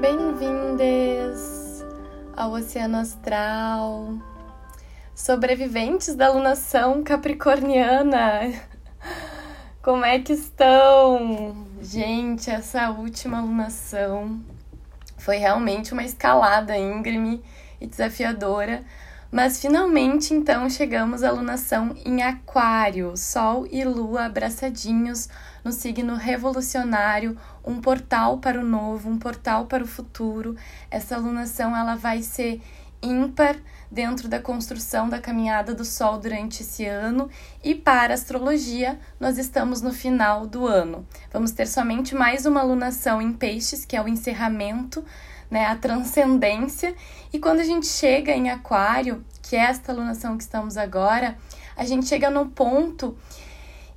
Bem-vindes 0.00 1.82
ao 2.36 2.52
Oceano 2.52 2.98
Astral, 2.98 4.18
sobreviventes 5.14 6.14
da 6.14 6.26
alunação 6.26 7.02
capricorniana. 7.02 8.52
Como 9.82 10.04
é 10.04 10.18
que 10.18 10.34
estão? 10.34 11.66
Gente, 11.80 12.50
essa 12.50 12.90
última 12.90 13.38
alunação 13.38 14.38
foi 15.16 15.38
realmente 15.38 15.94
uma 15.94 16.04
escalada 16.04 16.76
íngreme 16.76 17.42
e 17.80 17.86
desafiadora, 17.86 18.84
mas 19.36 19.60
finalmente 19.60 20.32
então 20.32 20.66
chegamos 20.70 21.22
à 21.22 21.28
alunação 21.28 21.94
em 22.06 22.22
Aquário, 22.22 23.14
Sol 23.18 23.66
e 23.70 23.84
Lua 23.84 24.24
abraçadinhos 24.24 25.28
no 25.62 25.72
signo 25.72 26.14
revolucionário, 26.14 27.36
um 27.62 27.78
portal 27.78 28.38
para 28.38 28.58
o 28.58 28.64
novo, 28.64 29.10
um 29.10 29.18
portal 29.18 29.66
para 29.66 29.84
o 29.84 29.86
futuro. 29.86 30.56
Essa 30.90 31.16
alunação 31.16 31.76
ela 31.76 31.96
vai 31.96 32.22
ser 32.22 32.62
ímpar 33.02 33.56
dentro 33.92 34.26
da 34.26 34.40
construção 34.40 35.06
da 35.06 35.20
caminhada 35.20 35.74
do 35.74 35.84
Sol 35.84 36.18
durante 36.18 36.62
esse 36.62 36.86
ano 36.86 37.28
e 37.62 37.74
para 37.74 38.14
a 38.14 38.16
astrologia 38.16 38.98
nós 39.20 39.36
estamos 39.36 39.82
no 39.82 39.92
final 39.92 40.46
do 40.46 40.66
ano. 40.66 41.06
Vamos 41.30 41.52
ter 41.52 41.66
somente 41.66 42.14
mais 42.14 42.46
uma 42.46 42.60
alunação 42.60 43.20
em 43.20 43.34
Peixes, 43.34 43.84
que 43.84 43.96
é 43.96 44.02
o 44.02 44.08
encerramento, 44.08 45.04
né, 45.50 45.66
a 45.66 45.76
transcendência. 45.76 46.94
E 47.32 47.38
quando 47.38 47.60
a 47.60 47.64
gente 47.64 47.86
chega 47.86 48.32
em 48.32 48.50
Aquário, 48.50 49.24
que 49.42 49.56
é 49.56 49.60
esta 49.60 49.92
alunação 49.92 50.36
que 50.36 50.42
estamos 50.42 50.76
agora, 50.76 51.36
a 51.76 51.84
gente 51.84 52.06
chega 52.06 52.30
no 52.30 52.46
ponto 52.46 53.16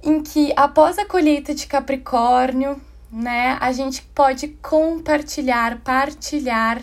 em 0.04 0.22
que 0.22 0.54
após 0.56 0.98
a 0.98 1.06
colheita 1.06 1.54
de 1.54 1.68
Capricórnio, 1.68 2.80
né, 3.12 3.58
a 3.60 3.72
gente 3.72 4.02
pode 4.02 4.50
compartilhar, 4.62 5.80
partilhar 5.82 6.82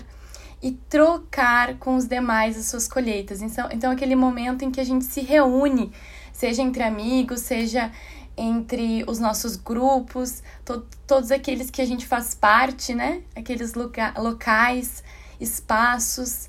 e 0.62 0.73
trocar 0.73 1.77
com 1.77 1.97
os 1.97 2.06
demais 2.06 2.58
as 2.58 2.67
suas 2.67 2.89
colheitas. 2.89 3.42
Então, 3.42 3.69
então 3.70 3.92
aquele 3.92 4.17
momento 4.17 4.64
em 4.64 4.70
que 4.70 4.80
a 4.80 4.84
gente 4.84 5.05
se 5.05 5.20
reúne, 5.20 5.92
seja 6.33 6.62
entre 6.62 6.83
amigos, 6.83 7.41
seja 7.41 7.91
entre 8.37 9.05
os 9.06 9.19
nossos 9.19 9.56
grupos, 9.56 10.42
to 10.65 10.87
todos 11.06 11.31
aqueles 11.31 11.70
que 11.70 11.81
a 11.81 11.87
gente 11.87 12.06
faz 12.06 12.34
parte, 12.34 12.95
né? 12.95 13.23
Aqueles 13.34 13.75
loca 13.75 14.12
locais, 14.19 15.03
espaços 15.41 16.48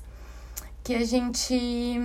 que 0.84 0.94
a 0.94 1.04
gente 1.04 1.98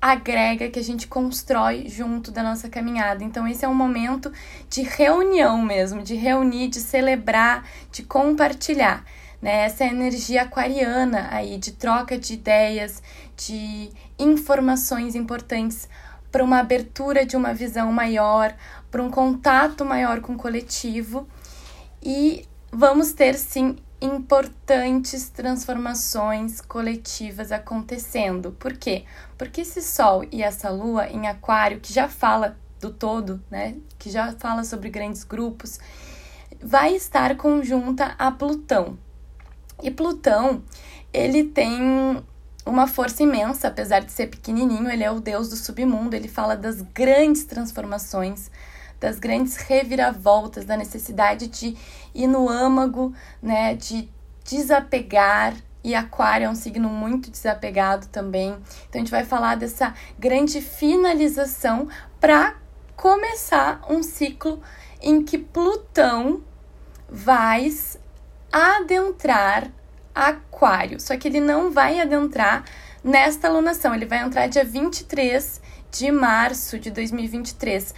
agrega, 0.00 0.68
que 0.68 0.78
a 0.78 0.82
gente 0.82 1.08
constrói 1.08 1.88
junto 1.88 2.30
da 2.30 2.42
nossa 2.42 2.68
caminhada. 2.68 3.24
Então, 3.24 3.46
esse 3.48 3.64
é 3.64 3.68
um 3.68 3.74
momento 3.74 4.32
de 4.70 4.82
reunião 4.82 5.60
mesmo, 5.60 6.02
de 6.02 6.14
reunir, 6.14 6.68
de 6.68 6.80
celebrar, 6.80 7.66
de 7.90 8.02
compartilhar. 8.04 9.04
Né? 9.42 9.64
Essa 9.64 9.84
energia 9.84 10.42
aquariana 10.42 11.28
aí, 11.30 11.58
de 11.58 11.72
troca 11.72 12.16
de 12.16 12.34
ideias, 12.34 13.02
de 13.36 13.90
informações 14.18 15.14
importantes 15.14 15.88
para 16.30 16.44
uma 16.44 16.58
abertura 16.58 17.24
de 17.24 17.36
uma 17.36 17.54
visão 17.54 17.92
maior, 17.92 18.54
para 18.90 19.02
um 19.02 19.10
contato 19.10 19.84
maior 19.84 20.20
com 20.20 20.34
o 20.34 20.38
coletivo. 20.38 21.26
E 22.02 22.46
vamos 22.72 23.12
ter 23.12 23.34
sim 23.34 23.76
importantes 24.00 25.28
transformações 25.28 26.60
coletivas 26.60 27.50
acontecendo. 27.50 28.52
Por 28.52 28.74
quê? 28.76 29.04
Porque 29.36 29.62
esse 29.62 29.82
Sol 29.82 30.24
e 30.30 30.42
essa 30.42 30.70
Lua 30.70 31.08
em 31.08 31.26
Aquário, 31.26 31.80
que 31.80 31.92
já 31.92 32.08
fala 32.08 32.56
do 32.80 32.90
todo, 32.90 33.42
né? 33.50 33.74
Que 33.98 34.08
já 34.10 34.32
fala 34.32 34.62
sobre 34.62 34.88
grandes 34.88 35.24
grupos, 35.24 35.80
vai 36.62 36.94
estar 36.94 37.36
conjunta 37.36 38.14
a 38.18 38.30
Plutão. 38.30 38.96
E 39.82 39.90
Plutão, 39.90 40.62
ele 41.12 41.44
tem 41.44 42.22
uma 42.64 42.86
força 42.86 43.22
imensa, 43.22 43.68
apesar 43.68 44.00
de 44.00 44.12
ser 44.12 44.28
pequenininho, 44.28 44.90
ele 44.90 45.02
é 45.02 45.10
o 45.10 45.20
deus 45.20 45.48
do 45.48 45.56
submundo, 45.56 46.14
ele 46.14 46.28
fala 46.28 46.56
das 46.56 46.82
grandes 46.82 47.44
transformações, 47.44 48.50
das 49.00 49.18
grandes 49.18 49.56
reviravoltas, 49.56 50.64
da 50.64 50.76
necessidade 50.76 51.46
de 51.46 51.76
ir 52.14 52.26
no 52.26 52.48
âmago, 52.48 53.14
né, 53.42 53.74
de 53.74 54.08
desapegar. 54.44 55.54
E 55.84 55.94
Aquário 55.94 56.46
é 56.46 56.50
um 56.50 56.54
signo 56.54 56.88
muito 56.88 57.30
desapegado 57.30 58.08
também. 58.08 58.50
Então 58.88 59.00
a 59.00 59.04
gente 59.04 59.10
vai 59.10 59.24
falar 59.24 59.54
dessa 59.54 59.94
grande 60.18 60.60
finalização 60.60 61.88
para 62.20 62.56
começar 62.96 63.80
um 63.88 64.02
ciclo 64.02 64.60
em 65.00 65.22
que 65.22 65.38
Plutão 65.38 66.42
vai 67.08 67.70
adentrar 68.52 69.70
Aquário. 70.14 71.00
Só 71.00 71.16
que 71.16 71.28
ele 71.28 71.40
não 71.40 71.70
vai 71.70 72.00
adentrar 72.00 72.64
nesta 73.02 73.46
alunação, 73.46 73.94
ele 73.94 74.04
vai 74.04 74.18
entrar 74.18 74.48
dia 74.48 74.64
23 74.64 75.60
de 75.92 76.10
março 76.10 76.78
de 76.78 76.90
2023 76.90 77.94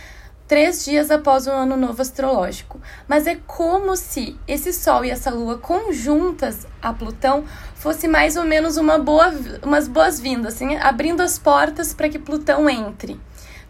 três 0.51 0.85
dias 0.85 1.13
após 1.13 1.47
o 1.47 1.51
ano 1.53 1.77
novo 1.77 2.03
astrológico. 2.03 2.81
Mas 3.07 3.29
é 3.29 3.37
como 3.47 3.95
se 3.95 4.37
esse 4.49 4.73
Sol 4.73 5.05
e 5.05 5.11
essa 5.11 5.31
Lua 5.31 5.59
conjuntas 5.59 6.67
a 6.83 6.93
Plutão 6.93 7.45
fosse 7.77 8.09
mais 8.09 8.35
ou 8.35 8.43
menos 8.45 8.77
uma 8.77 8.99
boa, 8.99 9.33
umas 9.63 9.87
boas-vindas, 9.87 10.55
assim, 10.55 10.77
abrindo 10.79 11.21
as 11.21 11.39
portas 11.39 11.95
para 11.95 12.09
que 12.09 12.19
Plutão 12.19 12.69
entre, 12.69 13.21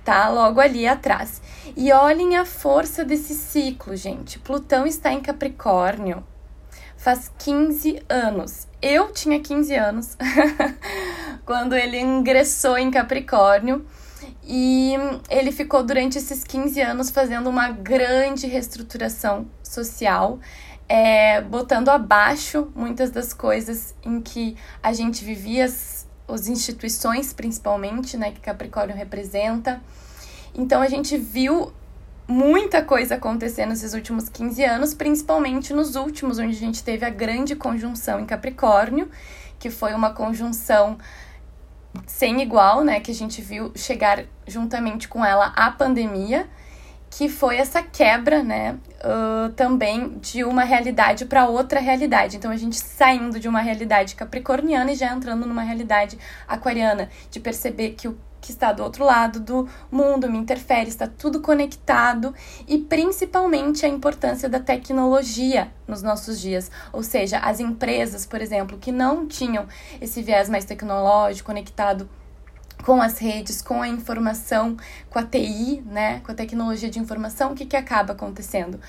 tá? 0.02 0.30
Logo 0.30 0.58
ali 0.58 0.88
atrás. 0.88 1.42
E 1.76 1.92
olhem 1.92 2.38
a 2.38 2.46
força 2.46 3.04
desse 3.04 3.34
ciclo, 3.34 3.94
gente. 3.94 4.38
Plutão 4.38 4.86
está 4.86 5.12
em 5.12 5.20
Capricórnio 5.20 6.24
faz 6.97 7.30
15 7.38 8.02
anos. 8.08 8.68
Eu 8.80 9.10
tinha 9.12 9.41
15 9.41 9.74
anos 9.74 10.16
quando 11.44 11.74
ele 11.74 11.98
ingressou 11.98 12.78
em 12.78 12.91
Capricórnio. 12.91 13.84
E 14.43 14.95
ele 15.28 15.53
ficou 15.53 15.83
durante 15.83 16.19
esses 16.19 16.43
15 16.45 16.81
anos 16.81 17.11
fazendo 17.11 17.49
uma 17.49 17.71
grande 17.71 18.47
reestruturação 18.47 19.47
social, 19.62 20.39
é, 20.89 21.41
botando 21.43 21.89
abaixo 21.89 22.73
muitas 22.75 23.11
das 23.11 23.33
coisas 23.33 23.95
em 24.03 24.21
que 24.21 24.56
a 24.83 24.93
gente 24.93 25.25
vivia, 25.25 25.67
as, 25.67 26.09
as 26.27 26.49
instituições 26.49 27.33
principalmente, 27.33 28.17
né, 28.17 28.33
que 28.33 28.41
Capricórnio 28.41 28.97
representa. 28.97 29.81
Então 30.55 30.83
a 30.83 30.89
gente 30.89 31.17
viu 31.17 31.72
muita 32.27 32.83
coisa 32.83 33.17
acontecer 33.17 33.67
nesses 33.67 33.93
últimos 33.93 34.28
15 34.28 34.65
anos, 34.65 34.95
principalmente 34.95 35.72
nos 35.72 35.97
últimos, 35.97 36.39
onde 36.39 36.57
a 36.57 36.61
gente 36.61 36.83
teve 36.83 37.05
a 37.05 37.11
grande 37.11 37.57
conjunção 37.57 38.21
em 38.21 38.27
Capricórnio, 38.27 39.11
que 39.59 39.69
foi 39.69 39.93
uma 39.95 40.11
conjunção 40.11 40.97
sem 42.06 42.41
igual, 42.41 42.83
né? 42.84 43.01
Que 43.01 43.11
a 43.11 43.15
gente 43.15 43.41
viu 43.43 43.73
chegar 43.75 44.25
juntamente 44.47 45.09
com 45.09 45.25
ela 45.25 45.53
a 45.56 45.71
pandemia, 45.71 46.49
que 47.11 47.28
foi 47.28 47.56
essa 47.56 47.83
quebra, 47.83 48.43
né? 48.43 48.78
Uh, 49.03 49.51
também 49.53 50.19
de 50.21 50.45
uma 50.45 50.62
realidade 50.62 51.25
para 51.25 51.49
outra 51.49 51.81
realidade. 51.81 52.37
Então 52.37 52.51
a 52.51 52.56
gente 52.56 52.77
saindo 52.77 53.41
de 53.41 53.49
uma 53.49 53.61
realidade 53.61 54.15
capricorniana 54.15 54.93
e 54.93 54.95
já 54.95 55.12
entrando 55.12 55.47
numa 55.47 55.62
realidade 55.62 56.19
aquariana, 56.47 57.09
de 57.31 57.41
perceber 57.41 57.91
que 57.91 58.07
o 58.07 58.19
que 58.41 58.51
está 58.51 58.73
do 58.73 58.83
outro 58.83 59.05
lado 59.05 59.39
do 59.39 59.69
mundo 59.91 60.31
me 60.31 60.39
interfere, 60.39 60.89
está 60.89 61.06
tudo 61.06 61.41
conectado 61.41 62.34
e 62.67 62.78
principalmente 62.78 63.84
a 63.84 63.89
importância 63.89 64.49
da 64.49 64.59
tecnologia 64.59 65.73
nos 65.87 66.03
nossos 66.03 66.41
dias. 66.41 66.71
Ou 66.93 67.03
seja, 67.03 67.39
as 67.39 67.61
empresas, 67.61 68.25
por 68.25 68.41
exemplo, 68.41 68.78
que 68.78 68.91
não 68.91 69.27
tinham 69.27 69.67
esse 70.01 70.23
viés 70.23 70.49
mais 70.49 70.65
tecnológico 70.65 71.47
conectado 71.47 72.09
com 72.84 73.03
as 73.03 73.19
redes, 73.19 73.61
com 73.61 73.83
a 73.83 73.89
informação, 73.89 74.77
com 75.11 75.19
a 75.19 75.22
TI, 75.22 75.83
né, 75.84 76.21
com 76.21 76.33
a 76.33 76.34
tecnologia 76.34 76.89
de 76.89 76.99
informação, 76.99 77.53
o 77.53 77.54
que, 77.54 77.66
que 77.66 77.77
acaba 77.77 78.13
acontecendo? 78.13 78.81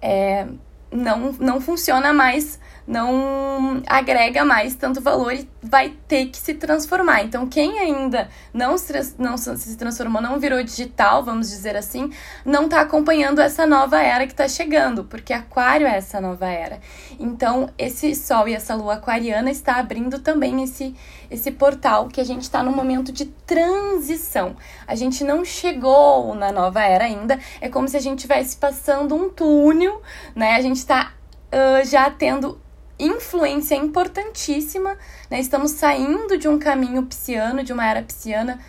É, 0.00 0.46
não, 0.94 1.32
não 1.32 1.60
funciona 1.60 2.12
mais 2.12 2.58
não 2.86 3.82
agrega 3.86 4.44
mais 4.44 4.74
tanto 4.74 5.00
valor 5.00 5.32
e 5.32 5.48
vai 5.62 5.90
ter 6.06 6.26
que 6.26 6.36
se 6.36 6.54
transformar. 6.54 7.22
Então, 7.22 7.46
quem 7.46 7.78
ainda 7.78 8.28
não 8.52 8.76
se, 8.76 9.14
não 9.18 9.36
se 9.38 9.76
transformou, 9.76 10.20
não 10.20 10.38
virou 10.38 10.62
digital, 10.62 11.24
vamos 11.24 11.48
dizer 11.48 11.76
assim, 11.76 12.12
não 12.44 12.64
está 12.64 12.82
acompanhando 12.82 13.40
essa 13.40 13.66
nova 13.66 14.00
era 14.00 14.26
que 14.26 14.32
está 14.32 14.46
chegando, 14.46 15.04
porque 15.04 15.32
Aquário 15.32 15.86
é 15.86 15.96
essa 15.96 16.20
nova 16.20 16.46
era. 16.46 16.78
Então, 17.18 17.70
esse 17.78 18.14
Sol 18.14 18.48
e 18.48 18.54
essa 18.54 18.74
Lua 18.74 18.94
aquariana 18.94 19.50
está 19.50 19.76
abrindo 19.76 20.18
também 20.18 20.62
esse, 20.62 20.94
esse 21.30 21.50
portal 21.50 22.08
que 22.08 22.20
a 22.20 22.24
gente 22.24 22.42
está 22.42 22.62
no 22.62 22.72
momento 22.72 23.12
de 23.12 23.24
transição. 23.24 24.56
A 24.86 24.94
gente 24.94 25.24
não 25.24 25.44
chegou 25.44 26.34
na 26.34 26.52
nova 26.52 26.82
era 26.82 27.04
ainda, 27.04 27.38
é 27.60 27.68
como 27.68 27.88
se 27.88 27.96
a 27.96 28.00
gente 28.00 28.18
estivesse 28.18 28.56
passando 28.56 29.14
um 29.14 29.28
túnel, 29.28 30.02
né? 30.34 30.56
A 30.56 30.60
gente 30.60 30.76
está 30.76 31.12
uh, 31.52 31.84
já 31.86 32.10
tendo 32.10 32.60
influência 32.98 33.74
importantíssima, 33.74 34.96
né? 35.30 35.40
Estamos 35.40 35.72
saindo 35.72 36.38
de 36.38 36.48
um 36.48 36.58
caminho 36.58 37.02
pisciano, 37.04 37.62
de 37.62 37.72
uma 37.72 37.86
era 37.86 38.02
pisciana, 38.02 38.60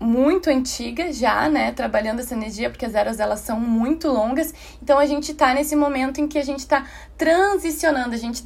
muito 0.00 0.48
antiga 0.48 1.12
já, 1.12 1.46
né, 1.50 1.72
trabalhando 1.72 2.20
essa 2.20 2.34
energia, 2.34 2.70
porque 2.70 2.86
as 2.86 2.94
eras 2.94 3.20
elas 3.20 3.40
são 3.40 3.60
muito 3.60 4.08
longas. 4.08 4.54
Então 4.82 4.98
a 4.98 5.04
gente 5.04 5.32
está 5.32 5.52
nesse 5.52 5.76
momento 5.76 6.22
em 6.22 6.26
que 6.26 6.38
a 6.38 6.44
gente 6.44 6.60
está 6.60 6.86
transicionando, 7.18 8.14
a 8.14 8.18
gente 8.18 8.42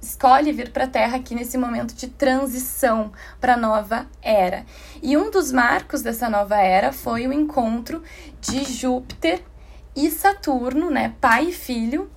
escolhe 0.00 0.52
vir 0.52 0.70
para 0.70 0.84
a 0.84 0.88
Terra 0.88 1.16
aqui 1.16 1.34
nesse 1.34 1.56
momento 1.56 1.94
de 1.94 2.06
transição 2.06 3.10
para 3.40 3.56
nova 3.56 4.06
era. 4.20 4.66
E 5.02 5.16
um 5.16 5.30
dos 5.30 5.50
marcos 5.50 6.02
dessa 6.02 6.28
nova 6.28 6.60
era 6.60 6.92
foi 6.92 7.26
o 7.26 7.32
encontro 7.32 8.02
de 8.38 8.62
Júpiter 8.64 9.42
e 9.96 10.10
Saturno, 10.10 10.90
né, 10.90 11.14
pai 11.18 11.46
e 11.46 11.52
filho, 11.52 12.10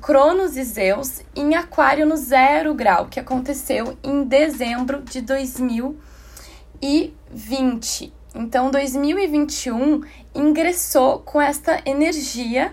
Cronos 0.00 0.56
e 0.56 0.62
Zeus 0.62 1.22
em 1.34 1.56
Aquário 1.56 2.06
no 2.06 2.16
zero 2.16 2.72
grau, 2.72 3.06
que 3.06 3.18
aconteceu 3.18 3.98
em 4.04 4.22
dezembro 4.22 5.02
de 5.02 5.20
2020. 5.22 8.16
Então, 8.38 8.70
2021 8.70 10.00
ingressou 10.32 11.18
com 11.18 11.40
esta 11.40 11.82
energia 11.84 12.72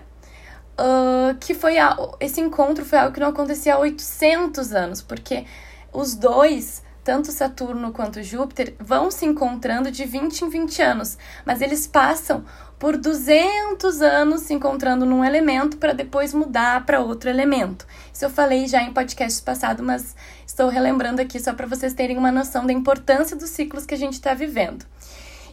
uh, 0.78 1.36
que 1.40 1.54
foi 1.54 1.76
a, 1.76 1.96
esse 2.20 2.40
encontro 2.40 2.84
foi 2.84 2.96
algo 2.96 3.12
que 3.12 3.18
não 3.18 3.30
acontecia 3.30 3.74
há 3.74 3.78
800 3.80 4.72
anos, 4.72 5.02
porque 5.02 5.44
os 5.92 6.14
dois, 6.14 6.84
tanto 7.02 7.32
Saturno 7.32 7.90
quanto 7.90 8.22
Júpiter, 8.22 8.76
vão 8.78 9.10
se 9.10 9.26
encontrando 9.26 9.90
de 9.90 10.04
20 10.04 10.42
em 10.42 10.48
20 10.48 10.82
anos, 10.82 11.18
mas 11.44 11.60
eles 11.60 11.84
passam 11.84 12.44
por 12.78 12.96
200 12.96 14.02
anos 14.02 14.42
se 14.42 14.54
encontrando 14.54 15.04
num 15.04 15.24
elemento 15.24 15.78
para 15.78 15.92
depois 15.92 16.32
mudar 16.32 16.86
para 16.86 17.00
outro 17.00 17.28
elemento. 17.28 17.88
Isso 18.12 18.24
eu 18.24 18.30
falei 18.30 18.68
já 18.68 18.82
em 18.82 18.92
podcast 18.92 19.42
passado, 19.42 19.82
mas 19.82 20.14
estou 20.46 20.68
relembrando 20.68 21.20
aqui 21.20 21.40
só 21.40 21.52
para 21.52 21.66
vocês 21.66 21.92
terem 21.92 22.16
uma 22.16 22.30
noção 22.30 22.64
da 22.64 22.72
importância 22.72 23.34
dos 23.34 23.50
ciclos 23.50 23.84
que 23.84 23.94
a 23.94 23.98
gente 23.98 24.12
está 24.12 24.32
vivendo. 24.32 24.86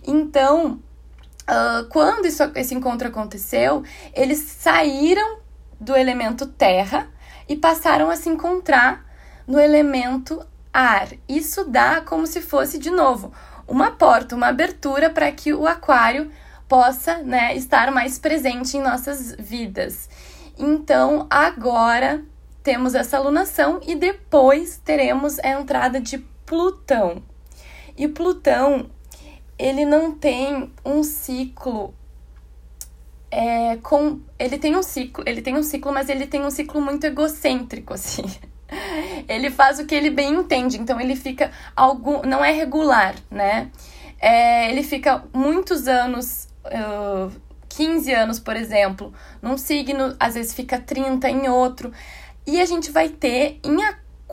Então, 0.05 0.79
uh, 1.43 1.87
quando 1.89 2.25
isso, 2.25 2.43
esse 2.55 2.73
encontro 2.73 3.07
aconteceu, 3.07 3.83
eles 4.13 4.39
saíram 4.39 5.39
do 5.79 5.95
elemento 5.95 6.45
terra 6.45 7.07
e 7.47 7.55
passaram 7.55 8.09
a 8.09 8.15
se 8.15 8.29
encontrar 8.29 9.05
no 9.47 9.59
elemento 9.59 10.45
ar. 10.73 11.09
Isso 11.27 11.65
dá 11.65 12.01
como 12.01 12.25
se 12.25 12.41
fosse, 12.41 12.77
de 12.77 12.89
novo, 12.89 13.33
uma 13.67 13.91
porta, 13.91 14.35
uma 14.35 14.47
abertura 14.47 15.09
para 15.09 15.31
que 15.31 15.53
o 15.53 15.67
aquário 15.67 16.31
possa 16.67 17.17
né, 17.19 17.55
estar 17.55 17.91
mais 17.91 18.17
presente 18.17 18.77
em 18.77 18.81
nossas 18.81 19.35
vidas. 19.37 20.09
Então, 20.57 21.27
agora 21.29 22.23
temos 22.63 22.95
essa 22.95 23.17
alunação 23.17 23.79
e 23.85 23.95
depois 23.95 24.81
teremos 24.83 25.37
a 25.39 25.49
entrada 25.49 25.99
de 25.99 26.17
Plutão. 26.45 27.21
E 27.97 28.07
Plutão, 28.07 28.89
ele 29.57 29.85
não 29.85 30.11
tem 30.11 30.71
um 30.85 31.03
ciclo 31.03 31.93
é, 33.33 33.77
com 33.77 34.19
ele 34.37 34.59
tem 34.59 34.75
um 34.75 34.83
ciclo, 34.83 35.23
ele 35.25 35.41
tem 35.41 35.55
um 35.55 35.63
ciclo, 35.63 35.91
mas 35.91 36.07
ele 36.07 36.27
tem 36.27 36.45
um 36.45 36.51
ciclo 36.51 36.79
muito 36.79 37.03
egocêntrico 37.05 37.93
assim. 37.95 38.23
Ele 39.27 39.49
faz 39.49 39.79
o 39.79 39.85
que 39.85 39.95
ele 39.95 40.09
bem 40.09 40.33
entende, 40.33 40.79
então 40.79 40.99
ele 40.99 41.15
fica 41.15 41.51
algum, 41.75 42.21
não 42.21 42.45
é 42.45 42.51
regular, 42.51 43.15
né? 43.29 43.71
É, 44.19 44.69
ele 44.69 44.83
fica 44.83 45.23
muitos 45.33 45.87
anos, 45.87 46.47
uh, 46.65 47.31
15 47.69 48.13
anos, 48.13 48.39
por 48.39 48.55
exemplo, 48.55 49.13
num 49.41 49.57
signo, 49.57 50.15
às 50.19 50.35
vezes 50.35 50.53
fica 50.53 50.79
30 50.79 51.29
em 51.29 51.49
outro. 51.49 51.91
E 52.45 52.61
a 52.61 52.65
gente 52.65 52.91
vai 52.91 53.09
ter 53.09 53.59
em 53.63 53.83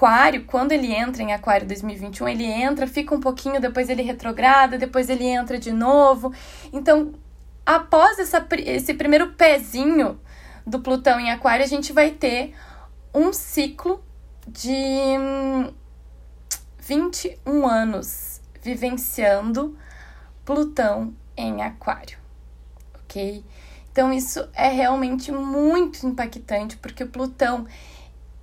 Aquário, 0.01 0.47
quando 0.47 0.73
ele 0.73 0.95
entra 0.95 1.23
em 1.23 1.35
Aquário 1.35 1.67
2021, 1.67 2.27
ele 2.27 2.45
entra, 2.47 2.87
fica 2.87 3.15
um 3.15 3.21
pouquinho, 3.21 3.61
depois 3.61 3.91
ele 3.91 4.01
retrograda, 4.01 4.79
depois 4.79 5.11
ele 5.11 5.25
entra 5.25 5.59
de 5.59 5.71
novo. 5.73 6.33
Então, 6.73 7.13
após 7.67 8.19
essa, 8.19 8.47
esse 8.65 8.95
primeiro 8.95 9.35
pezinho 9.35 10.19
do 10.67 10.81
Plutão 10.81 11.21
em 11.21 11.31
Aquário, 11.31 11.63
a 11.63 11.69
gente 11.69 11.93
vai 11.93 12.13
ter 12.13 12.55
um 13.13 13.31
ciclo 13.31 14.03
de 14.49 15.19
21 16.79 17.37
hum, 17.47 17.67
anos 17.67 18.41
vivenciando 18.63 19.77
Plutão 20.47 21.13
em 21.37 21.61
Aquário, 21.61 22.17
ok? 22.95 23.45
Então, 23.93 24.11
isso 24.11 24.49
é 24.55 24.69
realmente 24.69 25.31
muito 25.31 26.07
impactante, 26.07 26.79
porque 26.79 27.05
o 27.05 27.09
Plutão 27.09 27.67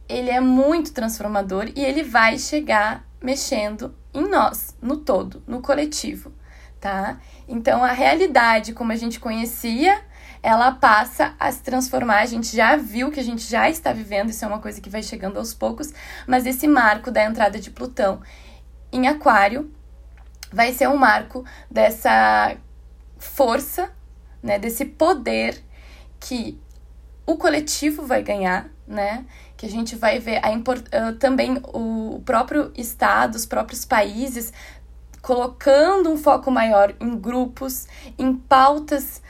ele 0.08 0.30
é 0.30 0.40
muito 0.40 0.94
transformador 0.94 1.70
e 1.76 1.84
ele 1.84 2.04
vai 2.04 2.38
chegar 2.38 3.06
mexendo 3.22 3.96
em 4.14 4.28
nós, 4.30 4.76
no 4.82 4.98
todo, 4.98 5.44
no 5.48 5.62
coletivo, 5.62 6.32
tá? 6.80 7.20
Então 7.48 7.84
a 7.84 7.92
realidade 7.92 8.74
como 8.74 8.92
a 8.92 8.96
gente 8.96 9.20
conhecia, 9.20 10.02
ela 10.42 10.72
passa 10.72 11.36
a 11.40 11.52
se 11.52 11.62
transformar. 11.62 12.20
A 12.20 12.26
gente 12.26 12.56
já 12.56 12.76
viu 12.76 13.12
que 13.12 13.20
a 13.20 13.24
gente 13.24 13.44
já 13.44 13.70
está 13.70 13.92
vivendo, 13.92 14.30
isso 14.30 14.46
é 14.46 14.48
uma 14.48 14.60
coisa 14.60 14.80
que 14.80 14.90
vai 14.90 15.04
chegando 15.04 15.38
aos 15.38 15.54
poucos, 15.54 15.94
mas 16.26 16.46
esse 16.46 16.68
marco 16.68 17.12
da 17.12 17.24
entrada 17.24 17.60
de 17.60 17.72
Plutão 17.72 18.22
em 18.92 19.08
Aquário 19.08 19.72
vai 20.52 20.72
ser 20.74 20.88
um 20.88 20.98
marco 20.98 21.44
dessa 21.70 22.56
força, 23.18 23.92
né, 24.42 24.58
desse 24.58 24.86
poder 24.86 25.62
que 26.20 26.60
o 27.26 27.36
coletivo 27.36 28.06
vai 28.06 28.24
ganhar, 28.24 28.70
né? 28.88 29.26
Que 29.58 29.66
a 29.66 29.70
gente 29.70 29.96
vai 29.96 30.20
ver 30.20 30.40
a 30.46 30.52
import, 30.52 30.86
uh, 30.88 31.14
também 31.16 31.60
o 31.74 32.22
próprio 32.24 32.72
Estado, 32.78 33.36
os 33.36 33.46
próprios 33.46 33.84
países 33.84 34.54
colocando 35.22 36.10
um 36.10 36.16
foco 36.16 36.50
maior 36.50 36.96
em 37.02 37.18
grupos, 37.18 37.88
em 38.18 38.34
pautas 38.34 39.22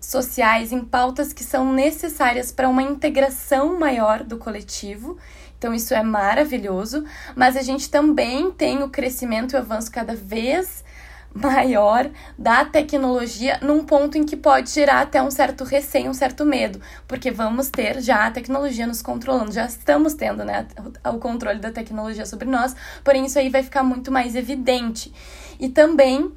sociais, 0.00 0.70
em 0.70 0.84
pautas 0.84 1.32
que 1.32 1.42
são 1.42 1.72
necessárias 1.72 2.52
para 2.52 2.68
uma 2.68 2.82
integração 2.82 3.78
maior 3.78 4.22
do 4.22 4.38
coletivo. 4.38 5.18
Então, 5.58 5.74
isso 5.74 5.92
é 5.92 6.02
maravilhoso, 6.02 7.04
mas 7.34 7.56
a 7.56 7.62
gente 7.62 7.90
também 7.90 8.50
tem 8.50 8.82
o 8.82 8.88
crescimento 8.88 9.52
e 9.52 9.56
o 9.56 9.58
avanço 9.58 9.90
cada 9.90 10.14
vez 10.14 10.84
maior 11.32 12.10
da 12.38 12.64
tecnologia 12.64 13.58
num 13.62 13.84
ponto 13.84 14.18
em 14.18 14.24
que 14.24 14.36
pode 14.36 14.70
gerar 14.70 15.00
até 15.02 15.22
um 15.22 15.30
certo 15.30 15.64
receio, 15.64 16.10
um 16.10 16.14
certo 16.14 16.44
medo, 16.44 16.80
porque 17.06 17.30
vamos 17.30 17.70
ter 17.70 18.00
já 18.00 18.26
a 18.26 18.30
tecnologia 18.30 18.86
nos 18.86 19.00
controlando, 19.00 19.52
já 19.52 19.66
estamos 19.66 20.14
tendo, 20.14 20.44
né, 20.44 20.66
o 21.04 21.18
controle 21.18 21.60
da 21.60 21.70
tecnologia 21.70 22.26
sobre 22.26 22.48
nós, 22.48 22.74
porém 23.04 23.26
isso 23.26 23.38
aí 23.38 23.48
vai 23.48 23.62
ficar 23.62 23.82
muito 23.82 24.10
mais 24.10 24.34
evidente. 24.34 25.12
E 25.58 25.68
também 25.68 26.32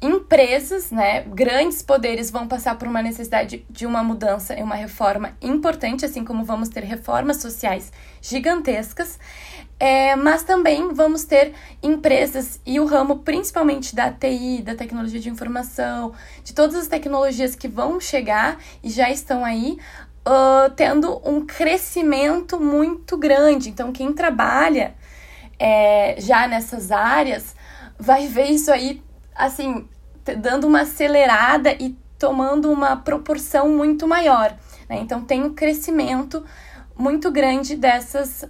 empresas, 0.00 0.90
né, 0.90 1.22
grandes 1.22 1.82
poderes 1.82 2.30
vão 2.30 2.46
passar 2.46 2.76
por 2.78 2.86
uma 2.86 3.02
necessidade 3.02 3.64
de 3.68 3.86
uma 3.86 4.02
mudança 4.02 4.54
e 4.54 4.62
uma 4.62 4.74
reforma 4.74 5.32
importante, 5.40 6.04
assim 6.04 6.24
como 6.24 6.44
vamos 6.44 6.68
ter 6.68 6.84
reformas 6.84 7.38
sociais 7.38 7.90
gigantescas. 8.20 9.18
É, 9.78 10.16
mas 10.16 10.42
também 10.42 10.94
vamos 10.94 11.24
ter 11.24 11.52
empresas 11.82 12.58
e 12.64 12.80
o 12.80 12.86
ramo 12.86 13.18
principalmente 13.18 13.94
da 13.94 14.10
TI, 14.10 14.62
da 14.62 14.74
tecnologia 14.74 15.20
de 15.20 15.28
informação, 15.28 16.14
de 16.42 16.54
todas 16.54 16.76
as 16.76 16.86
tecnologias 16.86 17.54
que 17.54 17.68
vão 17.68 18.00
chegar 18.00 18.56
e 18.82 18.88
já 18.88 19.10
estão 19.10 19.44
aí, 19.44 19.76
uh, 20.26 20.70
tendo 20.74 21.20
um 21.28 21.44
crescimento 21.44 22.58
muito 22.58 23.16
grande. 23.16 23.68
Então, 23.68 23.92
quem 23.92 24.12
trabalha 24.12 24.94
é, 25.58 26.16
já 26.18 26.48
nessas 26.48 26.90
áreas 26.90 27.54
vai 27.98 28.26
ver 28.26 28.50
isso 28.50 28.72
aí, 28.72 29.02
assim, 29.34 29.86
dando 30.38 30.66
uma 30.66 30.80
acelerada 30.80 31.72
e 31.72 31.96
tomando 32.18 32.72
uma 32.72 32.96
proporção 32.96 33.68
muito 33.68 34.08
maior. 34.08 34.56
Né? 34.88 34.98
Então, 35.00 35.22
tem 35.22 35.44
um 35.44 35.54
crescimento 35.54 36.44
muito 36.98 37.30
grande 37.30 37.76
dessas 37.76 38.44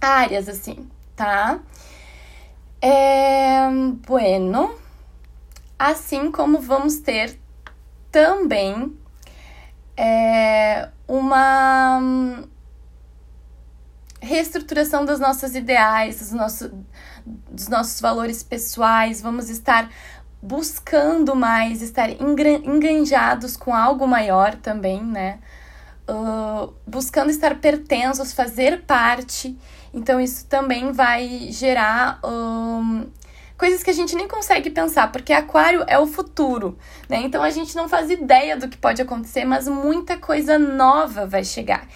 áreas, 0.00 0.48
assim, 0.48 0.88
tá? 1.14 1.60
É, 2.80 3.68
bueno, 4.06 4.74
assim 5.78 6.30
como 6.30 6.60
vamos 6.60 6.98
ter 6.98 7.38
também 8.10 8.96
é, 9.96 10.88
uma 11.08 12.44
reestruturação 14.20 15.04
das 15.04 15.20
nossas 15.20 15.54
ideais, 15.54 16.18
dos, 16.18 16.32
nosso, 16.32 16.70
dos 17.24 17.68
nossos 17.68 18.00
valores 18.00 18.42
pessoais, 18.42 19.20
vamos 19.20 19.48
estar 19.48 19.90
buscando 20.42 21.34
mais, 21.34 21.82
estar 21.82 22.10
enganjados 22.10 23.56
com 23.56 23.74
algo 23.74 24.06
maior 24.06 24.54
também, 24.56 25.02
né? 25.02 25.38
Uh, 26.08 26.72
buscando 26.86 27.30
estar 27.30 27.56
pertenços, 27.56 28.32
fazer 28.32 28.82
parte 28.82 29.58
então, 29.96 30.20
isso 30.20 30.46
também 30.46 30.92
vai 30.92 31.48
gerar 31.50 32.20
um, 32.22 33.06
coisas 33.56 33.82
que 33.82 33.88
a 33.88 33.94
gente 33.94 34.14
nem 34.14 34.28
consegue 34.28 34.68
pensar, 34.68 35.10
porque 35.10 35.32
Aquário 35.32 35.82
é 35.86 35.98
o 35.98 36.06
futuro, 36.06 36.76
né? 37.08 37.22
Então, 37.22 37.42
a 37.42 37.48
gente 37.48 37.74
não 37.74 37.88
faz 37.88 38.10
ideia 38.10 38.58
do 38.58 38.68
que 38.68 38.76
pode 38.76 39.00
acontecer, 39.00 39.46
mas 39.46 39.66
muita 39.66 40.18
coisa 40.18 40.58
nova 40.58 41.26
vai 41.26 41.42
chegar. 41.42 41.88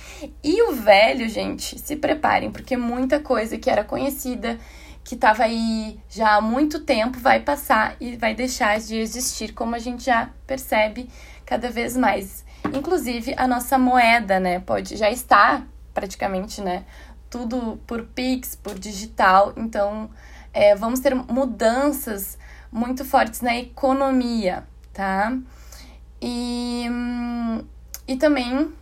E 0.43 0.63
o 0.63 0.73
velho, 0.73 1.29
gente, 1.29 1.79
se 1.79 1.95
preparem, 1.95 2.51
porque 2.51 2.75
muita 2.75 3.21
coisa 3.21 3.59
que 3.59 3.69
era 3.69 3.85
conhecida, 3.85 4.59
que 5.05 5.15
estava 5.15 5.45
aí 5.45 6.01
já 6.09 6.37
há 6.37 6.41
muito 6.41 6.81
tempo 6.81 7.19
vai 7.19 7.41
passar 7.41 7.97
e 8.01 8.17
vai 8.17 8.35
deixar 8.35 8.81
de 8.81 8.97
existir, 8.97 9.53
como 9.53 9.75
a 9.75 9.79
gente 9.79 10.05
já 10.05 10.31
percebe 10.47 11.11
cada 11.45 11.69
vez 11.69 11.99
mais. 11.99 12.47
Inclusive 12.73 13.35
a 13.37 13.47
nossa 13.47 13.77
moeda, 13.77 14.41
né, 14.41 14.61
pode 14.61 14.97
já 14.97 15.11
está 15.11 15.67
praticamente, 15.93 16.61
né, 16.61 16.85
tudo 17.31 17.81
por 17.87 18.05
Pix, 18.07 18.57
por 18.57 18.79
digital. 18.79 19.55
Então, 19.57 20.11
é, 20.53 20.75
vamos 20.75 21.01
ter 21.01 21.15
mudanças 21.15 22.37
muito 22.71 23.05
fortes 23.05 23.41
na 23.41 23.57
economia, 23.57 24.65
tá? 24.93 25.33
E, 26.21 26.87
e 28.07 28.17
também, 28.17 28.73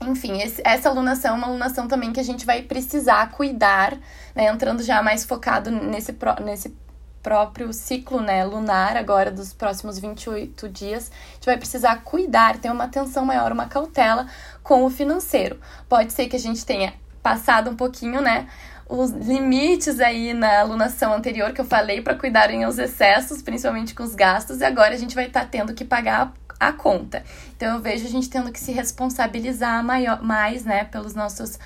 enfim, 0.00 0.40
esse, 0.40 0.60
essa 0.64 0.88
alunação 0.88 1.34
é 1.34 1.38
uma 1.38 1.46
alunação 1.46 1.86
também 1.86 2.12
que 2.12 2.18
a 2.18 2.24
gente 2.24 2.44
vai 2.44 2.62
precisar 2.62 3.30
cuidar, 3.30 3.96
né? 4.34 4.46
Entrando 4.46 4.82
já 4.82 5.02
mais 5.02 5.24
focado 5.24 5.70
nesse, 5.70 6.16
nesse 6.42 6.76
próprio 7.22 7.72
ciclo 7.72 8.20
né, 8.20 8.44
lunar, 8.44 8.98
agora 8.98 9.30
dos 9.30 9.54
próximos 9.54 9.98
28 9.98 10.68
dias, 10.68 11.10
a 11.10 11.34
gente 11.34 11.46
vai 11.46 11.56
precisar 11.56 12.02
cuidar, 12.02 12.58
ter 12.58 12.70
uma 12.70 12.84
atenção 12.84 13.24
maior, 13.24 13.50
uma 13.50 13.66
cautela 13.66 14.26
com 14.62 14.84
o 14.84 14.90
financeiro. 14.90 15.58
Pode 15.88 16.12
ser 16.12 16.28
que 16.28 16.36
a 16.36 16.38
gente 16.38 16.66
tenha 16.66 16.92
passado 17.24 17.70
um 17.70 17.74
pouquinho, 17.74 18.20
né? 18.20 18.46
Os 18.86 19.10
limites 19.10 19.98
aí 19.98 20.34
na 20.34 20.60
alunação 20.60 21.14
anterior 21.14 21.52
que 21.52 21.60
eu 21.62 21.64
falei 21.64 22.02
para 22.02 22.14
cuidarem 22.14 22.66
os 22.66 22.78
excessos, 22.78 23.40
principalmente 23.40 23.94
com 23.94 24.02
os 24.02 24.14
gastos, 24.14 24.60
e 24.60 24.64
agora 24.64 24.94
a 24.94 24.98
gente 24.98 25.14
vai 25.14 25.26
estar 25.26 25.40
tá 25.40 25.46
tendo 25.46 25.72
que 25.72 25.86
pagar 25.86 26.34
a 26.60 26.70
conta. 26.70 27.24
Então 27.56 27.76
eu 27.76 27.80
vejo 27.80 28.06
a 28.06 28.10
gente 28.10 28.28
tendo 28.28 28.52
que 28.52 28.60
se 28.60 28.72
responsabilizar 28.72 29.82
maior, 29.82 30.22
mais, 30.22 30.66
né, 30.66 30.84
pelos 30.84 31.14
nossos 31.14 31.58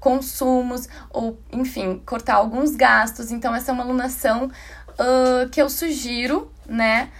consumos, 0.00 0.88
ou 1.10 1.38
enfim, 1.52 2.02
cortar 2.06 2.36
alguns 2.36 2.74
gastos. 2.74 3.30
Então, 3.30 3.54
essa 3.54 3.70
é 3.70 3.74
uma 3.74 3.84
alunação 3.84 4.50
uh, 4.92 5.48
que 5.50 5.62
eu 5.62 5.68
sugiro, 5.70 6.50
né? 6.66 7.10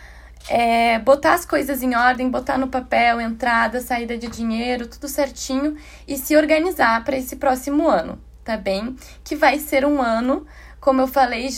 É 0.48 0.98
botar 0.98 1.34
as 1.34 1.44
coisas 1.44 1.82
em 1.82 1.94
ordem, 1.94 2.28
botar 2.28 2.58
no 2.58 2.68
papel, 2.68 3.20
entrada, 3.20 3.80
saída 3.80 4.18
de 4.18 4.26
dinheiro, 4.26 4.88
tudo 4.88 5.08
certinho 5.08 5.76
e 6.06 6.16
se 6.16 6.36
organizar 6.36 7.04
para 7.04 7.16
esse 7.16 7.36
próximo 7.36 7.88
ano, 7.88 8.20
tá 8.44 8.56
bem? 8.56 8.96
Que 9.22 9.36
vai 9.36 9.58
ser 9.58 9.86
um 9.86 10.02
ano, 10.02 10.44
como 10.80 11.00
eu 11.00 11.06
falei, 11.06 11.48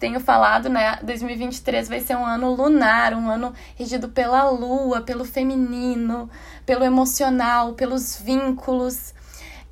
tenho 0.00 0.18
falado, 0.18 0.68
né? 0.68 0.98
2023 1.04 1.88
vai 1.88 2.00
ser 2.00 2.16
um 2.16 2.26
ano 2.26 2.52
lunar, 2.52 3.14
um 3.14 3.30
ano 3.30 3.54
regido 3.76 4.08
pela 4.08 4.50
lua, 4.50 5.00
pelo 5.00 5.24
feminino, 5.24 6.28
pelo 6.66 6.84
emocional, 6.84 7.74
pelos 7.74 8.16
vínculos, 8.16 9.14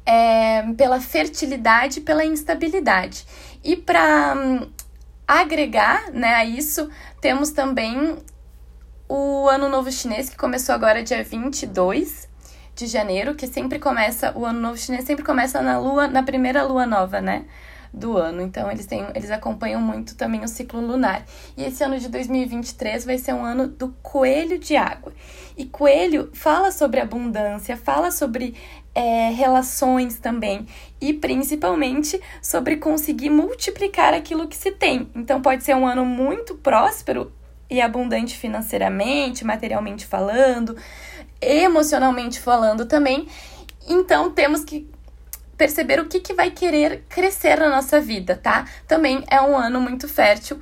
é, 0.07 0.63
pela 0.77 1.01
fertilidade, 1.01 2.01
pela 2.01 2.25
instabilidade. 2.25 3.27
E 3.65 3.77
para 3.77 4.35
hum, 4.37 4.71
agregar 5.27 6.11
né, 6.13 6.35
a 6.35 6.45
isso, 6.45 6.89
temos 7.21 7.51
também 7.51 8.19
o 9.15 9.47
Ano 9.47 9.69
Novo 9.69 9.93
Chinês, 9.93 10.31
que 10.31 10.37
começou 10.39 10.75
agora 10.75 11.03
dia 11.03 11.23
22 11.23 12.31
de 12.75 12.87
janeiro, 12.87 13.35
que 13.35 13.47
sempre 13.47 13.79
começa, 13.79 14.33
o 14.35 14.47
Ano 14.47 14.59
Novo 14.59 14.79
Chinês 14.79 15.05
sempre 15.05 15.23
começa 15.23 15.61
na 15.61 15.79
lua, 15.79 16.09
na 16.09 16.23
primeira 16.23 16.63
lua 16.63 16.87
nova, 16.87 17.21
né? 17.21 17.45
Do 17.93 18.17
ano. 18.17 18.41
Então, 18.41 18.71
eles, 18.71 18.87
têm, 18.87 19.05
eles 19.15 19.31
acompanham 19.31 19.83
muito 19.83 20.17
também 20.17 20.43
o 20.43 20.49
ciclo 20.49 20.81
lunar. 20.81 21.27
E 21.59 21.63
esse 21.63 21.85
ano 21.85 21.99
de 21.99 22.09
2023 22.09 23.05
vai 23.05 23.19
ser 23.19 23.35
um 23.35 23.45
ano 23.45 23.69
do 23.69 23.89
coelho 24.03 24.59
de 24.59 24.77
água. 24.77 25.13
E 25.59 25.67
coelho 25.67 26.31
fala 26.33 26.73
sobre 26.73 26.99
abundância, 26.99 27.77
fala 27.77 28.11
sobre 28.11 28.55
é, 28.95 29.29
relações 29.29 30.19
também 30.19 30.67
e 30.99 31.13
principalmente 31.13 32.19
sobre 32.41 32.79
conseguir 32.79 33.29
multiplicar 33.29 34.15
aquilo 34.15 34.49
que 34.49 34.57
se 34.57 34.73
tem. 34.73 35.11
Então 35.15 35.43
pode 35.43 35.65
ser 35.65 35.77
um 35.77 35.87
ano 35.87 36.07
muito 36.07 36.55
próspero 36.55 37.31
e 37.71 37.81
abundante 37.81 38.37
financeiramente, 38.37 39.45
materialmente 39.45 40.07
falando, 40.07 40.77
emocionalmente 41.41 42.41
falando 42.41 42.87
também. 42.87 43.29
Então 43.89 44.31
temos 44.31 44.65
que 44.65 44.89
perceber 45.57 46.01
o 46.01 46.07
que, 46.07 46.21
que 46.21 46.35
vai 46.35 46.51
querer 46.51 47.05
crescer 47.09 47.59
na 47.59 47.69
nossa 47.69 48.01
vida, 48.01 48.37
tá? 48.37 48.67
Também 48.87 49.25
é 49.31 49.41
um 49.41 49.57
ano 49.57 49.81
muito 49.81 50.09
fértil 50.09 50.61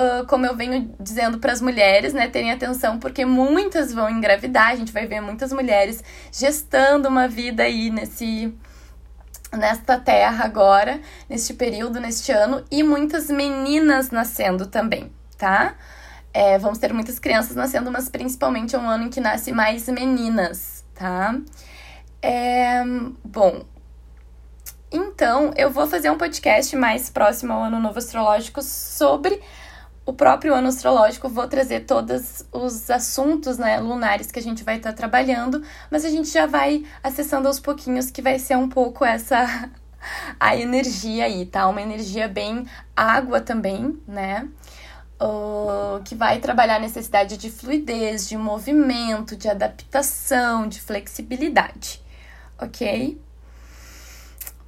uh, 0.00 0.26
como 0.26 0.46
eu 0.46 0.56
venho 0.56 0.94
dizendo 0.98 1.38
para 1.38 1.52
as 1.52 1.60
mulheres, 1.60 2.12
né, 2.12 2.28
terem 2.28 2.50
atenção, 2.50 2.98
porque 2.98 3.24
muitas 3.24 3.92
vão 3.92 4.08
engravidar, 4.08 4.68
a 4.68 4.76
gente 4.76 4.92
vai 4.92 5.06
ver 5.06 5.20
muitas 5.20 5.52
mulheres 5.52 6.02
gestando 6.32 7.08
uma 7.08 7.28
vida 7.28 7.62
aí 7.62 7.90
nesse 7.90 8.54
nesta 9.52 9.98
terra 9.98 10.44
agora, 10.44 11.00
neste 11.28 11.54
período, 11.54 11.98
neste 11.98 12.30
ano, 12.30 12.64
e 12.70 12.84
muitas 12.84 13.28
meninas 13.28 14.12
nascendo 14.12 14.66
também, 14.66 15.10
tá? 15.36 15.74
É, 16.32 16.58
vamos 16.58 16.78
ter 16.78 16.92
muitas 16.92 17.18
crianças 17.18 17.56
nascendo, 17.56 17.90
mas 17.90 18.08
principalmente 18.08 18.76
é 18.76 18.78
um 18.78 18.88
ano 18.88 19.04
em 19.04 19.10
que 19.10 19.20
nasce 19.20 19.52
mais 19.52 19.88
meninas, 19.88 20.84
tá? 20.94 21.36
É, 22.22 22.84
bom, 23.24 23.64
então 24.92 25.52
eu 25.56 25.70
vou 25.70 25.86
fazer 25.86 26.10
um 26.10 26.18
podcast 26.18 26.74
mais 26.76 27.08
próximo 27.08 27.52
ao 27.52 27.62
Ano 27.62 27.80
Novo 27.80 27.98
Astrológico 27.98 28.62
sobre 28.62 29.40
o 30.04 30.12
próprio 30.12 30.54
ano 30.54 30.68
astrológico, 30.68 31.28
vou 31.28 31.46
trazer 31.46 31.80
todos 31.80 32.44
os 32.50 32.90
assuntos 32.90 33.58
né, 33.58 33.78
lunares 33.78 34.32
que 34.32 34.38
a 34.38 34.42
gente 34.42 34.64
vai 34.64 34.76
estar 34.76 34.90
tá 34.90 34.96
trabalhando, 34.96 35.62
mas 35.90 36.04
a 36.04 36.08
gente 36.08 36.28
já 36.28 36.46
vai 36.46 36.84
acessando 37.02 37.46
aos 37.46 37.60
pouquinhos, 37.60 38.10
que 38.10 38.20
vai 38.20 38.38
ser 38.38 38.56
um 38.56 38.68
pouco 38.68 39.04
essa 39.04 39.70
a 40.40 40.56
energia 40.56 41.26
aí, 41.26 41.46
tá? 41.46 41.68
Uma 41.68 41.82
energia 41.82 42.26
bem 42.26 42.66
água 42.96 43.40
também, 43.40 44.00
né? 44.08 44.48
Uh, 45.20 46.02
que 46.02 46.14
vai 46.14 46.38
trabalhar 46.38 46.76
a 46.76 46.80
necessidade 46.80 47.36
de 47.36 47.50
fluidez, 47.50 48.26
de 48.26 48.38
movimento, 48.38 49.36
de 49.36 49.48
adaptação, 49.50 50.66
de 50.66 50.80
flexibilidade, 50.80 52.02
ok? 52.58 53.20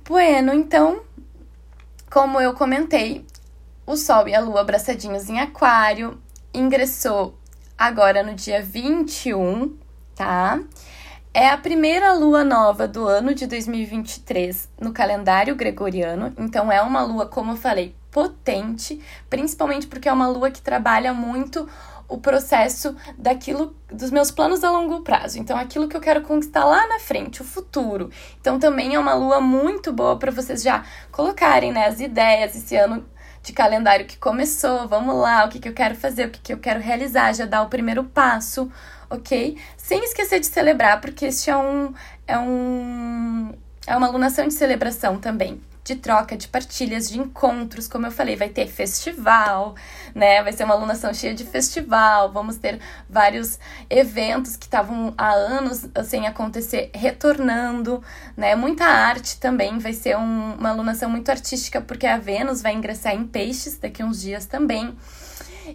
Bueno, 0.04 0.52
então, 0.52 1.00
como 2.10 2.38
eu 2.38 2.52
comentei, 2.52 3.24
o 3.86 3.96
Sol 3.96 4.28
e 4.28 4.34
a 4.34 4.40
Lua 4.40 4.60
abraçadinhos 4.60 5.30
em 5.30 5.40
Aquário. 5.40 6.20
Ingressou 6.52 7.38
agora 7.78 8.22
no 8.22 8.34
dia 8.34 8.62
21, 8.62 9.76
tá? 10.14 10.60
É 11.34 11.48
a 11.48 11.56
primeira 11.56 12.12
lua 12.12 12.44
nova 12.44 12.86
do 12.86 13.06
ano 13.08 13.34
de 13.34 13.46
2023 13.46 14.68
no 14.78 14.92
calendário 14.92 15.56
gregoriano, 15.56 16.32
então 16.38 16.70
é 16.70 16.82
uma 16.82 17.02
lua, 17.02 17.26
como 17.26 17.52
eu 17.52 17.56
falei, 17.56 17.96
potente, 18.12 19.00
principalmente 19.28 19.88
porque 19.88 20.08
é 20.08 20.12
uma 20.12 20.28
lua 20.28 20.50
que 20.50 20.60
trabalha 20.60 21.12
muito 21.12 21.66
o 22.06 22.18
processo 22.18 22.94
daquilo 23.16 23.74
dos 23.90 24.10
meus 24.10 24.30
planos 24.30 24.62
a 24.62 24.70
longo 24.70 25.00
prazo. 25.00 25.38
Então, 25.38 25.56
aquilo 25.56 25.88
que 25.88 25.96
eu 25.96 26.00
quero 26.00 26.20
conquistar 26.20 26.64
lá 26.64 26.86
na 26.86 26.98
frente, 26.98 27.40
o 27.40 27.44
futuro. 27.44 28.10
Então, 28.38 28.58
também 28.58 28.94
é 28.94 28.98
uma 28.98 29.14
lua 29.14 29.40
muito 29.40 29.92
boa 29.92 30.18
para 30.18 30.30
vocês 30.30 30.62
já 30.62 30.84
colocarem 31.10 31.72
né, 31.72 31.86
as 31.86 32.00
ideias 32.00 32.54
esse 32.54 32.76
ano 32.76 33.04
de 33.42 33.52
calendário 33.52 34.06
que 34.06 34.18
começou, 34.18 34.86
vamos 34.86 35.16
lá, 35.16 35.46
o 35.46 35.48
que, 35.48 35.58
que 35.58 35.68
eu 35.68 35.72
quero 35.72 35.96
fazer, 35.96 36.28
o 36.28 36.30
que, 36.30 36.38
que 36.38 36.52
eu 36.52 36.58
quero 36.58 36.80
realizar, 36.80 37.32
já 37.32 37.46
dar 37.46 37.62
o 37.62 37.68
primeiro 37.68 38.04
passo, 38.04 38.70
ok? 39.08 39.58
Sem 39.76 40.04
esquecer 40.04 40.38
de 40.38 40.46
celebrar, 40.46 41.00
porque 41.00 41.26
este 41.26 41.50
é 41.50 41.56
um. 41.56 41.94
É, 42.26 42.38
um, 42.38 43.52
é 43.86 43.96
uma 43.96 44.06
alunação 44.06 44.46
de 44.46 44.54
celebração 44.54 45.18
também 45.18 45.60
de 45.84 45.96
troca, 45.96 46.36
de 46.36 46.46
partilhas, 46.46 47.08
de 47.08 47.18
encontros, 47.18 47.88
como 47.88 48.06
eu 48.06 48.12
falei, 48.12 48.36
vai 48.36 48.48
ter 48.48 48.68
festival, 48.68 49.74
né? 50.14 50.42
Vai 50.42 50.52
ser 50.52 50.64
uma 50.64 50.74
alunação 50.74 51.12
cheia 51.12 51.34
de 51.34 51.44
festival, 51.44 52.30
vamos 52.32 52.56
ter 52.56 52.80
vários 53.10 53.58
eventos 53.90 54.56
que 54.56 54.64
estavam 54.64 55.12
há 55.18 55.32
anos 55.32 55.86
sem 56.04 56.26
acontecer 56.26 56.90
retornando, 56.94 58.02
né? 58.36 58.54
Muita 58.54 58.84
arte 58.84 59.38
também, 59.38 59.78
vai 59.78 59.92
ser 59.92 60.16
um, 60.16 60.54
uma 60.54 60.70
alunação 60.70 61.10
muito 61.10 61.30
artística, 61.30 61.80
porque 61.80 62.06
a 62.06 62.16
Vênus 62.16 62.62
vai 62.62 62.74
ingressar 62.74 63.14
em 63.14 63.26
peixes 63.26 63.76
daqui 63.78 64.04
uns 64.04 64.20
dias 64.20 64.46
também. 64.46 64.96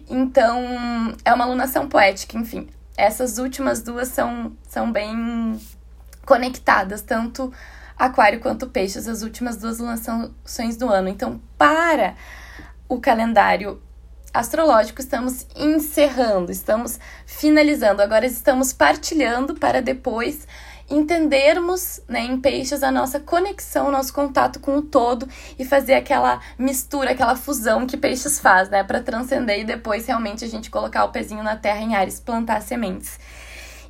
Então, 0.08 1.14
é 1.24 1.32
uma 1.34 1.44
alunação 1.44 1.86
poética, 1.86 2.38
enfim. 2.38 2.68
Essas 2.96 3.38
últimas 3.38 3.82
duas 3.82 4.08
são, 4.08 4.56
são 4.68 4.90
bem 4.90 5.60
conectadas, 6.24 7.02
tanto 7.02 7.52
Aquário 7.98 8.38
quanto 8.38 8.68
Peixes, 8.68 9.08
as 9.08 9.22
últimas 9.22 9.56
duas 9.56 9.78
lançações 9.78 10.76
do 10.76 10.88
ano. 10.88 11.08
Então, 11.08 11.40
para 11.56 12.14
o 12.88 13.00
calendário 13.00 13.82
astrológico, 14.32 15.00
estamos 15.00 15.46
encerrando, 15.56 16.52
estamos 16.52 17.00
finalizando. 17.26 18.00
Agora 18.00 18.24
estamos 18.24 18.72
partilhando 18.72 19.54
para 19.54 19.82
depois 19.82 20.46
entendermos 20.88 22.00
né, 22.08 22.20
em 22.20 22.40
peixes 22.40 22.82
a 22.82 22.90
nossa 22.90 23.20
conexão, 23.20 23.90
nosso 23.90 24.12
contato 24.12 24.58
com 24.58 24.76
o 24.76 24.82
todo 24.82 25.28
e 25.58 25.64
fazer 25.64 25.94
aquela 25.94 26.40
mistura, 26.56 27.10
aquela 27.10 27.36
fusão 27.36 27.86
que 27.86 27.96
peixes 27.96 28.40
faz, 28.40 28.70
né, 28.70 28.82
para 28.82 29.02
transcender 29.02 29.60
e 29.60 29.64
depois 29.64 30.06
realmente 30.06 30.44
a 30.44 30.48
gente 30.48 30.70
colocar 30.70 31.04
o 31.04 31.10
pezinho 31.10 31.42
na 31.42 31.56
terra 31.56 31.80
em 31.80 31.94
Ares, 31.94 32.20
plantar 32.20 32.62
sementes. 32.62 33.18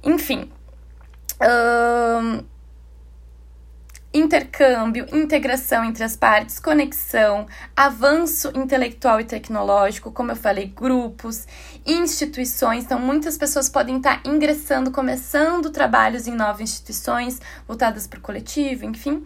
Enfim. 0.02 0.50
Hum 1.40 2.57
intercâmbio, 4.18 5.06
integração 5.12 5.84
entre 5.84 6.04
as 6.04 6.16
partes, 6.16 6.58
conexão, 6.58 7.46
avanço 7.76 8.50
intelectual 8.54 9.20
e 9.20 9.24
tecnológico, 9.24 10.10
como 10.10 10.32
eu 10.32 10.36
falei, 10.36 10.66
grupos, 10.66 11.46
instituições. 11.86 12.84
Então, 12.84 12.98
muitas 12.98 13.38
pessoas 13.38 13.68
podem 13.68 13.96
estar 13.98 14.20
ingressando, 14.24 14.90
começando 14.90 15.70
trabalhos 15.70 16.26
em 16.26 16.34
novas 16.34 16.60
instituições 16.60 17.40
voltadas 17.66 18.06
para 18.06 18.18
o 18.18 18.22
coletivo, 18.22 18.84
enfim. 18.84 19.24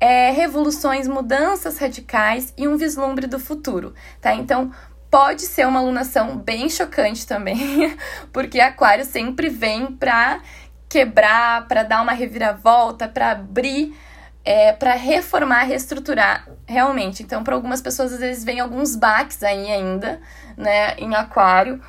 É, 0.00 0.30
revoluções, 0.30 1.06
mudanças 1.06 1.78
radicais 1.78 2.52
e 2.58 2.66
um 2.66 2.76
vislumbre 2.76 3.26
do 3.26 3.38
futuro, 3.38 3.94
tá? 4.20 4.34
Então, 4.34 4.70
pode 5.10 5.42
ser 5.42 5.66
uma 5.66 5.78
alunação 5.78 6.36
bem 6.36 6.68
chocante 6.68 7.26
também, 7.26 7.96
porque 8.32 8.58
Aquário 8.60 9.04
sempre 9.04 9.48
vem 9.48 9.86
para 9.86 10.40
quebrar, 10.88 11.66
para 11.66 11.82
dar 11.82 12.02
uma 12.02 12.12
reviravolta, 12.12 13.08
para 13.08 13.30
abrir, 13.30 13.96
é, 14.44 14.72
para 14.72 14.94
reformar, 14.94 15.64
reestruturar, 15.64 16.48
realmente. 16.66 17.22
Então, 17.22 17.42
para 17.42 17.54
algumas 17.54 17.80
pessoas, 17.80 18.12
às 18.12 18.20
vezes, 18.20 18.44
vem 18.44 18.60
alguns 18.60 18.94
baques 18.96 19.42
aí 19.42 19.70
ainda, 19.70 20.20
né, 20.56 20.94
em 20.98 21.14
Aquário, 21.14 21.80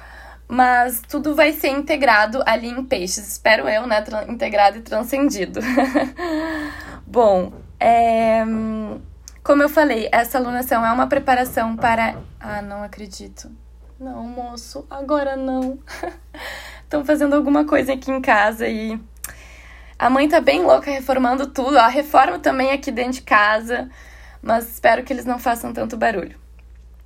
mas 0.48 1.02
tudo 1.08 1.36
vai 1.36 1.52
ser 1.54 1.70
integrado 1.70 2.42
ali 2.46 2.70
em 2.70 2.84
Peixes, 2.84 3.28
espero 3.28 3.68
eu, 3.68 3.86
né, 3.86 4.04
integrado 4.28 4.78
e 4.78 4.82
transcendido. 4.82 5.60
Bom, 7.06 7.52
é 7.80 8.44
como 9.46 9.62
eu 9.62 9.70
falei, 9.70 10.10
essa 10.12 10.40
alunação 10.40 10.84
é 10.84 10.92
uma 10.92 11.06
preparação 11.06 11.76
para. 11.76 12.16
Ah, 12.40 12.64
não 12.64 12.82
acredito. 12.82 13.52
Não, 14.00 14.24
moço, 14.24 14.88
agora 14.90 15.36
não. 15.36 15.78
Estão 16.82 17.06
fazendo 17.06 17.36
alguma 17.36 17.64
coisa 17.64 17.94
aqui 17.94 18.10
em 18.10 18.20
casa 18.20 18.68
e. 18.68 19.00
A 19.98 20.10
mãe 20.10 20.28
tá 20.28 20.42
bem 20.42 20.62
louca 20.62 20.92
reformando 20.92 21.48
tudo. 21.48 21.78
A 21.78 21.88
reforma 21.88 22.40
também 22.40 22.72
aqui 22.72 22.92
dentro 22.92 23.14
de 23.14 23.22
casa. 23.22 23.90
Mas 24.42 24.70
espero 24.70 25.04
que 25.04 25.12
eles 25.12 25.26
não 25.26 25.40
façam 25.40 25.74
tanto 25.74 25.98
barulho. 25.98 26.40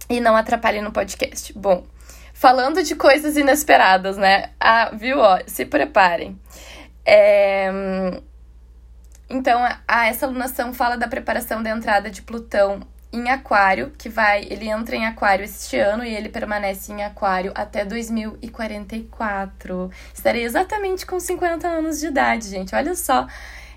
E 0.09 0.19
não 0.19 0.35
atrapalhem 0.35 0.81
no 0.81 0.91
podcast. 0.91 1.53
Bom, 1.53 1.85
falando 2.33 2.83
de 2.83 2.95
coisas 2.95 3.37
inesperadas, 3.37 4.17
né? 4.17 4.51
Ah, 4.59 4.91
viu? 4.93 5.19
Ó, 5.19 5.39
se 5.45 5.65
preparem. 5.65 6.39
É 7.05 7.71
então, 9.29 9.61
a, 9.87 10.07
essa 10.07 10.25
alunação 10.25 10.73
fala 10.73 10.97
da 10.97 11.07
preparação 11.07 11.61
da 11.61 11.69
entrada 11.69 12.09
de 12.09 12.21
Plutão 12.23 12.81
em 13.11 13.29
Aquário, 13.29 13.91
que 13.97 14.07
vai, 14.07 14.45
ele 14.49 14.69
entra 14.69 14.95
em 14.95 15.05
Aquário 15.05 15.43
este 15.43 15.77
ano 15.77 16.03
e 16.03 16.13
ele 16.13 16.29
permanece 16.29 16.91
em 16.91 17.03
Aquário 17.03 17.51
até 17.55 17.83
2044. 17.83 19.89
Estarei 20.13 20.43
exatamente 20.43 21.05
com 21.05 21.19
50 21.19 21.67
anos 21.67 21.99
de 21.99 22.07
idade, 22.07 22.49
gente. 22.49 22.75
Olha 22.75 22.95
só 22.95 23.27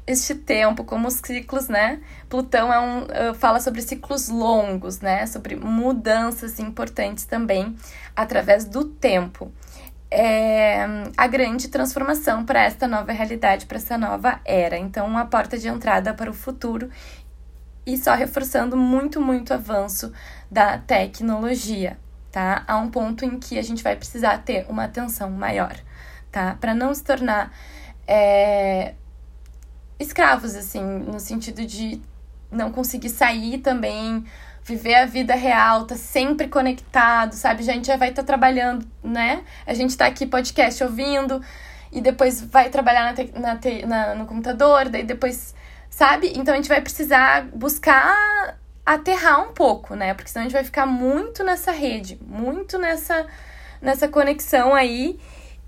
este 0.06 0.34
tempo, 0.34 0.84
como 0.84 1.08
os 1.08 1.14
ciclos, 1.14 1.68
né? 1.68 2.00
Plutão 2.28 2.72
é 2.72 2.78
um, 2.78 3.34
fala 3.34 3.60
sobre 3.60 3.80
ciclos 3.80 4.28
longos, 4.28 5.00
né? 5.00 5.26
Sobre 5.26 5.56
mudanças 5.56 6.58
importantes 6.58 7.24
também 7.24 7.74
através 8.14 8.66
do 8.66 8.84
tempo 8.84 9.50
é, 10.14 10.84
a 11.16 11.26
grande 11.26 11.68
transformação 11.68 12.44
para 12.44 12.64
esta 12.64 12.86
nova 12.86 13.12
realidade, 13.12 13.64
para 13.64 13.78
essa 13.78 13.96
nova 13.96 14.40
era. 14.44 14.76
Então, 14.76 15.06
uma 15.06 15.24
porta 15.24 15.56
de 15.56 15.68
entrada 15.68 16.12
para 16.12 16.30
o 16.30 16.34
futuro 16.34 16.90
e 17.84 17.96
só 17.96 18.14
reforçando 18.14 18.76
muito, 18.76 19.20
muito 19.20 19.52
avanço 19.52 20.12
da 20.50 20.78
tecnologia, 20.78 21.98
tá? 22.30 22.64
A 22.66 22.76
um 22.76 22.90
ponto 22.90 23.24
em 23.24 23.38
que 23.38 23.58
a 23.58 23.62
gente 23.62 23.82
vai 23.82 23.96
precisar 23.96 24.38
ter 24.38 24.66
uma 24.68 24.84
atenção 24.84 25.30
maior, 25.30 25.76
tá? 26.30 26.56
Para 26.60 26.74
não 26.74 26.94
se 26.94 27.02
tornar 27.02 27.52
é, 28.06 28.94
escravos, 29.98 30.54
assim, 30.54 30.82
no 30.82 31.18
sentido 31.18 31.64
de 31.66 32.00
não 32.50 32.70
conseguir 32.70 33.08
sair 33.08 33.58
também 33.58 34.24
viver 34.64 34.94
a 34.94 35.06
vida 35.06 35.34
real, 35.34 35.86
tá 35.86 35.96
sempre 35.96 36.48
conectado, 36.48 37.32
sabe? 37.32 37.62
A 37.62 37.74
gente 37.74 37.86
já 37.86 37.96
vai 37.96 38.10
estar 38.10 38.22
tá 38.22 38.26
trabalhando, 38.26 38.86
né? 39.02 39.42
A 39.66 39.74
gente 39.74 39.96
tá 39.96 40.06
aqui 40.06 40.26
podcast 40.26 40.82
ouvindo 40.84 41.42
e 41.90 42.00
depois 42.00 42.40
vai 42.40 42.70
trabalhar 42.70 43.04
na, 43.04 43.12
te, 43.12 43.38
na, 43.38 43.56
te, 43.56 43.86
na 43.86 44.14
no 44.14 44.26
computador, 44.26 44.88
daí 44.88 45.02
depois, 45.02 45.54
sabe? 45.92 46.32
Então 46.34 46.54
a 46.54 46.56
gente 46.56 46.68
vai 46.68 46.80
precisar 46.80 47.44
buscar 47.54 48.58
aterrar 48.84 49.48
um 49.48 49.52
pouco, 49.52 49.94
né? 49.94 50.14
Porque 50.14 50.30
senão 50.30 50.46
a 50.46 50.48
gente 50.48 50.54
vai 50.54 50.64
ficar 50.64 50.86
muito 50.86 51.44
nessa 51.44 51.70
rede, 51.70 52.18
muito 52.26 52.78
nessa 52.78 53.26
nessa 53.80 54.08
conexão 54.08 54.74
aí 54.74 55.18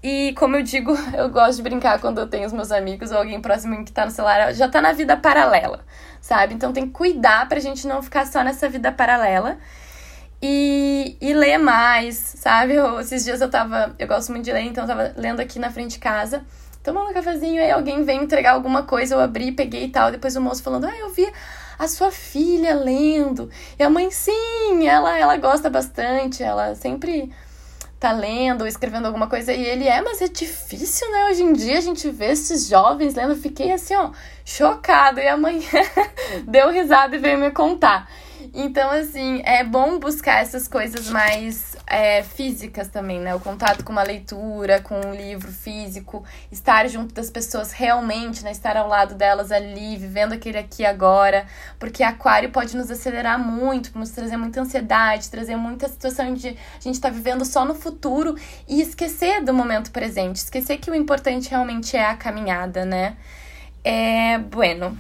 e 0.03 0.33
como 0.35 0.57
eu 0.57 0.62
digo, 0.62 0.96
eu 1.16 1.29
gosto 1.29 1.57
de 1.57 1.62
brincar 1.62 2.01
quando 2.01 2.18
eu 2.18 2.27
tenho 2.27 2.46
os 2.46 2.53
meus 2.53 2.72
amigos 2.72 3.11
ou 3.11 3.18
alguém 3.18 3.40
próximo 3.40 3.85
que 3.85 3.92
tá 3.92 4.05
no 4.07 4.11
celular, 4.11 4.53
já 4.55 4.68
tá 4.68 4.81
na 4.81 4.92
vida 4.92 5.16
paralela, 5.16 5.85
sabe? 6.20 6.55
Então 6.55 6.72
tem 6.72 6.87
que 6.87 6.92
cuidar 6.92 7.48
pra 7.48 7.61
gente 7.61 7.87
não 7.87 8.03
ficar 8.03 8.27
só 8.27 8.42
nessa 8.42 8.68
vida 8.68 8.90
paralela. 8.90 9.59
E, 10.42 11.16
e 11.22 11.33
ler 11.33 11.57
mais, 11.57 12.16
sabe? 12.16 12.75
Eu, 12.75 13.01
esses 13.01 13.25
dias 13.25 13.40
eu 13.40 13.48
tava. 13.48 13.94
Eu 13.98 14.07
gosto 14.07 14.31
muito 14.31 14.44
de 14.44 14.53
ler, 14.53 14.62
então 14.62 14.85
eu 14.85 14.88
tava 14.88 15.14
lendo 15.16 15.40
aqui 15.40 15.59
na 15.59 15.70
frente 15.70 15.92
de 15.92 15.98
casa, 15.98 16.44
tomando 16.85 17.11
um 17.11 17.14
cafezinho, 17.14 17.62
aí 17.62 17.70
alguém 17.70 18.05
vem 18.05 18.23
entregar 18.23 18.53
alguma 18.53 18.83
coisa, 18.83 19.14
eu 19.14 19.20
abri, 19.20 19.51
peguei 19.51 19.85
e 19.85 19.88
tal. 19.88 20.12
Depois 20.12 20.37
o 20.37 20.40
moço 20.40 20.62
falando, 20.62 20.85
ah, 20.85 20.97
eu 20.97 21.09
vi 21.09 21.27
a 21.79 21.88
sua 21.88 22.11
filha 22.11 22.75
lendo. 22.75 23.51
E 23.79 23.83
a 23.83 23.88
mãe, 23.88 24.11
sim, 24.11 24.87
ela, 24.87 25.18
ela 25.18 25.37
gosta 25.38 25.70
bastante, 25.70 26.42
ela 26.42 26.75
sempre 26.75 27.33
tá 27.99 28.12
lendo 28.12 28.61
ou 28.61 28.66
escrevendo 28.66 29.07
alguma 29.07 29.29
coisa 29.29 29.51
e 29.51 29.64
ele 29.64 29.88
é, 29.88 30.03
mas 30.03 30.20
é 30.20 30.29
difícil, 30.29 31.11
né? 31.11 31.29
Hoje 31.31 31.42
em 31.42 31.55
dia 31.55 31.79
a 31.79 31.81
gente 31.81 32.11
vê 32.11 32.33
esses 32.33 32.68
jovens 32.68 33.14
lendo, 33.14 33.33
eu 33.33 33.38
fiquei 33.38 33.73
assim, 33.73 33.97
ó, 33.97 34.11
chocado. 34.44 35.20
E 35.20 35.27
amanhã 35.27 35.62
deu 36.47 36.70
risada 36.70 37.16
e 37.16 37.18
veio 37.18 37.38
me 37.38 37.51
contar. 37.51 38.11
Então, 38.53 38.90
assim, 38.90 39.40
é 39.44 39.64
bom 39.64 39.99
buscar 39.99 40.42
essas 40.42 40.68
coisas 40.68 41.09
mais 41.09 41.73
é, 41.87 42.23
físicas 42.23 42.88
também, 42.88 43.20
né? 43.20 43.35
O 43.35 43.40
contato 43.40 43.85
com 43.85 43.92
uma 43.92 44.03
leitura, 44.03 44.81
com 44.81 45.01
um 45.07 45.14
livro 45.14 45.53
físico, 45.53 46.25
estar 46.51 46.88
junto 46.88 47.14
das 47.14 47.31
pessoas 47.31 47.73
realmente, 47.73 48.42
né? 48.42 48.51
Estar 48.51 48.77
ao 48.77 48.88
lado 48.88 49.14
delas 49.14 49.53
ali, 49.53 49.97
vivendo 49.97 50.33
aquele 50.33 50.59
aqui 50.59 50.85
agora. 50.85 51.47
Porque 51.79 52.03
aquário 52.03 52.51
pode 52.51 52.77
nos 52.77 52.90
acelerar 52.90 53.38
muito, 53.38 53.97
nos 53.99 54.11
trazer 54.11 54.37
muita 54.37 54.61
ansiedade, 54.61 55.31
trazer 55.31 55.57
muita 55.57 55.88
situação 55.88 56.33
de 56.33 56.49
a 56.49 56.81
gente 56.81 56.94
estar 56.94 57.11
tá 57.11 57.14
vivendo 57.14 57.44
só 57.44 57.64
no 57.64 57.75
futuro 57.75 58.35
e 58.66 58.81
esquecer 58.81 59.42
do 59.44 59.53
momento 59.53 59.90
presente, 59.90 60.37
esquecer 60.37 60.79
que 60.79 60.90
o 60.90 60.94
importante 60.94 61.51
realmente 61.51 61.97
é 61.97 62.07
a 62.07 62.16
caminhada, 62.16 62.85
né? 62.85 63.16
É, 63.83 64.38
bueno. 64.38 64.97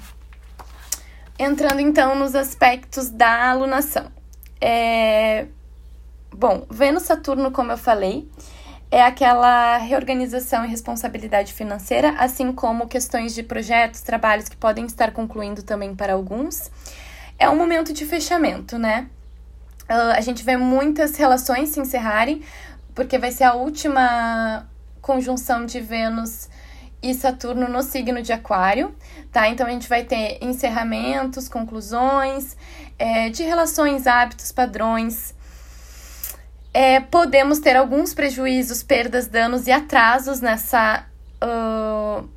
Entrando 1.38 1.80
então 1.80 2.14
nos 2.14 2.34
aspectos 2.34 3.08
da 3.08 3.50
alunação. 3.50 4.12
É, 4.60 5.46
Bom, 6.36 6.66
Vênus-Saturno, 6.68 7.52
como 7.52 7.70
eu 7.70 7.78
falei, 7.78 8.28
é 8.90 9.00
aquela 9.02 9.76
reorganização 9.76 10.64
e 10.64 10.68
responsabilidade 10.68 11.52
financeira, 11.52 12.14
assim 12.18 12.52
como 12.52 12.88
questões 12.88 13.34
de 13.36 13.44
projetos, 13.44 14.00
trabalhos 14.00 14.48
que 14.48 14.56
podem 14.56 14.84
estar 14.84 15.12
concluindo 15.12 15.62
também 15.62 15.94
para 15.94 16.14
alguns. 16.14 16.72
É 17.38 17.48
um 17.48 17.56
momento 17.56 17.92
de 17.92 18.04
fechamento, 18.04 18.76
né? 18.76 19.08
Uh, 19.84 20.16
a 20.16 20.20
gente 20.20 20.42
vê 20.42 20.56
muitas 20.56 21.16
relações 21.16 21.68
se 21.68 21.78
encerrarem, 21.78 22.42
porque 22.96 23.16
vai 23.16 23.30
ser 23.30 23.44
a 23.44 23.54
última 23.54 24.66
conjunção 25.00 25.64
de 25.64 25.80
Vênus 25.80 26.48
e 27.00 27.14
Saturno 27.14 27.68
no 27.68 27.82
signo 27.82 28.20
de 28.22 28.32
Aquário, 28.32 28.92
tá? 29.30 29.48
Então 29.48 29.68
a 29.68 29.70
gente 29.70 29.88
vai 29.88 30.02
ter 30.02 30.38
encerramentos, 30.40 31.48
conclusões 31.48 32.56
é, 32.98 33.28
de 33.28 33.44
relações, 33.44 34.08
hábitos, 34.08 34.50
padrões, 34.50 35.32
é, 36.74 36.98
podemos 36.98 37.60
ter 37.60 37.76
alguns 37.76 38.12
prejuízos, 38.12 38.82
perdas, 38.82 39.28
danos 39.28 39.68
e 39.68 39.72
atrasos 39.72 40.40
nessa. 40.40 41.06
Uh, 41.42 42.28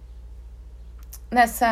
nessa, 1.29 1.67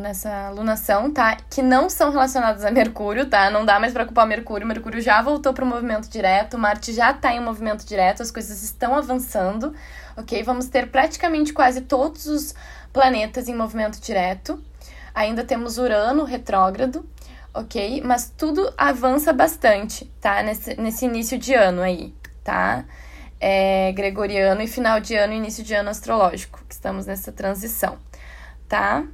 nessa 0.00 0.46
alunação, 0.48 1.12
tá? 1.12 1.36
Que 1.48 1.62
não 1.62 1.88
são 1.88 2.10
relacionados 2.10 2.64
a 2.64 2.70
Mercúrio, 2.70 3.26
tá? 3.26 3.50
Não 3.50 3.64
dá 3.64 3.78
mais 3.78 3.92
para 3.92 4.04
culpar 4.04 4.26
Mercúrio. 4.26 4.66
Mercúrio 4.66 5.00
já 5.00 5.22
voltou 5.22 5.52
para 5.52 5.64
o 5.64 5.66
movimento 5.66 6.08
direto, 6.08 6.58
Marte 6.58 6.92
já 6.92 7.12
está 7.12 7.32
em 7.32 7.40
movimento 7.40 7.86
direto, 7.86 8.22
as 8.22 8.30
coisas 8.30 8.62
estão 8.62 8.96
avançando, 8.96 9.72
ok? 10.16 10.42
Vamos 10.42 10.66
ter 10.66 10.88
praticamente 10.90 11.52
quase 11.52 11.82
todos 11.82 12.26
os 12.26 12.54
planetas 12.92 13.48
em 13.48 13.54
movimento 13.54 14.00
direto. 14.00 14.60
Ainda 15.14 15.44
temos 15.44 15.78
Urano 15.78 16.24
retrógrado, 16.24 17.06
ok? 17.54 18.02
Mas 18.04 18.32
tudo 18.36 18.72
avança 18.76 19.32
bastante, 19.32 20.06
tá? 20.20 20.42
Nesse, 20.42 20.74
nesse 20.80 21.04
início 21.04 21.38
de 21.38 21.54
ano 21.54 21.82
aí, 21.82 22.14
tá? 22.42 22.84
É, 23.40 23.92
gregoriano 23.92 24.62
e 24.62 24.68
final 24.68 25.00
de 25.00 25.14
ano, 25.14 25.32
início 25.32 25.64
de 25.64 25.74
ano 25.74 25.90
astrológico, 25.90 26.64
que 26.68 26.74
estamos 26.74 27.06
nessa 27.06 27.32
transição, 27.32 27.98
tá? 28.68 29.04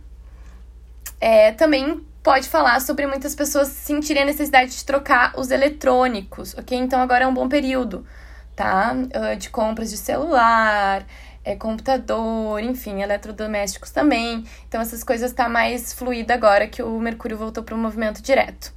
É, 1.21 1.53
também 1.53 2.05
pode 2.23 2.49
falar 2.49 2.81
sobre 2.81 3.07
muitas 3.07 3.35
pessoas 3.35 3.69
sentirem 3.69 4.23
a 4.23 4.27
necessidade 4.27 4.77
de 4.77 4.85
trocar 4.85 5.33
os 5.39 5.51
eletrônicos, 5.51 6.55
ok? 6.59 6.77
Então 6.79 7.01
agora 7.01 7.25
é 7.25 7.27
um 7.27 7.35
bom 7.35 7.49
período, 7.49 8.07
tá? 8.55 8.95
Ah, 9.15 9.35
de 9.35 9.49
compras 9.51 9.91
de 9.91 9.97
celular, 9.97 11.07
é, 11.49 11.57
computador, 11.57 12.63
enfim, 12.63 13.01
eletrodomésticos 13.01 13.91
também. 13.91 14.45
Então 14.69 14.83
essas 14.83 15.03
coisas 15.03 15.33
tá 15.33 15.49
mais 15.49 15.95
fluida 15.95 16.35
agora 16.35 16.67
que 16.67 16.83
o 16.83 17.01
Mercúrio 17.01 17.39
voltou 17.39 17.65
para 17.65 17.75
o 17.75 17.79
movimento 17.79 18.21
direto. 18.21 18.71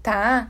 Tá? 0.00 0.48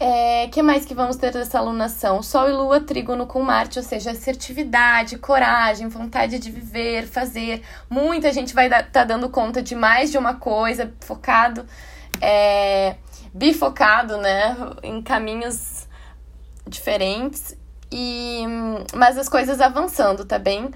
É, 0.00 0.48
que 0.48 0.62
mais 0.62 0.86
que 0.86 0.94
vamos 0.94 1.16
ter 1.16 1.30
dessa 1.30 1.58
alunação? 1.58 2.22
Sol 2.22 2.48
e 2.48 2.52
Lua, 2.52 2.80
trígono 2.80 3.26
com 3.26 3.42
Marte, 3.42 3.78
ou 3.78 3.84
seja, 3.84 4.12
assertividade, 4.12 5.18
coragem, 5.18 5.88
vontade 5.88 6.38
de 6.38 6.50
viver, 6.50 7.06
fazer. 7.06 7.62
Muita 7.90 8.32
gente 8.32 8.54
vai 8.54 8.64
estar 8.64 8.82
tá 8.84 9.04
dando 9.04 9.28
conta 9.28 9.62
de 9.62 9.74
mais 9.74 10.10
de 10.10 10.16
uma 10.16 10.36
coisa, 10.36 10.90
focado, 11.00 11.66
é, 12.18 12.96
bifocado, 13.34 14.16
né, 14.16 14.56
em 14.82 15.02
caminhos 15.02 15.86
diferentes. 16.66 17.54
E, 17.98 18.44
mas 18.94 19.16
as 19.16 19.26
coisas 19.26 19.58
avançando, 19.58 20.26
tá 20.26 20.38
bem? 20.38 20.70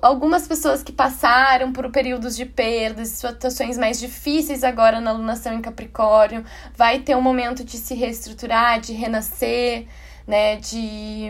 algumas 0.00 0.48
pessoas 0.48 0.82
que 0.82 0.90
passaram 0.90 1.70
por 1.70 1.90
períodos 1.90 2.34
de 2.34 2.46
perdas, 2.46 3.08
situações 3.08 3.76
mais 3.76 4.00
difíceis 4.00 4.64
agora 4.64 5.02
na 5.02 5.10
alunação 5.10 5.52
em 5.52 5.60
Capricórnio, 5.60 6.46
vai 6.74 7.00
ter 7.00 7.14
um 7.14 7.20
momento 7.20 7.62
de 7.62 7.76
se 7.76 7.92
reestruturar, 7.94 8.80
de 8.80 8.94
renascer, 8.94 9.86
né, 10.26 10.56
de 10.56 11.28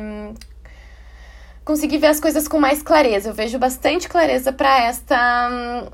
conseguir 1.65 1.99
ver 1.99 2.07
as 2.07 2.21
coisas 2.21 2.47
com 2.47 2.61
mais 2.61 2.85
clareza. 2.85 3.31
Eu 3.31 3.35
vejo 3.35 3.59
bastante 3.59 4.09
clareza 4.09 4.53
para 4.53 4.79
esta 4.85 5.49
hum, 5.51 5.91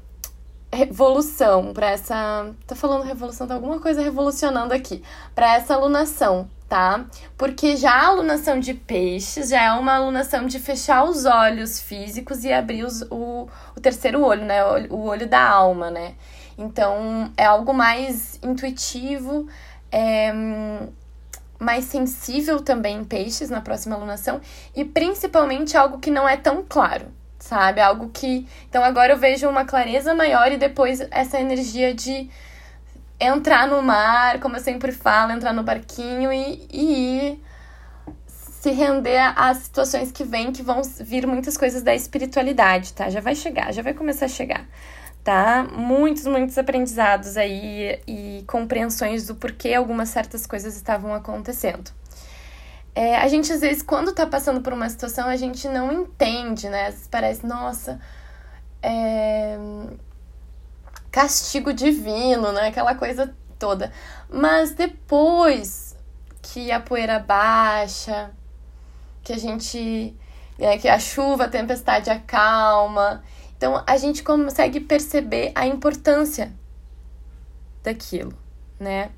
revolução, 0.70 1.72
para 1.72 1.90
essa, 1.90 2.50
tô 2.66 2.74
falando 2.74 3.04
revolução, 3.04 3.46
tá 3.46 3.54
alguma 3.54 3.80
coisa 3.80 4.02
revolucionando 4.02 4.74
aqui, 4.74 5.02
para 5.34 5.54
essa 5.54 5.72
alunação, 5.72 6.50
tá? 6.72 7.04
Porque 7.36 7.76
já 7.76 7.92
a 7.92 8.06
alunação 8.06 8.58
de 8.58 8.72
peixes 8.72 9.50
já 9.50 9.60
é 9.60 9.72
uma 9.72 9.92
alunação 9.92 10.46
de 10.46 10.58
fechar 10.58 11.04
os 11.04 11.26
olhos 11.26 11.78
físicos 11.78 12.44
e 12.44 12.50
abrir 12.50 12.82
os, 12.82 13.02
o, 13.10 13.46
o 13.76 13.80
terceiro 13.82 14.24
olho, 14.24 14.42
né? 14.42 14.64
O, 14.88 15.02
olho 15.02 15.28
da 15.28 15.46
alma, 15.46 15.90
né? 15.90 16.14
Então 16.56 17.30
é 17.36 17.44
algo 17.44 17.74
mais 17.74 18.38
intuitivo, 18.42 19.46
é, 19.90 20.32
mais 21.58 21.84
sensível 21.84 22.58
também 22.62 23.00
em 23.00 23.04
peixes 23.04 23.50
na 23.50 23.60
próxima 23.60 23.94
alunação 23.94 24.40
e 24.74 24.82
principalmente 24.82 25.76
algo 25.76 25.98
que 25.98 26.10
não 26.10 26.26
é 26.26 26.38
tão 26.38 26.64
claro, 26.66 27.04
sabe? 27.38 27.82
Algo 27.82 28.08
que. 28.08 28.48
Então 28.70 28.82
agora 28.82 29.12
eu 29.12 29.18
vejo 29.18 29.46
uma 29.46 29.66
clareza 29.66 30.14
maior 30.14 30.50
e 30.50 30.56
depois 30.56 31.06
essa 31.10 31.38
energia 31.38 31.92
de 31.92 32.30
entrar 33.22 33.68
no 33.68 33.80
mar, 33.80 34.40
como 34.40 34.56
eu 34.56 34.60
sempre 34.60 34.90
falo, 34.90 35.32
entrar 35.32 35.52
no 35.52 35.62
barquinho 35.62 36.32
e, 36.32 36.66
e 36.70 37.18
ir 37.18 37.44
se 38.26 38.70
render 38.70 39.32
às 39.36 39.58
situações 39.58 40.12
que 40.12 40.24
vêm, 40.24 40.52
que 40.52 40.62
vão 40.62 40.82
vir 41.00 41.26
muitas 41.26 41.56
coisas 41.56 41.82
da 41.82 41.94
espiritualidade, 41.94 42.92
tá? 42.92 43.08
Já 43.10 43.20
vai 43.20 43.34
chegar, 43.34 43.72
já 43.72 43.82
vai 43.82 43.94
começar 43.94 44.26
a 44.26 44.28
chegar, 44.28 44.66
tá? 45.24 45.64
Muitos, 45.72 46.26
muitos 46.26 46.56
aprendizados 46.58 47.36
aí 47.36 48.00
e 48.06 48.44
compreensões 48.46 49.26
do 49.26 49.34
porquê 49.34 49.74
algumas 49.74 50.08
certas 50.08 50.46
coisas 50.46 50.76
estavam 50.76 51.14
acontecendo. 51.14 51.90
É, 52.94 53.16
a 53.16 53.26
gente, 53.26 53.52
às 53.52 53.60
vezes, 53.60 53.82
quando 53.82 54.12
tá 54.12 54.26
passando 54.26 54.60
por 54.60 54.72
uma 54.72 54.88
situação, 54.88 55.28
a 55.28 55.36
gente 55.36 55.66
não 55.68 55.92
entende, 55.92 56.68
né? 56.68 56.94
Parece, 57.10 57.46
nossa, 57.46 58.00
é 58.82 59.58
castigo 61.12 61.72
divino, 61.74 62.50
né? 62.50 62.68
Aquela 62.68 62.94
coisa 62.94 63.32
toda. 63.58 63.92
Mas 64.28 64.74
depois 64.74 65.94
que 66.40 66.72
a 66.72 66.80
poeira 66.80 67.18
baixa, 67.18 68.30
que 69.22 69.32
a 69.32 69.38
gente. 69.38 70.16
Né, 70.58 70.78
que 70.78 70.88
a 70.88 70.98
chuva, 70.98 71.44
a 71.44 71.48
tempestade 71.48 72.10
acalma. 72.10 73.22
Então 73.56 73.82
a 73.86 73.96
gente 73.96 74.22
consegue 74.22 74.80
perceber 74.80 75.52
a 75.54 75.66
importância 75.66 76.52
daquilo, 77.82 78.34
né? 78.80 79.10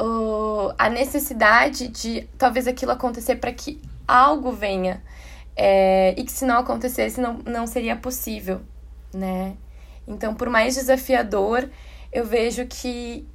O, 0.00 0.72
a 0.78 0.88
necessidade 0.88 1.88
de 1.88 2.28
talvez 2.38 2.66
aquilo 2.66 2.92
acontecer 2.92 3.36
para 3.36 3.52
que 3.52 3.80
algo 4.06 4.50
venha. 4.50 5.02
É, 5.60 6.14
e 6.16 6.22
que 6.22 6.30
se 6.30 6.44
não 6.44 6.58
acontecesse 6.58 7.20
não, 7.20 7.34
não 7.44 7.66
seria 7.66 7.96
possível, 7.96 8.60
né? 9.12 9.56
Então, 10.08 10.34
por 10.34 10.48
mais 10.48 10.74
desafiador, 10.74 11.68
eu 12.12 12.24
vejo 12.24 12.66
que 12.66 13.28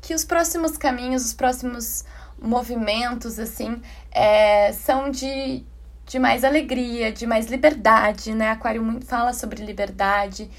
que 0.00 0.14
os 0.14 0.24
próximos 0.24 0.76
caminhos, 0.76 1.24
os 1.24 1.34
próximos 1.34 2.04
movimentos, 2.40 3.38
assim, 3.38 3.80
é, 4.10 4.72
são 4.72 5.10
de, 5.10 5.62
de 6.06 6.18
mais 6.18 6.42
alegria, 6.42 7.12
de 7.12 7.26
mais 7.26 7.46
liberdade, 7.46 8.34
né? 8.34 8.50
Aquário 8.50 8.82
muito 8.82 9.06
fala 9.06 9.32
sobre 9.32 9.64
liberdade, 9.64 10.50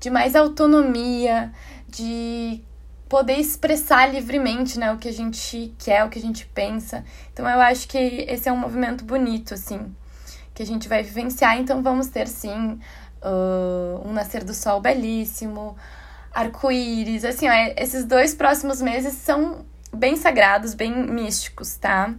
de 0.00 0.10
mais 0.10 0.34
autonomia, 0.34 1.52
de 1.88 2.62
poder 3.08 3.36
expressar 3.38 4.12
livremente, 4.12 4.78
né, 4.78 4.92
o 4.92 4.98
que 4.98 5.08
a 5.08 5.12
gente 5.12 5.74
quer, 5.78 6.04
o 6.04 6.10
que 6.10 6.18
a 6.18 6.22
gente 6.22 6.44
pensa. 6.46 7.04
Então 7.32 7.48
eu 7.48 7.60
acho 7.60 7.88
que 7.88 7.96
esse 7.96 8.48
é 8.48 8.52
um 8.52 8.56
movimento 8.56 9.04
bonito, 9.04 9.54
assim, 9.54 9.94
que 10.54 10.62
a 10.62 10.66
gente 10.66 10.88
vai 10.88 11.02
vivenciar. 11.02 11.58
Então 11.58 11.82
vamos 11.82 12.08
ter 12.08 12.28
sim 12.28 12.78
uh, 13.22 14.06
um 14.06 14.12
nascer 14.12 14.44
do 14.44 14.54
sol 14.54 14.80
belíssimo, 14.80 15.76
arco-íris. 16.32 17.24
Assim, 17.24 17.48
ó, 17.48 17.52
esses 17.76 18.04
dois 18.04 18.34
próximos 18.34 18.80
meses 18.80 19.14
são 19.14 19.64
bem 19.92 20.16
sagrados, 20.16 20.74
bem 20.74 20.92
místicos, 20.92 21.76
tá? 21.76 22.14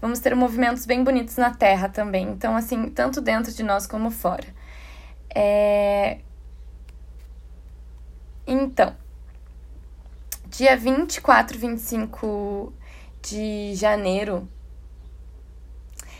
Vamos 0.00 0.18
ter 0.18 0.34
movimentos 0.34 0.84
bem 0.84 1.02
bonitos 1.02 1.36
na 1.36 1.50
Terra 1.54 1.88
também. 1.88 2.28
Então, 2.28 2.56
assim, 2.56 2.90
tanto 2.90 3.20
dentro 3.20 3.52
de 3.52 3.62
nós 3.62 3.86
como 3.86 4.10
fora. 4.10 4.46
É... 5.34 6.18
Então, 8.46 8.94
dia 10.46 10.76
24, 10.76 11.58
25 11.58 12.72
de 13.22 13.74
janeiro 13.74 14.46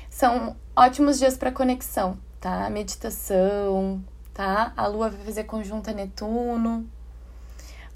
são 0.09 0.57
ótimos 0.75 1.19
dias 1.19 1.37
para 1.37 1.53
conexão, 1.53 2.17
tá? 2.41 2.71
Meditação, 2.71 4.03
tá? 4.35 4.73
A 4.77 4.87
Lua 4.89 5.09
vai 5.09 5.25
fazer 5.25 5.45
conjunta 5.45 5.93
Netuno, 5.93 6.87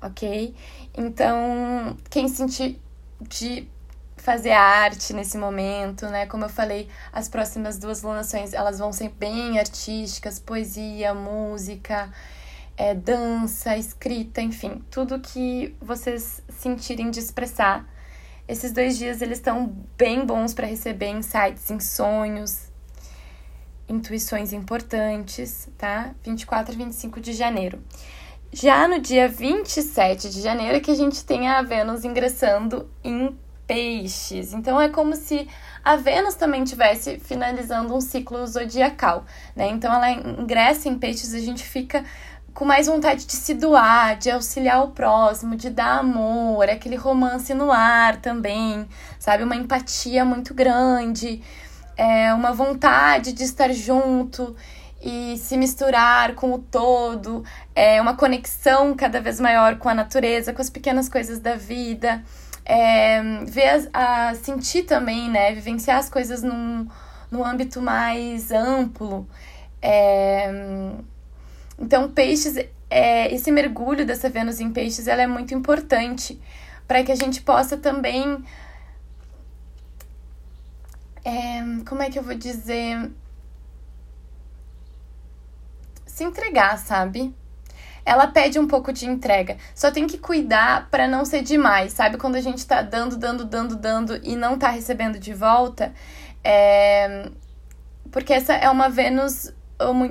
ok? 0.01 0.55
Então, 0.96 1.96
quem 2.09 2.29
sentir 2.29 2.81
de 3.20 3.68
fazer 4.16 4.53
arte 4.53 5.12
nesse 5.12 5.37
momento, 5.37 6.07
né? 6.07 6.27
Como 6.27 6.44
eu 6.44 6.48
falei, 6.48 6.88
as 7.12 7.29
próximas 7.29 7.79
duas 7.79 8.03
lunações 8.03 8.53
elas 8.53 8.79
vão 8.79 8.92
ser 8.92 9.11
bem 9.11 9.59
artísticas, 9.59 10.38
poesia, 10.38 11.14
música, 11.14 12.12
é, 12.77 12.94
dança, 12.94 13.77
escrita, 13.77 14.40
enfim, 14.40 14.85
tudo 14.90 15.18
que 15.18 15.74
vocês 15.81 16.40
sentirem 16.48 17.11
de 17.11 17.18
expressar. 17.18 17.87
Esses 18.46 18.72
dois 18.72 18.96
dias 18.96 19.20
eles 19.20 19.38
estão 19.38 19.77
bem 19.96 20.24
bons 20.24 20.55
para 20.55 20.66
receber 20.66 21.09
insights 21.09 21.70
em 21.70 21.81
sonhos, 21.81 22.67
intuições 23.88 24.53
importantes, 24.53 25.68
tá? 25.79 26.14
24 26.22 26.74
e 26.74 26.77
25 26.77 27.20
de 27.20 27.33
janeiro. 27.33 27.83
Já 28.53 28.88
no 28.88 29.01
dia 29.01 29.29
27 29.29 30.31
de 30.31 30.40
janeiro 30.40 30.77
é 30.77 30.81
que 30.81 30.90
a 30.90 30.94
gente 30.94 31.24
tem 31.24 31.48
a 31.48 31.61
Vênus 31.62 32.05
ingressando 32.05 32.88
em 33.05 33.37
peixes. 33.66 34.55
Então 34.55 34.81
é 34.81 34.88
como 34.88 35.14
se 35.14 35.46
a 35.85 35.96
Vênus 35.96 36.35
também 36.35 36.64
tivesse 36.64 37.18
finalizando 37.18 37.94
um 37.94 38.01
ciclo 38.01 38.46
zodiacal, 38.46 39.24
né? 39.55 39.68
Então 39.68 39.92
ela 39.92 40.11
ingressa 40.11 40.88
em 40.88 40.98
peixes 40.98 41.35
a 41.35 41.38
gente 41.38 41.62
fica 41.62 42.05
com 42.55 42.64
mais 42.64 42.87
vontade 42.87 43.24
de 43.24 43.35
se 43.35 43.55
doar, 43.55 44.18
de 44.18 44.31
auxiliar 44.31 44.83
o 44.83 44.90
próximo, 44.90 45.55
de 45.55 45.70
dar 45.70 46.01
amor, 46.01 46.68
aquele 46.68 46.96
romance 46.96 47.55
no 47.55 47.70
ar 47.70 48.16
também, 48.20 48.88
sabe? 49.18 49.44
Uma 49.44 49.55
empatia 49.55 50.24
muito 50.24 50.53
grande 50.55 51.40
é, 51.98 52.32
uma 52.32 52.52
vontade 52.52 53.32
de 53.32 53.42
estar 53.42 53.72
junto 53.72 54.54
e 55.02 55.37
se 55.37 55.56
misturar 55.56 56.34
com 56.34 56.52
o 56.52 56.58
todo, 56.58 57.44
é, 57.74 58.00
uma 58.00 58.16
conexão 58.16 58.94
cada 58.94 59.20
vez 59.20 59.40
maior 59.40 59.76
com 59.78 59.88
a 59.88 59.94
natureza, 59.94 60.52
com 60.52 60.62
as 60.62 60.70
pequenas 60.70 61.08
coisas 61.08 61.40
da 61.40 61.56
vida, 61.56 62.22
é, 62.64 63.20
ver 63.44 63.88
a, 63.92 64.28
a, 64.28 64.34
sentir 64.37 64.84
também, 64.84 65.28
né, 65.28 65.52
vivenciar 65.52 65.98
as 65.98 66.08
coisas 66.08 66.42
num, 66.42 66.87
num 67.30 67.44
âmbito 67.44 67.82
mais 67.82 68.52
amplo. 68.52 69.28
É, 69.82 70.50
então, 71.78 72.11
peixes, 72.11 72.56
é, 72.90 73.32
esse 73.32 73.50
mergulho 73.50 74.06
dessa 74.06 74.28
Vênus 74.28 74.61
em 74.61 74.70
peixes, 74.70 75.08
ela 75.08 75.22
é 75.22 75.26
muito 75.26 75.54
importante 75.54 76.40
para 76.87 77.02
que 77.02 77.12
a 77.12 77.16
gente 77.16 77.40
possa 77.42 77.76
também 77.76 78.42
é, 81.28 81.84
como 81.84 82.02
é 82.02 82.10
que 82.10 82.18
eu 82.18 82.22
vou 82.22 82.34
dizer? 82.34 83.10
Se 86.06 86.24
entregar, 86.24 86.78
sabe? 86.78 87.34
Ela 88.04 88.26
pede 88.28 88.58
um 88.58 88.66
pouco 88.66 88.92
de 88.92 89.06
entrega. 89.06 89.58
Só 89.74 89.90
tem 89.90 90.06
que 90.06 90.16
cuidar 90.16 90.88
para 90.90 91.06
não 91.06 91.24
ser 91.26 91.42
demais, 91.42 91.92
sabe? 91.92 92.16
Quando 92.16 92.36
a 92.36 92.40
gente 92.40 92.66
tá 92.66 92.80
dando, 92.80 93.16
dando, 93.16 93.44
dando, 93.44 93.76
dando 93.76 94.20
e 94.24 94.34
não 94.34 94.58
tá 94.58 94.70
recebendo 94.70 95.18
de 95.18 95.34
volta, 95.34 95.92
é... 96.42 97.30
porque 98.10 98.32
essa 98.32 98.54
é 98.54 98.70
uma 98.70 98.88
Vênus 98.88 99.52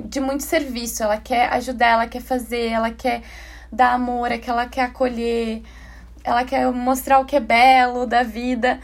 de 0.04 0.20
muito 0.20 0.44
serviço, 0.44 1.02
ela 1.02 1.18
quer 1.18 1.52
ajudar, 1.52 1.88
ela 1.88 2.06
quer 2.06 2.22
fazer, 2.22 2.68
ela 2.68 2.90
quer 2.90 3.22
dar 3.70 3.92
amor, 3.92 4.32
é 4.32 4.38
que 4.38 4.48
ela 4.48 4.66
quer 4.66 4.82
acolher, 4.82 5.62
ela 6.24 6.44
quer 6.44 6.70
mostrar 6.72 7.18
o 7.18 7.26
que 7.26 7.36
é 7.36 7.40
belo 7.40 8.06
da 8.06 8.22
vida. 8.22 8.78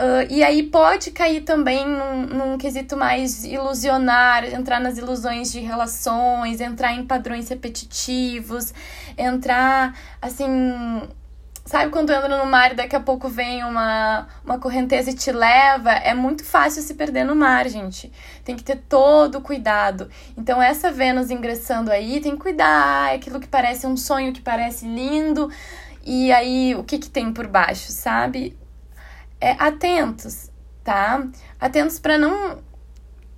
Uh, 0.00 0.24
e 0.30 0.42
aí 0.42 0.62
pode 0.62 1.10
cair 1.10 1.42
também 1.42 1.86
num, 1.86 2.22
num 2.22 2.58
quesito 2.58 2.96
mais 2.96 3.44
ilusionar, 3.44 4.46
entrar 4.46 4.80
nas 4.80 4.96
ilusões 4.96 5.52
de 5.52 5.60
relações, 5.60 6.58
entrar 6.58 6.94
em 6.94 7.04
padrões 7.04 7.50
repetitivos, 7.50 8.72
entrar 9.18 9.94
assim. 10.22 11.02
Sabe 11.66 11.90
quando 11.90 12.10
entra 12.10 12.38
no 12.38 12.46
mar 12.46 12.72
e 12.72 12.76
daqui 12.76 12.96
a 12.96 13.00
pouco 13.00 13.28
vem 13.28 13.62
uma, 13.62 14.26
uma 14.42 14.58
correnteza 14.58 15.10
e 15.10 15.14
te 15.14 15.30
leva? 15.30 15.90
É 15.90 16.14
muito 16.14 16.44
fácil 16.44 16.82
se 16.82 16.94
perder 16.94 17.24
no 17.24 17.36
mar, 17.36 17.68
gente. 17.68 18.10
Tem 18.42 18.56
que 18.56 18.64
ter 18.64 18.76
todo 18.88 19.36
o 19.36 19.40
cuidado. 19.42 20.08
Então, 20.36 20.60
essa 20.60 20.90
Vênus 20.90 21.30
ingressando 21.30 21.92
aí, 21.92 22.20
tem 22.20 22.32
que 22.32 22.38
cuidar. 22.38 23.12
É 23.12 23.16
aquilo 23.16 23.38
que 23.38 23.46
parece 23.46 23.86
um 23.86 23.96
sonho, 23.96 24.32
que 24.32 24.40
parece 24.40 24.86
lindo. 24.86 25.50
E 26.04 26.32
aí, 26.32 26.74
o 26.74 26.82
que, 26.82 26.98
que 26.98 27.10
tem 27.10 27.30
por 27.30 27.46
baixo, 27.46 27.92
sabe? 27.92 28.58
É, 29.40 29.52
atentos, 29.58 30.50
tá? 30.84 31.26
Atentos 31.58 31.98
para 31.98 32.18
não 32.18 32.62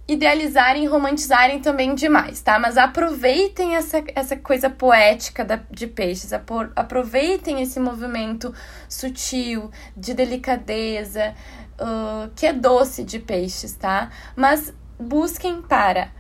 idealizarem 0.07 0.87
romantizarem 0.87 1.61
também 1.61 1.95
demais, 1.95 2.43
tá? 2.43 2.59
Mas 2.59 2.77
aproveitem 2.77 3.77
essa, 3.77 4.03
essa 4.15 4.37
coisa 4.37 4.69
poética 4.69 5.45
da, 5.45 5.61
de 5.71 5.87
peixes, 5.87 6.33
aproveitem 6.75 7.63
esse 7.63 7.79
movimento 7.79 8.53
sutil, 8.89 9.71
de 9.97 10.13
delicadeza, 10.13 11.35
uh, 11.81 12.31
que 12.35 12.47
é 12.47 12.53
doce 12.53 13.05
de 13.05 13.19
peixes, 13.19 13.75
tá? 13.75 14.11
Mas 14.37 14.75
busquem 14.99 15.63
para 15.63 16.11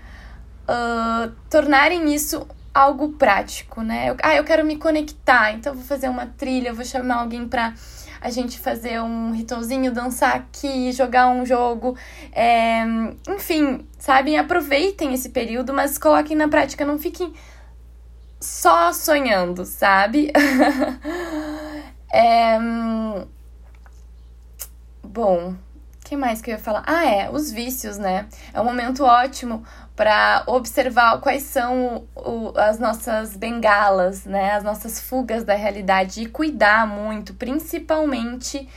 uh, 0.62 1.32
tornarem 1.50 2.14
isso 2.14 2.46
algo 2.72 3.10
prático, 3.10 3.82
né? 3.82 4.10
Eu, 4.10 4.16
ah, 4.22 4.34
eu 4.34 4.44
quero 4.44 4.64
me 4.64 4.76
conectar, 4.76 5.52
então 5.52 5.74
vou 5.74 5.84
fazer 5.84 6.08
uma 6.08 6.26
trilha, 6.26 6.72
vou 6.72 6.84
chamar 6.84 7.16
alguém 7.16 7.46
para 7.46 7.74
a 8.22 8.30
gente 8.30 8.58
fazer 8.60 9.00
um 9.00 9.32
ritualzinho, 9.32 9.92
dançar 9.92 10.36
aqui, 10.36 10.92
jogar 10.92 11.28
um 11.28 11.44
jogo. 11.44 11.96
É, 12.32 12.84
enfim, 13.28 13.84
sabe? 13.98 14.36
Aproveitem 14.36 15.12
esse 15.12 15.30
período, 15.30 15.74
mas 15.74 15.98
coloquem 15.98 16.36
na 16.36 16.46
prática, 16.46 16.84
não 16.84 16.98
fiquem 16.98 17.32
só 18.40 18.92
sonhando, 18.92 19.64
sabe? 19.64 20.30
é, 22.14 22.58
bom, 25.02 25.54
o 25.71 25.71
que 26.12 26.16
mais 26.16 26.42
que 26.42 26.50
eu 26.50 26.56
ia 26.56 26.60
falar? 26.60 26.82
Ah, 26.86 27.06
é, 27.06 27.30
os 27.30 27.50
vícios, 27.50 27.96
né? 27.96 28.26
É 28.52 28.60
um 28.60 28.64
momento 28.64 29.02
ótimo 29.02 29.64
para 29.96 30.42
observar 30.46 31.18
quais 31.20 31.42
são 31.42 32.06
o, 32.14 32.52
as 32.54 32.78
nossas 32.78 33.34
bengalas, 33.34 34.26
né, 34.26 34.52
as 34.52 34.62
nossas 34.62 35.00
fugas 35.00 35.42
da 35.42 35.54
realidade 35.54 36.20
e 36.20 36.26
cuidar 36.26 36.86
muito, 36.86 37.32
principalmente 37.32 38.68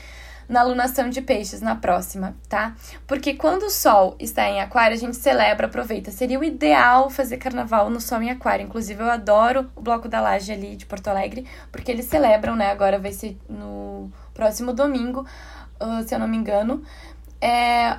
na 0.48 0.62
alunação 0.62 1.10
de 1.10 1.22
peixes 1.22 1.60
na 1.60 1.76
próxima, 1.76 2.36
tá? 2.48 2.74
Porque 3.06 3.34
quando 3.34 3.64
o 3.64 3.70
sol 3.70 4.16
está 4.18 4.48
em 4.48 4.62
aquário, 4.62 4.96
a 4.96 5.00
gente 5.00 5.18
celebra, 5.18 5.66
aproveita. 5.68 6.12
Seria 6.12 6.40
o 6.40 6.44
ideal 6.44 7.10
fazer 7.10 7.36
carnaval 7.36 7.90
no 7.90 8.00
sol 8.00 8.22
em 8.22 8.30
aquário. 8.30 8.64
Inclusive, 8.64 9.02
eu 9.02 9.10
adoro 9.10 9.70
o 9.76 9.82
Bloco 9.82 10.08
da 10.08 10.22
Laje 10.22 10.54
ali 10.54 10.76
de 10.78 10.86
Porto 10.86 11.08
Alegre, 11.08 11.46
porque 11.72 11.92
eles 11.92 12.06
celebram, 12.06 12.56
né? 12.56 12.72
Agora 12.72 12.98
vai 13.00 13.12
ser 13.12 13.38
no 13.50 14.10
próximo 14.34 14.72
domingo, 14.72 15.26
uh, 15.82 16.08
se 16.08 16.14
eu 16.14 16.20
não 16.20 16.28
me 16.28 16.38
engano. 16.38 16.84
É, 17.42 17.98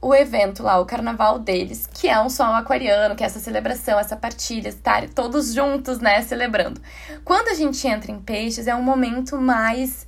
o 0.00 0.14
evento 0.14 0.62
lá, 0.62 0.78
o 0.78 0.86
carnaval 0.86 1.38
deles, 1.38 1.88
que 1.92 2.08
é 2.08 2.20
um 2.20 2.30
sol 2.30 2.54
aquariano, 2.54 3.16
que 3.16 3.22
é 3.22 3.26
essa 3.26 3.40
celebração, 3.40 3.98
essa 3.98 4.16
partilha, 4.16 4.68
estar 4.68 5.08
todos 5.08 5.52
juntos, 5.52 5.98
né, 5.98 6.22
celebrando. 6.22 6.80
Quando 7.24 7.48
a 7.48 7.54
gente 7.54 7.86
entra 7.86 8.12
em 8.12 8.20
peixes, 8.20 8.66
é 8.66 8.74
um 8.74 8.82
momento 8.82 9.36
mais 9.36 10.06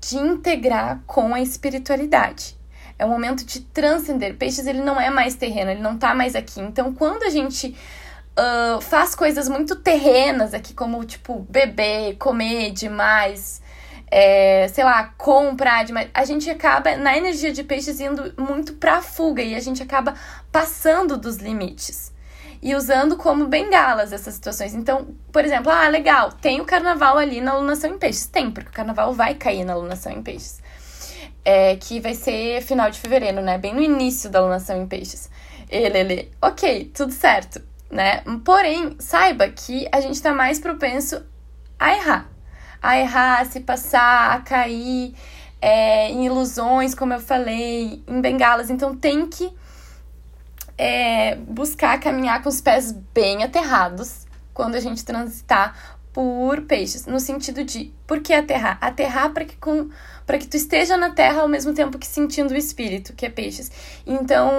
de 0.00 0.16
integrar 0.16 1.00
com 1.06 1.34
a 1.34 1.40
espiritualidade. 1.40 2.56
É 2.98 3.04
um 3.04 3.10
momento 3.10 3.44
de 3.44 3.60
transcender. 3.60 4.36
Peixes, 4.36 4.66
ele 4.66 4.80
não 4.80 4.98
é 4.98 5.10
mais 5.10 5.34
terreno, 5.34 5.70
ele 5.70 5.82
não 5.82 5.98
tá 5.98 6.14
mais 6.14 6.34
aqui. 6.34 6.60
Então, 6.60 6.94
quando 6.94 7.24
a 7.24 7.30
gente 7.30 7.76
uh, 8.38 8.80
faz 8.80 9.14
coisas 9.14 9.48
muito 9.48 9.76
terrenas 9.76 10.54
aqui, 10.54 10.72
como, 10.72 11.04
tipo, 11.04 11.46
beber, 11.50 12.16
comer 12.16 12.70
demais, 12.70 13.60
é, 14.10 14.68
sei 14.68 14.84
lá, 14.84 15.12
demais. 15.84 16.08
A 16.14 16.24
gente 16.24 16.48
acaba, 16.48 16.96
na 16.96 17.16
energia 17.16 17.52
de 17.52 17.62
peixes, 17.62 18.00
indo 18.00 18.32
muito 18.36 18.74
pra 18.74 19.02
fuga 19.02 19.42
e 19.42 19.54
a 19.54 19.60
gente 19.60 19.82
acaba 19.82 20.14
passando 20.52 21.16
dos 21.16 21.36
limites. 21.36 22.14
E 22.62 22.74
usando 22.74 23.16
como 23.16 23.46
bengalas 23.46 24.12
essas 24.12 24.34
situações. 24.34 24.74
Então, 24.74 25.08
por 25.30 25.44
exemplo, 25.44 25.70
ah, 25.70 25.88
legal, 25.88 26.32
tem 26.32 26.60
o 26.60 26.64
carnaval 26.64 27.18
ali 27.18 27.40
na 27.40 27.52
alunação 27.52 27.90
em 27.90 27.98
peixes. 27.98 28.26
Tem, 28.26 28.50
porque 28.50 28.70
o 28.70 28.72
carnaval 28.72 29.12
vai 29.12 29.34
cair 29.34 29.64
na 29.64 29.74
alunação 29.74 30.12
em 30.12 30.22
peixes. 30.22 30.60
É, 31.44 31.76
que 31.76 32.00
vai 32.00 32.14
ser 32.14 32.62
final 32.62 32.90
de 32.90 32.98
fevereiro, 32.98 33.40
né? 33.40 33.58
Bem 33.58 33.74
no 33.74 33.80
início 33.80 34.30
da 34.30 34.38
alunação 34.38 34.80
em 34.82 34.86
peixes. 34.86 35.30
Ele, 35.68 35.98
ele, 35.98 36.32
ok, 36.40 36.90
tudo 36.94 37.12
certo, 37.12 37.62
né? 37.90 38.22
Porém, 38.44 38.96
saiba 38.98 39.48
que 39.48 39.86
a 39.92 40.00
gente 40.00 40.20
tá 40.20 40.32
mais 40.32 40.58
propenso 40.58 41.24
a 41.78 41.94
errar 41.94 42.35
a 42.86 42.98
errar, 42.98 43.40
a 43.40 43.44
se 43.44 43.60
passar, 43.60 44.32
a 44.32 44.40
cair 44.40 45.14
é, 45.60 46.10
em 46.10 46.26
ilusões, 46.26 46.94
como 46.94 47.12
eu 47.12 47.20
falei, 47.20 48.02
em 48.06 48.20
bengalas. 48.20 48.70
Então 48.70 48.94
tem 48.94 49.26
que 49.26 49.52
é, 50.78 51.34
buscar 51.36 51.98
caminhar 51.98 52.42
com 52.42 52.48
os 52.48 52.60
pés 52.60 52.92
bem 53.12 53.42
aterrados 53.42 54.26
quando 54.54 54.76
a 54.76 54.80
gente 54.80 55.04
transitar 55.04 55.96
por 56.12 56.62
peixes, 56.62 57.04
no 57.04 57.20
sentido 57.20 57.62
de 57.62 57.92
por 58.06 58.20
que 58.20 58.32
aterrar? 58.32 58.78
Aterrar 58.80 59.32
para 59.32 59.44
que 59.44 59.56
com 59.56 59.90
para 60.24 60.38
que 60.38 60.48
tu 60.48 60.56
esteja 60.56 60.96
na 60.96 61.10
terra 61.10 61.42
ao 61.42 61.48
mesmo 61.48 61.72
tempo 61.74 61.98
que 61.98 62.06
sentindo 62.06 62.52
o 62.52 62.56
espírito, 62.56 63.12
que 63.12 63.26
é 63.26 63.30
peixes. 63.30 63.70
Então, 64.04 64.50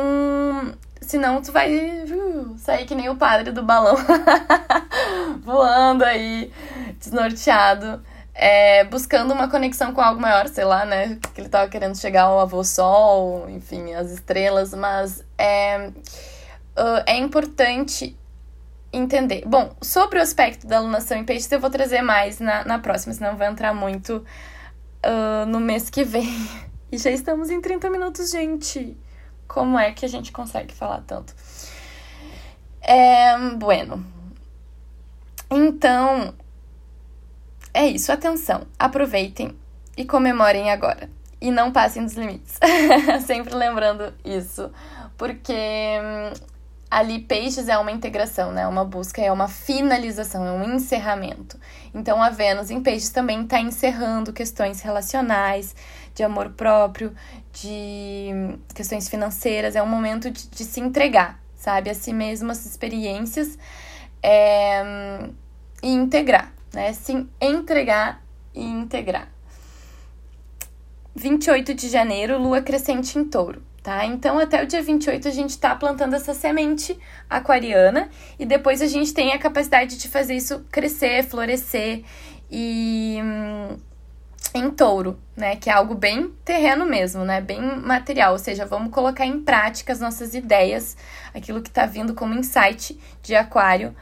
senão 1.02 1.42
tu 1.42 1.52
vai 1.52 2.06
uh, 2.06 2.56
sair 2.58 2.86
que 2.86 2.96
nem 2.96 3.10
o 3.10 3.16
padre 3.16 3.52
do 3.52 3.64
balão, 3.64 3.98
voando 5.44 6.06
aí, 6.06 6.52
desnorteado 7.00 8.02
é, 8.40 8.84
buscando 8.84 9.34
uma 9.34 9.50
conexão 9.50 9.92
com 9.92 10.00
algo 10.00 10.22
maior, 10.22 10.48
sei 10.48 10.64
lá, 10.64 10.86
né? 10.86 11.18
Que 11.34 11.42
ele 11.42 11.50
tava 11.50 11.68
querendo 11.70 11.98
chegar 11.98 12.24
ao 12.24 12.40
avô 12.40 12.64
sol, 12.64 13.50
enfim, 13.50 13.96
as 13.96 14.12
estrelas, 14.12 14.76
mas 14.76 15.26
é, 15.40 15.88
uh, 15.88 17.04
é 17.08 17.18
importante 17.18 18.16
entender. 18.94 19.44
Bom, 19.48 19.76
sobre 19.82 20.20
o 20.20 20.22
aspecto 20.22 20.68
da 20.68 20.78
alunação 20.78 21.18
em 21.18 21.26
peixes, 21.26 21.52
eu 21.52 21.60
vou 21.60 21.72
trazer 21.72 22.04
mais 22.04 22.40
na, 22.40 22.64
na 22.64 22.78
próxima, 22.78 23.12
senão 23.12 23.36
vou 23.36 23.48
entrar 23.48 23.74
muito 23.74 24.24
uh, 25.04 25.46
no 25.48 25.60
mês 25.60 25.90
que 25.90 26.04
vem. 26.04 26.30
E 26.90 26.98
já 26.98 27.12
estamos 27.12 27.50
em 27.50 27.60
30 27.60 27.90
minutos, 27.90 28.32
gente. 28.32 28.96
Como 29.46 29.78
é 29.78 29.92
que 29.92 30.06
a 30.06 30.08
gente 30.08 30.32
consegue 30.32 30.74
falar 30.74 31.02
tanto? 31.02 31.36
É, 32.80 33.38
bueno. 33.58 34.06
Então, 35.52 36.34
é 37.74 37.88
isso, 37.88 38.12
atenção, 38.12 38.68
aproveitem 38.78 39.56
e 39.96 40.06
comemorem 40.06 40.72
agora. 40.72 41.10
E 41.40 41.52
não 41.52 41.72
passem 41.72 42.04
dos 42.04 42.14
limites. 42.14 42.60
Sempre 43.26 43.54
lembrando 43.56 44.14
isso. 44.26 44.72
Porque 45.18 45.54
hum, 45.54 46.34
ali 46.90 47.20
peixes 47.20 47.68
é 47.68 47.78
uma 47.78 47.92
integração, 47.92 48.52
né? 48.52 48.68
Uma 48.68 48.84
busca, 48.84 49.22
é 49.22 49.32
uma 49.32 49.48
finalização, 49.48 50.46
é 50.46 50.52
um 50.52 50.76
encerramento. 50.76 51.60
Então 51.94 52.22
a 52.22 52.30
Vênus 52.30 52.72
em 52.72 52.82
peixes 52.82 53.10
também 53.10 53.44
está 53.44 53.60
encerrando 53.60 54.34
questões 54.34 54.82
relacionais, 54.82 55.76
de 56.16 56.24
amor 56.24 56.50
próprio, 56.50 57.14
de 57.54 58.32
hum, 58.34 58.60
questões 58.74 59.08
financeiras. 59.08 59.76
É 59.76 59.84
um 59.84 59.88
momento 59.88 60.32
de, 60.32 60.48
de 60.48 60.64
se 60.64 60.80
entregar, 60.80 61.40
sabe? 61.56 61.92
A 61.92 61.94
si 61.94 62.14
mesmo, 62.14 62.52
as 62.52 62.66
experiências 62.66 63.58
é, 64.24 64.84
hum, 64.84 65.34
e 65.84 65.92
integrar 65.92 66.57
né? 66.74 66.94
Se 66.94 67.28
entregar 67.42 68.24
e 68.54 68.64
integrar. 68.64 69.30
28 71.16 71.74
de 71.74 71.90
janeiro, 71.90 72.38
lua 72.38 72.62
crescente 72.62 73.18
em 73.18 73.26
touro, 73.26 73.64
tá? 73.82 74.06
Então, 74.06 74.38
até 74.38 74.64
o 74.64 74.68
dia 74.68 74.84
28 74.84 75.28
a 75.28 75.32
gente 75.32 75.58
tá 75.58 75.76
plantando 75.76 76.16
essa 76.16 76.34
semente 76.34 76.98
aquariana 77.28 78.10
e 78.38 78.46
depois 78.46 78.82
a 78.84 78.88
gente 78.88 79.14
tem 79.14 79.34
a 79.34 79.40
capacidade 79.40 79.98
de 79.98 80.08
fazer 80.08 80.36
isso 80.36 80.64
crescer, 80.72 81.24
florescer 81.24 82.04
e 82.52 83.20
hum, 83.24 83.78
em 84.54 84.70
touro, 84.70 85.20
né? 85.36 85.56
Que 85.56 85.72
é 85.72 85.74
algo 85.74 85.96
bem 85.96 86.32
terreno 86.46 86.86
mesmo, 86.86 87.26
né? 87.26 87.42
Bem 87.42 87.62
material, 87.62 88.34
ou 88.34 88.40
seja, 88.40 88.64
vamos 88.64 88.92
colocar 88.92 89.26
em 89.26 89.42
prática 89.42 89.92
as 89.92 90.00
nossas 90.00 90.36
ideias, 90.36 90.96
aquilo 91.34 91.64
que 91.64 91.72
tá 91.72 91.88
vindo 91.88 92.14
como 92.14 92.36
insight 92.36 93.00
de 93.24 93.36
aquário 93.36 93.96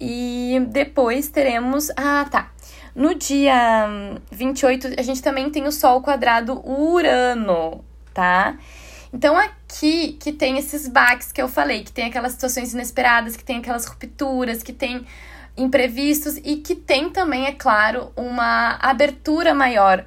e 0.00 0.60
depois 0.68 1.28
teremos. 1.28 1.90
Ah, 1.96 2.26
tá. 2.30 2.50
No 2.94 3.14
dia 3.14 3.86
28, 4.32 4.94
a 4.98 5.02
gente 5.02 5.22
também 5.22 5.50
tem 5.50 5.66
o 5.66 5.72
Sol 5.72 6.02
quadrado 6.02 6.60
Urano, 6.68 7.84
tá? 8.12 8.56
Então 9.12 9.36
aqui 9.36 10.18
que 10.20 10.32
tem 10.32 10.58
esses 10.58 10.88
baques 10.88 11.32
que 11.32 11.40
eu 11.40 11.48
falei, 11.48 11.84
que 11.84 11.92
tem 11.92 12.06
aquelas 12.06 12.32
situações 12.32 12.74
inesperadas, 12.74 13.36
que 13.36 13.44
tem 13.44 13.58
aquelas 13.58 13.86
rupturas, 13.86 14.62
que 14.62 14.72
tem 14.72 15.06
imprevistos 15.56 16.36
e 16.44 16.56
que 16.56 16.74
tem 16.74 17.10
também, 17.10 17.46
é 17.46 17.52
claro, 17.52 18.12
uma 18.16 18.78
abertura 18.80 19.54
maior 19.54 20.04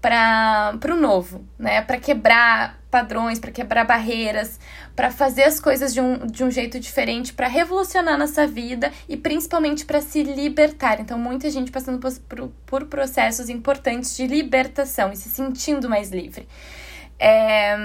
para 0.00 0.92
o 0.92 0.96
novo, 0.96 1.44
né? 1.58 1.80
Para 1.80 1.98
quebrar 1.98 2.78
padrões, 2.90 3.38
para 3.38 3.50
quebrar 3.50 3.84
barreiras, 3.84 4.60
para 4.94 5.10
fazer 5.10 5.42
as 5.42 5.58
coisas 5.58 5.92
de 5.92 6.00
um, 6.00 6.26
de 6.26 6.44
um 6.44 6.50
jeito 6.50 6.78
diferente, 6.78 7.32
para 7.32 7.48
revolucionar 7.48 8.16
nossa 8.16 8.46
vida 8.46 8.92
e 9.08 9.16
principalmente 9.16 9.84
para 9.84 10.00
se 10.00 10.22
libertar. 10.22 11.00
Então, 11.00 11.18
muita 11.18 11.50
gente 11.50 11.70
passando 11.70 11.98
por, 11.98 12.48
por, 12.64 12.86
processos 12.86 13.48
importantes 13.48 14.16
de 14.16 14.26
libertação 14.26 15.12
e 15.12 15.16
se 15.16 15.28
sentindo 15.28 15.88
mais 15.88 16.10
livre. 16.10 16.46
É... 17.18 17.76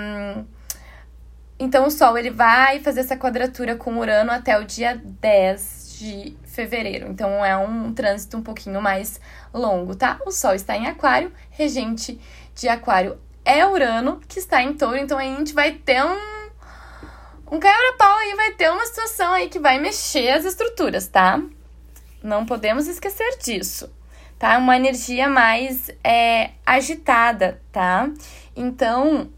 Então, 1.57 1.87
o 1.87 1.91
Sol 1.91 2.17
ele 2.17 2.29
vai 2.29 2.79
fazer 2.79 3.01
essa 3.01 3.17
quadratura 3.17 3.75
com 3.75 3.97
Urano 3.97 4.31
até 4.31 4.57
o 4.57 4.63
dia 4.63 5.01
10 5.03 5.97
de 5.99 6.37
fevereiro. 6.45 7.07
Então, 7.09 7.43
é 7.43 7.57
um 7.57 7.91
trânsito 7.91 8.37
um 8.37 8.41
pouquinho 8.41 8.81
mais 8.81 9.19
longo, 9.53 9.93
tá? 9.93 10.19
O 10.25 10.31
Sol 10.31 10.53
está 10.53 10.77
em 10.77 10.87
Aquário, 10.87 11.33
regente 11.49 12.17
de 12.55 12.69
Aquário 12.69 13.17
é 13.43 13.65
Urano, 13.65 14.21
que 14.27 14.37
está 14.37 14.61
em 14.61 14.73
Touro. 14.73 14.97
Então, 14.97 15.17
a 15.17 15.23
gente 15.23 15.53
vai 15.53 15.71
ter 15.71 16.03
um 16.03 16.38
um 17.51 17.59
quebra-pau 17.59 18.17
aí 18.17 18.35
vai 18.35 18.51
ter 18.51 18.69
uma 18.71 18.85
situação 18.85 19.33
aí 19.33 19.49
que 19.49 19.59
vai 19.59 19.79
mexer 19.79 20.29
as 20.29 20.45
estruturas, 20.45 21.07
tá? 21.07 21.41
Não 22.21 22.45
podemos 22.45 22.87
esquecer 22.87 23.37
disso, 23.37 23.91
tá? 24.37 24.57
Uma 24.57 24.75
energia 24.75 25.27
mais 25.27 25.89
é, 26.03 26.51
agitada, 26.65 27.61
tá? 27.71 28.09
Então, 28.55 29.29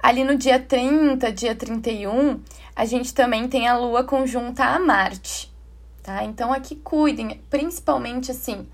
ali 0.00 0.24
no 0.24 0.36
dia 0.36 0.58
30, 0.58 1.30
dia 1.32 1.54
31, 1.54 2.40
a 2.74 2.84
gente 2.84 3.12
também 3.12 3.48
tem 3.48 3.68
a 3.68 3.76
Lua 3.76 4.04
conjunta 4.04 4.64
a 4.64 4.78
Marte, 4.78 5.52
tá? 6.02 6.24
Então, 6.24 6.52
aqui 6.52 6.76
cuidem, 6.76 7.42
principalmente 7.50 8.30
assim, 8.30 8.66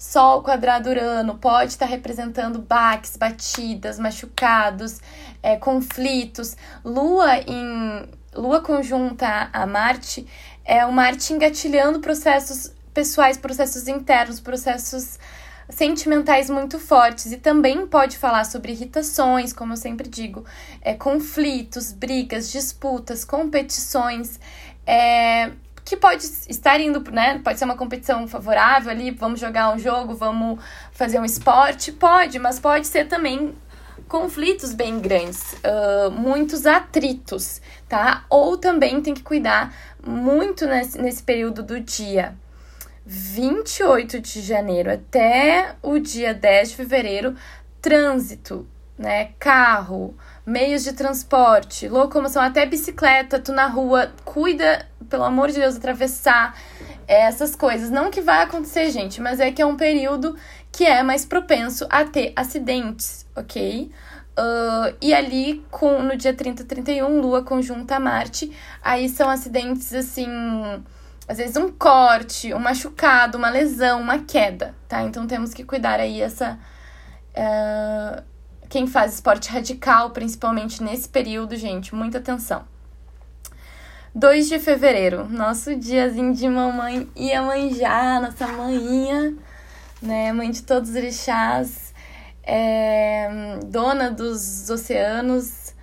Sol 0.00 0.42
quadrado 0.42 0.88
Urano 0.88 1.36
pode 1.36 1.72
estar 1.72 1.84
representando 1.84 2.58
baques, 2.58 3.18
batidas, 3.18 3.98
machucados, 3.98 4.98
é, 5.42 5.56
conflitos. 5.56 6.56
Lua 6.82 7.36
em 7.36 8.08
Lua 8.34 8.62
conjunta 8.62 9.50
a 9.52 9.66
Marte 9.66 10.26
é 10.64 10.86
o 10.86 10.92
Marte 10.92 11.34
engatilhando 11.34 12.00
processos 12.00 12.72
pessoais, 12.94 13.36
processos 13.36 13.88
internos, 13.88 14.40
processos 14.40 15.18
sentimentais 15.68 16.48
muito 16.48 16.78
fortes 16.78 17.30
e 17.30 17.36
também 17.36 17.86
pode 17.86 18.16
falar 18.16 18.44
sobre 18.44 18.72
irritações, 18.72 19.52
como 19.52 19.74
eu 19.74 19.76
sempre 19.76 20.08
digo, 20.08 20.46
é, 20.80 20.94
conflitos, 20.94 21.92
brigas, 21.92 22.50
disputas, 22.50 23.22
competições, 23.22 24.40
é, 24.86 25.52
que 25.90 25.96
pode 25.96 26.24
estar 26.48 26.80
indo, 26.80 27.02
né? 27.10 27.40
Pode 27.42 27.58
ser 27.58 27.64
uma 27.64 27.76
competição 27.76 28.28
favorável 28.28 28.92
ali, 28.92 29.10
vamos 29.10 29.40
jogar 29.40 29.74
um 29.74 29.78
jogo, 29.78 30.14
vamos 30.14 30.62
fazer 30.92 31.18
um 31.18 31.24
esporte, 31.24 31.90
pode, 31.90 32.38
mas 32.38 32.60
pode 32.60 32.86
ser 32.86 33.08
também 33.08 33.56
conflitos 34.06 34.72
bem 34.72 35.00
grandes, 35.00 35.54
uh, 35.54 36.08
muitos 36.12 36.64
atritos, 36.64 37.60
tá? 37.88 38.24
Ou 38.30 38.56
também 38.56 39.02
tem 39.02 39.14
que 39.14 39.24
cuidar 39.24 39.74
muito 40.06 40.64
nesse, 40.64 40.96
nesse 40.96 41.24
período 41.24 41.60
do 41.60 41.80
dia 41.80 42.36
28 43.04 44.20
de 44.20 44.42
janeiro 44.42 44.92
até 44.92 45.74
o 45.82 45.98
dia 45.98 46.32
10 46.32 46.70
de 46.70 46.76
fevereiro, 46.76 47.34
trânsito, 47.82 48.64
né? 48.96 49.32
Carro, 49.40 50.14
meios 50.50 50.82
de 50.82 50.92
transporte, 50.92 51.88
locomoção, 51.88 52.42
até 52.42 52.66
bicicleta, 52.66 53.38
tu 53.38 53.52
na 53.52 53.66
rua, 53.66 54.12
cuida, 54.24 54.84
pelo 55.08 55.22
amor 55.22 55.48
de 55.48 55.60
Deus, 55.60 55.76
atravessar 55.76 56.58
essas 57.06 57.54
coisas. 57.54 57.88
Não 57.88 58.10
que 58.10 58.20
vai 58.20 58.42
acontecer, 58.42 58.90
gente, 58.90 59.20
mas 59.20 59.38
é 59.38 59.52
que 59.52 59.62
é 59.62 59.66
um 59.66 59.76
período 59.76 60.36
que 60.72 60.84
é 60.84 61.02
mais 61.04 61.24
propenso 61.24 61.86
a 61.88 62.04
ter 62.04 62.32
acidentes, 62.34 63.24
ok? 63.36 63.90
Uh, 64.38 64.96
e 65.00 65.14
ali, 65.14 65.64
com, 65.70 66.02
no 66.02 66.16
dia 66.16 66.34
30 66.34 66.64
31, 66.64 67.20
Lua 67.20 67.42
conjunta 67.44 67.96
a 67.96 68.00
Marte, 68.00 68.50
aí 68.82 69.08
são 69.08 69.30
acidentes 69.30 69.94
assim. 69.94 70.26
Às 71.28 71.38
vezes 71.38 71.56
um 71.56 71.70
corte, 71.70 72.52
um 72.52 72.58
machucado, 72.58 73.38
uma 73.38 73.50
lesão, 73.50 74.00
uma 74.00 74.18
queda, 74.18 74.74
tá? 74.88 75.02
Então 75.02 75.28
temos 75.28 75.54
que 75.54 75.62
cuidar 75.62 76.00
aí 76.00 76.20
essa. 76.20 76.58
Uh, 77.36 78.29
quem 78.70 78.86
faz 78.86 79.14
esporte 79.14 79.50
radical, 79.50 80.10
principalmente 80.10 80.80
nesse 80.80 81.08
período, 81.08 81.56
gente, 81.56 81.92
muita 81.92 82.18
atenção. 82.18 82.64
2 84.14 84.48
de 84.48 84.60
fevereiro, 84.60 85.28
nosso 85.28 85.74
diazinho 85.74 86.32
de 86.32 86.48
mamãe 86.48 87.08
Iemanjá, 87.16 88.20
nossa 88.20 88.46
manhinha, 88.46 89.34
né, 90.00 90.32
mãe 90.32 90.52
de 90.52 90.62
todos 90.62 90.90
os 90.90 90.96
orixás, 90.96 91.92
é, 92.44 93.58
dona 93.66 94.08
dos 94.08 94.70
oceanos. 94.70 95.74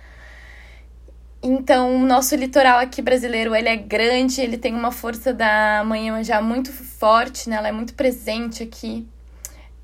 Então, 1.42 1.94
o 1.94 2.06
nosso 2.06 2.34
litoral 2.34 2.78
aqui 2.78 3.02
brasileiro, 3.02 3.54
ele 3.54 3.68
é 3.68 3.76
grande, 3.76 4.40
ele 4.40 4.56
tem 4.56 4.74
uma 4.74 4.90
força 4.90 5.32
da 5.32 5.84
mãe 5.84 6.06
Iemanjá 6.06 6.40
muito 6.40 6.72
forte, 6.72 7.50
né, 7.50 7.56
ela 7.56 7.68
é 7.68 7.72
muito 7.72 7.92
presente 7.92 8.62
aqui 8.62 9.06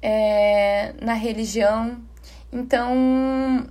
é, 0.01 0.95
na 1.03 1.15
religião, 1.15 1.99
então, 2.55 3.67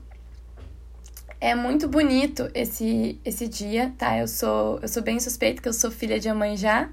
é 1.40 1.56
muito 1.56 1.88
bonito 1.88 2.50
esse, 2.54 3.20
esse 3.24 3.48
dia, 3.48 3.94
tá? 3.98 4.18
Eu 4.18 4.28
sou, 4.28 4.80
eu 4.82 4.88
sou 4.90 5.02
bem 5.02 5.20
suspeita, 5.20 5.62
que 5.62 5.68
eu 5.68 5.74
sou 5.74 5.90
filha 5.90 6.20
de 6.20 6.28
Amanjá. 6.28 6.90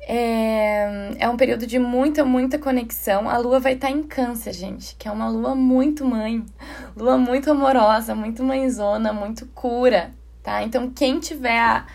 É, 0.00 1.12
é 1.18 1.28
um 1.28 1.36
período 1.36 1.66
de 1.66 1.78
muita, 1.78 2.24
muita 2.24 2.58
conexão. 2.58 3.28
A 3.28 3.36
lua 3.36 3.60
vai 3.60 3.74
estar 3.74 3.88
tá 3.88 3.92
em 3.92 4.02
câncer, 4.02 4.54
gente, 4.54 4.96
que 4.96 5.06
é 5.06 5.10
uma 5.10 5.28
lua 5.28 5.54
muito 5.54 6.04
mãe, 6.04 6.44
lua 6.96 7.18
muito 7.18 7.50
amorosa, 7.50 8.14
muito 8.14 8.42
mãezona, 8.42 9.12
muito 9.12 9.46
cura, 9.54 10.12
tá? 10.42 10.62
Então, 10.62 10.90
quem 10.90 11.20
tiver 11.20 11.58
a, 11.58 11.86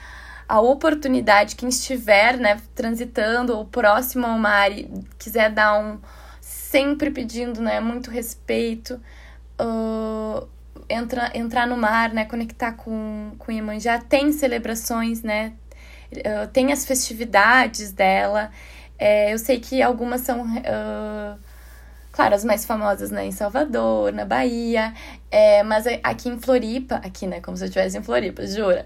a 0.47 0.61
oportunidade, 0.61 1.55
quem 1.55 1.69
estiver, 1.69 2.37
né, 2.37 2.59
transitando 2.75 3.55
ou 3.55 3.65
próximo 3.65 4.27
ao 4.27 4.37
mar 4.37 4.71
e 4.71 4.87
quiser 5.17 5.51
dar 5.51 5.79
um 5.79 5.99
sempre 6.69 7.09
pedindo, 7.09 7.61
né, 7.61 7.79
muito 7.79 8.11
respeito, 8.11 9.01
uh, 9.59 10.47
entra, 10.87 11.31
entrar 11.33 11.65
no 11.65 11.75
mar, 11.75 12.13
né, 12.13 12.25
conectar 12.25 12.73
com, 12.73 13.31
com 13.39 13.51
Iemanjá, 13.51 13.97
tem 13.97 14.31
celebrações, 14.31 15.23
né, 15.23 15.53
uh, 16.13 16.47
tem 16.53 16.71
as 16.71 16.85
festividades 16.85 17.91
dela, 17.91 18.51
é, 18.99 19.33
eu 19.33 19.39
sei 19.39 19.59
que 19.59 19.81
algumas 19.81 20.21
são, 20.21 20.43
uh, 20.43 21.39
claro, 22.11 22.35
as 22.35 22.45
mais 22.45 22.65
famosas, 22.65 23.09
né, 23.09 23.25
em 23.25 23.31
Salvador, 23.31 24.13
na 24.13 24.25
Bahia, 24.25 24.93
é, 25.31 25.63
mas 25.63 25.87
aqui 26.03 26.29
em 26.29 26.39
Floripa, 26.39 26.95
aqui, 26.97 27.25
né, 27.25 27.41
como 27.41 27.57
se 27.57 27.63
eu 27.63 27.67
estivesse 27.67 27.97
em 27.97 28.03
Floripa, 28.03 28.45
jura, 28.45 28.85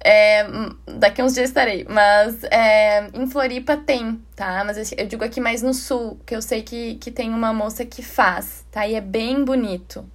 é, 0.00 0.46
daqui 0.86 1.22
uns 1.22 1.34
dias 1.34 1.50
estarei. 1.50 1.86
Mas 1.88 2.42
é, 2.44 3.08
em 3.14 3.26
Floripa 3.26 3.76
tem, 3.76 4.22
tá? 4.34 4.62
Mas 4.64 4.92
eu 4.92 5.06
digo 5.06 5.24
aqui 5.24 5.40
mais 5.40 5.62
no 5.62 5.74
sul, 5.74 6.18
que 6.24 6.34
eu 6.34 6.42
sei 6.42 6.62
que, 6.62 6.96
que 6.96 7.10
tem 7.10 7.30
uma 7.30 7.52
moça 7.52 7.84
que 7.84 8.02
faz, 8.02 8.64
tá? 8.70 8.86
E 8.86 8.94
é 8.94 9.00
bem 9.00 9.44
bonito. 9.44 10.08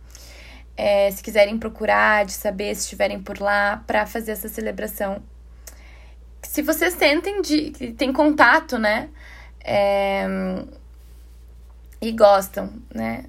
É, 0.75 1.11
se 1.11 1.21
quiserem 1.21 1.57
procurar, 1.57 2.25
de 2.25 2.33
saber, 2.33 2.73
se 2.75 2.81
estiverem 2.81 3.21
por 3.21 3.39
lá, 3.39 3.83
para 3.85 4.05
fazer 4.05 4.31
essa 4.31 4.47
celebração. 4.47 5.21
Se 6.41 6.61
vocês 6.61 6.93
sentem 6.93 7.41
de. 7.41 7.71
tem 7.97 8.11
contato, 8.11 8.77
né? 8.77 9.09
É, 9.63 10.25
e 12.01 12.11
gostam, 12.11 12.73
né? 12.93 13.25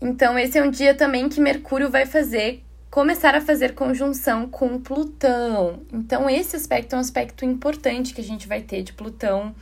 Então, 0.00 0.36
esse 0.36 0.58
é 0.58 0.62
um 0.62 0.70
dia 0.70 0.94
também 0.94 1.28
que 1.28 1.40
Mercúrio 1.40 1.88
vai 1.88 2.04
fazer 2.04 2.61
começar 2.92 3.34
a 3.34 3.40
fazer 3.40 3.74
conjunção 3.74 4.46
com 4.46 4.78
Plutão. 4.78 5.80
Então, 5.90 6.28
esse 6.28 6.54
aspecto 6.54 6.92
é 6.92 6.98
um 6.98 7.00
aspecto 7.00 7.42
importante 7.42 8.12
que 8.12 8.20
a 8.20 8.24
gente 8.24 8.46
vai 8.46 8.60
ter 8.60 8.82
de 8.82 8.92
Plutão 8.92 9.54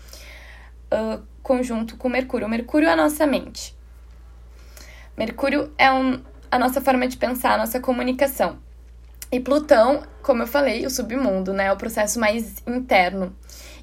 uh, 0.93 1.23
conjunto 1.41 1.97
com 1.97 2.09
Mercúrio. 2.09 2.49
O 2.49 2.51
Mercúrio 2.51 2.89
é 2.89 2.93
a 2.93 2.97
nossa 2.97 3.25
mente. 3.29 3.73
Mercúrio 5.17 5.73
é 5.79 5.93
um, 5.93 6.21
a 6.51 6.59
nossa 6.59 6.81
forma 6.81 7.07
de 7.07 7.17
pensar, 7.17 7.53
a 7.53 7.59
nossa 7.59 7.79
comunicação. 7.79 8.59
E 9.31 9.39
Plutão, 9.39 10.03
como 10.25 10.43
eu 10.43 10.47
falei, 10.49 10.85
o 10.85 10.91
submundo, 10.91 11.53
né? 11.53 11.67
É 11.67 11.73
o 11.73 11.77
processo 11.77 12.19
mais 12.19 12.57
interno. 12.67 13.33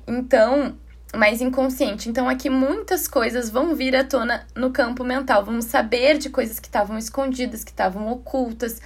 Então, 0.05 0.75
mais 1.15 1.39
inconsciente. 1.39 2.09
Então, 2.09 2.27
aqui 2.27 2.49
muitas 2.49 3.07
coisas 3.07 3.49
vão 3.49 3.73
vir 3.73 3.95
à 3.95 4.03
tona 4.03 4.45
no 4.53 4.71
campo 4.71 5.05
mental. 5.05 5.45
Vamos 5.45 5.63
saber 5.63 6.17
de 6.17 6.29
coisas 6.29 6.59
que 6.59 6.67
estavam 6.67 6.97
escondidas, 6.97 7.63
que 7.63 7.71
estavam 7.71 8.11
ocultas 8.11 8.81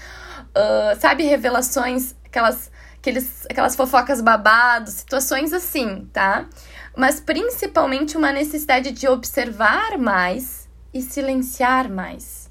uh, 0.56 1.00
sabe, 1.00 1.24
revelações, 1.24 2.16
aquelas, 2.26 2.72
aqueles, 2.98 3.46
aquelas 3.50 3.76
fofocas 3.76 4.22
babados, 4.22 4.94
situações 4.94 5.54
assim, 5.54 6.08
tá? 6.14 6.48
Mas 6.96 7.20
principalmente 7.20 8.18
uma 8.18 8.32
necessidade 8.32 8.92
de 8.92 9.08
observar 9.08 9.98
mais 9.98 10.70
e 10.94 11.02
silenciar 11.02 11.90
mais, 11.90 12.50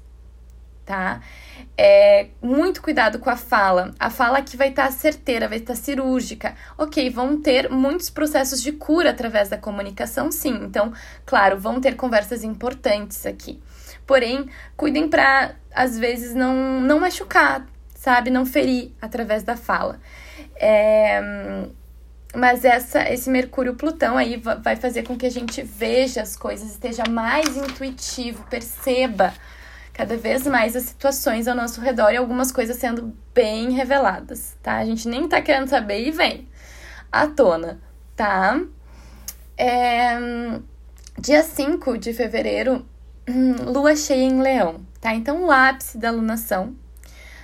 tá? 0.85 1.21
É, 1.77 2.27
muito 2.41 2.81
cuidado 2.81 3.19
com 3.19 3.29
a 3.29 3.37
fala. 3.37 3.93
A 3.99 4.09
fala 4.09 4.39
aqui 4.39 4.57
vai 4.57 4.69
estar 4.69 4.85
tá 4.85 4.91
certeira, 4.91 5.47
vai 5.47 5.59
estar 5.59 5.73
tá 5.73 5.79
cirúrgica. 5.79 6.55
Ok, 6.77 7.09
vão 7.09 7.39
ter 7.39 7.69
muitos 7.69 8.09
processos 8.09 8.61
de 8.61 8.71
cura 8.71 9.11
através 9.11 9.49
da 9.49 9.57
comunicação, 9.57 10.31
sim. 10.31 10.59
Então, 10.63 10.91
claro, 11.25 11.59
vão 11.59 11.79
ter 11.79 11.95
conversas 11.95 12.43
importantes 12.43 13.25
aqui. 13.25 13.61
Porém, 14.05 14.49
cuidem 14.75 15.07
para, 15.07 15.55
às 15.73 15.97
vezes, 15.97 16.33
não, 16.35 16.81
não 16.81 16.99
machucar, 16.99 17.65
sabe? 18.01 18.31
Não 18.31 18.47
ferir 18.47 18.91
através 18.99 19.43
da 19.43 19.55
fala. 19.55 19.99
É, 20.55 21.21
mas 22.33 22.65
essa, 22.65 23.07
esse 23.07 23.29
Mercúrio-Plutão 23.29 24.17
aí 24.17 24.37
vai 24.37 24.75
fazer 24.75 25.03
com 25.03 25.15
que 25.15 25.27
a 25.27 25.29
gente 25.29 25.61
veja 25.61 26.23
as 26.23 26.35
coisas, 26.35 26.71
esteja 26.71 27.03
mais 27.07 27.55
intuitivo, 27.55 28.43
perceba 28.49 29.31
cada 29.93 30.17
vez 30.17 30.47
mais 30.47 30.75
as 30.75 30.83
situações 30.83 31.47
ao 31.47 31.55
nosso 31.55 31.79
redor 31.79 32.11
e 32.11 32.17
algumas 32.17 32.51
coisas 32.51 32.77
sendo 32.77 33.15
bem 33.35 33.69
reveladas, 33.69 34.57
tá? 34.63 34.77
A 34.77 34.85
gente 34.85 35.07
nem 35.07 35.27
tá 35.27 35.39
querendo 35.39 35.67
saber 35.67 36.07
e 36.07 36.09
vem 36.09 36.47
à 37.11 37.27
tona, 37.27 37.79
tá? 38.15 38.59
É, 39.55 40.17
dia 41.19 41.43
5 41.43 41.99
de 41.99 42.13
fevereiro, 42.13 42.83
lua 43.63 43.95
cheia 43.95 44.23
em 44.23 44.41
leão, 44.41 44.81
tá? 44.99 45.13
Então, 45.13 45.43
o 45.43 45.51
ápice 45.51 45.99
da 45.99 46.09
lunação, 46.09 46.75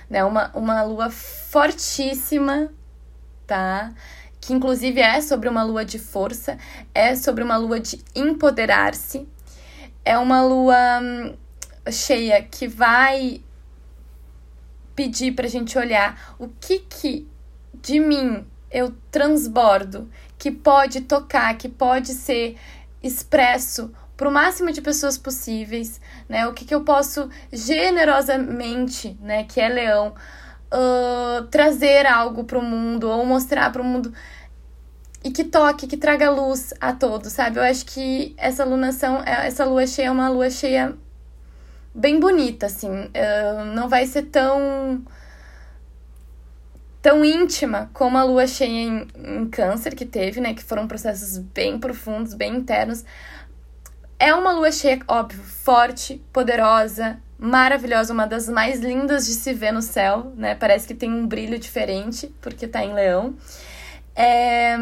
né? 0.08 0.24
Uma, 0.24 0.50
uma 0.54 0.82
lua 0.82 1.10
fortíssima, 1.10 2.70
tá? 3.46 3.92
Que 4.40 4.52
inclusive 4.52 5.00
é 5.00 5.20
sobre 5.20 5.48
uma 5.48 5.62
lua 5.62 5.84
de 5.84 5.98
força, 5.98 6.58
é 6.94 7.14
sobre 7.14 7.42
uma 7.42 7.56
lua 7.56 7.80
de 7.80 8.02
empoderar-se, 8.14 9.28
é 10.04 10.16
uma 10.18 10.42
lua 10.42 11.00
hum, 11.02 11.36
cheia 11.90 12.42
que 12.42 12.66
vai 12.66 13.42
pedir 14.94 15.32
pra 15.32 15.46
gente 15.46 15.78
olhar 15.78 16.34
o 16.38 16.48
que 16.48 16.80
que 16.80 17.28
de 17.74 18.00
mim 18.00 18.44
eu 18.70 18.94
transbordo, 19.10 20.10
que 20.36 20.50
pode 20.50 21.02
tocar, 21.02 21.56
que 21.56 21.68
pode 21.68 22.14
ser 22.14 22.56
expresso 23.02 23.92
para 24.18 24.28
o 24.28 24.32
máximo 24.32 24.72
de 24.72 24.82
pessoas 24.82 25.16
possíveis, 25.16 26.00
né? 26.28 26.46
O 26.48 26.52
que, 26.52 26.64
que 26.64 26.74
eu 26.74 26.82
posso 26.82 27.30
generosamente, 27.52 29.16
né, 29.22 29.44
que 29.44 29.60
é 29.60 29.68
leão, 29.68 30.12
uh, 30.74 31.44
trazer 31.44 32.04
algo 32.04 32.42
para 32.42 32.58
o 32.58 32.62
mundo 32.62 33.08
ou 33.08 33.24
mostrar 33.24 33.70
para 33.70 33.80
o 33.80 33.84
mundo 33.84 34.12
e 35.22 35.30
que 35.30 35.44
toque, 35.44 35.86
que 35.86 35.96
traga 35.96 36.30
luz 36.30 36.74
a 36.80 36.92
todos, 36.92 37.32
sabe? 37.32 37.58
Eu 37.58 37.62
acho 37.62 37.86
que 37.86 38.34
essa 38.36 38.64
lunação, 38.64 39.22
é, 39.24 39.46
essa 39.46 39.64
lua 39.64 39.86
cheia 39.86 40.08
é 40.08 40.10
uma 40.10 40.28
lua 40.28 40.50
cheia 40.50 40.96
bem 41.94 42.18
bonita, 42.18 42.66
assim. 42.66 42.90
Uh, 42.90 43.64
não 43.72 43.88
vai 43.88 44.04
ser 44.04 44.24
tão 44.24 45.02
tão 47.00 47.24
íntima 47.24 47.88
como 47.94 48.18
a 48.18 48.24
lua 48.24 48.46
cheia 48.46 48.68
em, 48.68 49.08
em 49.16 49.48
câncer 49.48 49.94
que 49.94 50.04
teve, 50.04 50.40
né? 50.40 50.54
Que 50.54 50.62
foram 50.62 50.88
processos 50.88 51.38
bem 51.38 51.78
profundos, 51.78 52.34
bem 52.34 52.56
internos. 52.56 53.04
É 54.20 54.34
uma 54.34 54.52
lua 54.52 54.72
cheia, 54.72 55.00
óbvio, 55.06 55.40
forte, 55.42 56.20
poderosa, 56.32 57.20
maravilhosa, 57.38 58.12
uma 58.12 58.26
das 58.26 58.48
mais 58.48 58.80
lindas 58.80 59.26
de 59.26 59.32
se 59.32 59.54
ver 59.54 59.72
no 59.72 59.80
céu, 59.80 60.32
né? 60.36 60.56
Parece 60.56 60.88
que 60.88 60.94
tem 60.94 61.08
um 61.08 61.24
brilho 61.24 61.56
diferente, 61.56 62.34
porque 62.40 62.66
tá 62.66 62.84
em 62.84 62.92
leão. 62.92 63.36
É, 64.20 64.76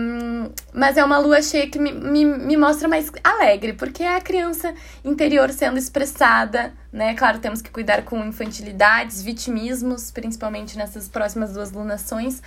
mas 0.73 0.97
é 0.97 1.05
uma 1.05 1.19
lua 1.19 1.43
cheia 1.43 1.69
que 1.69 1.79
me, 1.79 1.93
me, 1.93 2.25
me, 2.25 2.57
mostra 2.57 2.89
mais 2.89 3.13
alegre, 3.23 3.75
porque 3.75 4.03
é 4.03 4.17
a 4.17 4.21
criança 4.23 4.73
interior 5.05 5.51
sendo 5.51 5.77
expressada, 5.77 6.73
né? 6.91 7.15
Claro, 7.15 7.39
temos 7.39 7.61
que 7.61 7.69
cuidar 7.69 8.03
com 8.07 8.25
infantilidades, 8.25 9.21
vitimismos, 9.23 10.11
principalmente 10.11 10.79
nessas 10.79 11.07
próximas 11.07 11.53
duas 11.53 11.71
lunações, 11.71 12.43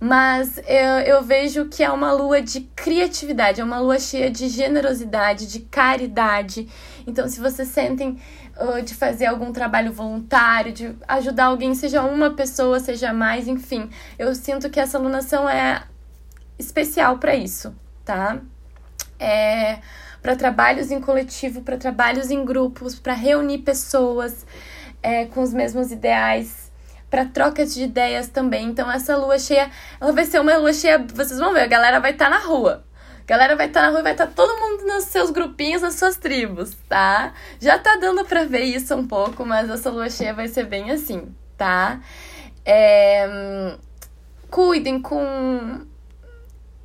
mas 0.00 0.56
eu, 0.66 1.16
eu 1.16 1.22
vejo 1.22 1.66
que 1.66 1.84
é 1.84 1.90
uma 1.90 2.10
lua 2.10 2.40
de 2.40 2.62
criatividade, 2.74 3.60
é 3.60 3.64
uma 3.64 3.78
lua 3.78 3.98
cheia 3.98 4.30
de 4.30 4.48
generosidade, 4.48 5.46
de 5.46 5.60
caridade. 5.60 6.66
Então, 7.06 7.28
se 7.28 7.38
vocês 7.38 7.68
sentem 7.68 8.18
uh, 8.56 8.80
de 8.80 8.94
fazer 8.94 9.26
algum 9.26 9.52
trabalho 9.52 9.92
voluntário, 9.92 10.72
de 10.72 10.96
ajudar 11.06 11.44
alguém, 11.44 11.74
seja 11.74 12.02
uma 12.02 12.30
pessoa, 12.30 12.80
seja 12.80 13.12
mais, 13.12 13.46
enfim, 13.46 13.90
eu 14.18 14.34
sinto 14.34 14.70
que 14.70 14.80
essa 14.80 14.98
lunação 14.98 15.46
é 15.46 15.82
especial 16.60 17.18
para 17.18 17.34
isso, 17.34 17.74
tá? 18.04 18.38
É 19.18 19.80
para 20.22 20.36
trabalhos 20.36 20.90
em 20.90 21.00
coletivo, 21.00 21.62
para 21.62 21.76
trabalhos 21.76 22.30
em 22.30 22.44
grupos, 22.44 22.98
para 22.98 23.14
reunir 23.14 23.58
pessoas 23.58 24.46
é, 25.02 25.24
com 25.26 25.42
os 25.42 25.52
mesmos 25.52 25.90
ideais, 25.90 26.70
para 27.08 27.24
trocas 27.24 27.74
de 27.74 27.84
ideias 27.84 28.28
também. 28.28 28.66
Então, 28.66 28.90
essa 28.90 29.16
lua 29.16 29.38
cheia, 29.38 29.70
ela 30.00 30.12
vai 30.12 30.24
ser 30.24 30.40
uma 30.40 30.56
lua 30.56 30.72
cheia, 30.72 30.98
vocês 30.98 31.38
vão 31.38 31.52
ver, 31.52 31.62
a 31.62 31.66
galera 31.66 32.00
vai 32.00 32.12
estar 32.12 32.26
tá 32.26 32.30
na 32.30 32.38
rua. 32.38 32.84
Galera 33.26 33.54
vai 33.56 33.66
estar 33.66 33.80
tá 33.80 33.86
na 33.86 33.92
rua, 33.92 34.02
vai 34.02 34.12
estar 34.12 34.26
tá 34.26 34.32
todo 34.34 34.58
mundo 34.60 34.84
nos 34.86 35.04
seus 35.04 35.30
grupinhos, 35.30 35.82
nas 35.82 35.94
suas 35.94 36.16
tribos, 36.16 36.76
tá? 36.88 37.32
Já 37.60 37.78
tá 37.78 37.96
dando 37.96 38.24
pra 38.24 38.44
ver 38.44 38.64
isso 38.64 38.94
um 38.94 39.06
pouco, 39.06 39.44
mas 39.44 39.70
essa 39.70 39.90
lua 39.90 40.10
cheia 40.10 40.34
vai 40.34 40.48
ser 40.48 40.66
bem 40.66 40.90
assim, 40.90 41.34
tá? 41.56 42.00
É... 42.64 43.76
Cuidem 44.50 45.00
com 45.00 45.86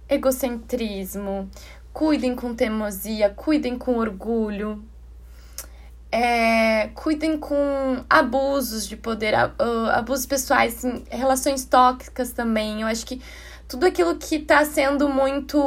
egocentrismo, 0.08 1.50
cuidem 1.92 2.36
com 2.36 2.54
teimosia, 2.54 3.30
cuidem 3.30 3.78
com 3.78 3.98
orgulho, 3.98 4.84
é, 6.12 6.88
cuidem 6.94 7.38
com 7.38 8.04
abusos 8.10 8.88
de 8.88 8.96
poder, 8.96 9.34
abusos 9.94 10.26
pessoais, 10.26 10.78
assim, 10.78 11.04
relações 11.10 11.66
tóxicas 11.66 12.32
também. 12.32 12.82
Eu 12.82 12.88
acho 12.88 13.06
que 13.06 13.22
tudo 13.68 13.86
aquilo 13.86 14.16
que 14.16 14.40
tá 14.40 14.64
sendo 14.64 15.10
muito. 15.10 15.58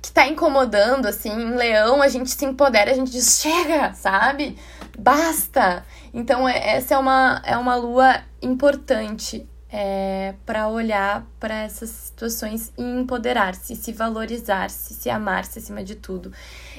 que 0.00 0.12
tá 0.12 0.26
incomodando, 0.26 1.06
assim, 1.06 1.30
em 1.30 1.54
leão, 1.54 2.00
a 2.00 2.08
gente 2.08 2.30
se 2.30 2.44
empodera, 2.44 2.90
a 2.92 2.94
gente 2.94 3.10
diz, 3.10 3.40
chega, 3.40 3.92
sabe? 3.92 4.56
Basta! 4.98 5.84
Então, 6.14 6.48
é, 6.48 6.76
essa 6.76 6.94
é 6.94 6.98
uma, 6.98 7.42
é 7.44 7.56
uma 7.58 7.74
lua 7.74 8.22
importante 8.40 9.46
é, 9.78 10.34
para 10.46 10.68
olhar 10.68 11.26
para 11.38 11.64
essas 11.64 11.90
situações 11.90 12.72
e 12.78 12.82
empoderar-se, 12.82 13.76
se 13.76 13.92
valorizar-se, 13.92 14.94
se 14.94 15.10
amar-se 15.10 15.58
acima 15.58 15.84
de 15.84 15.94
tudo. 15.94 16.32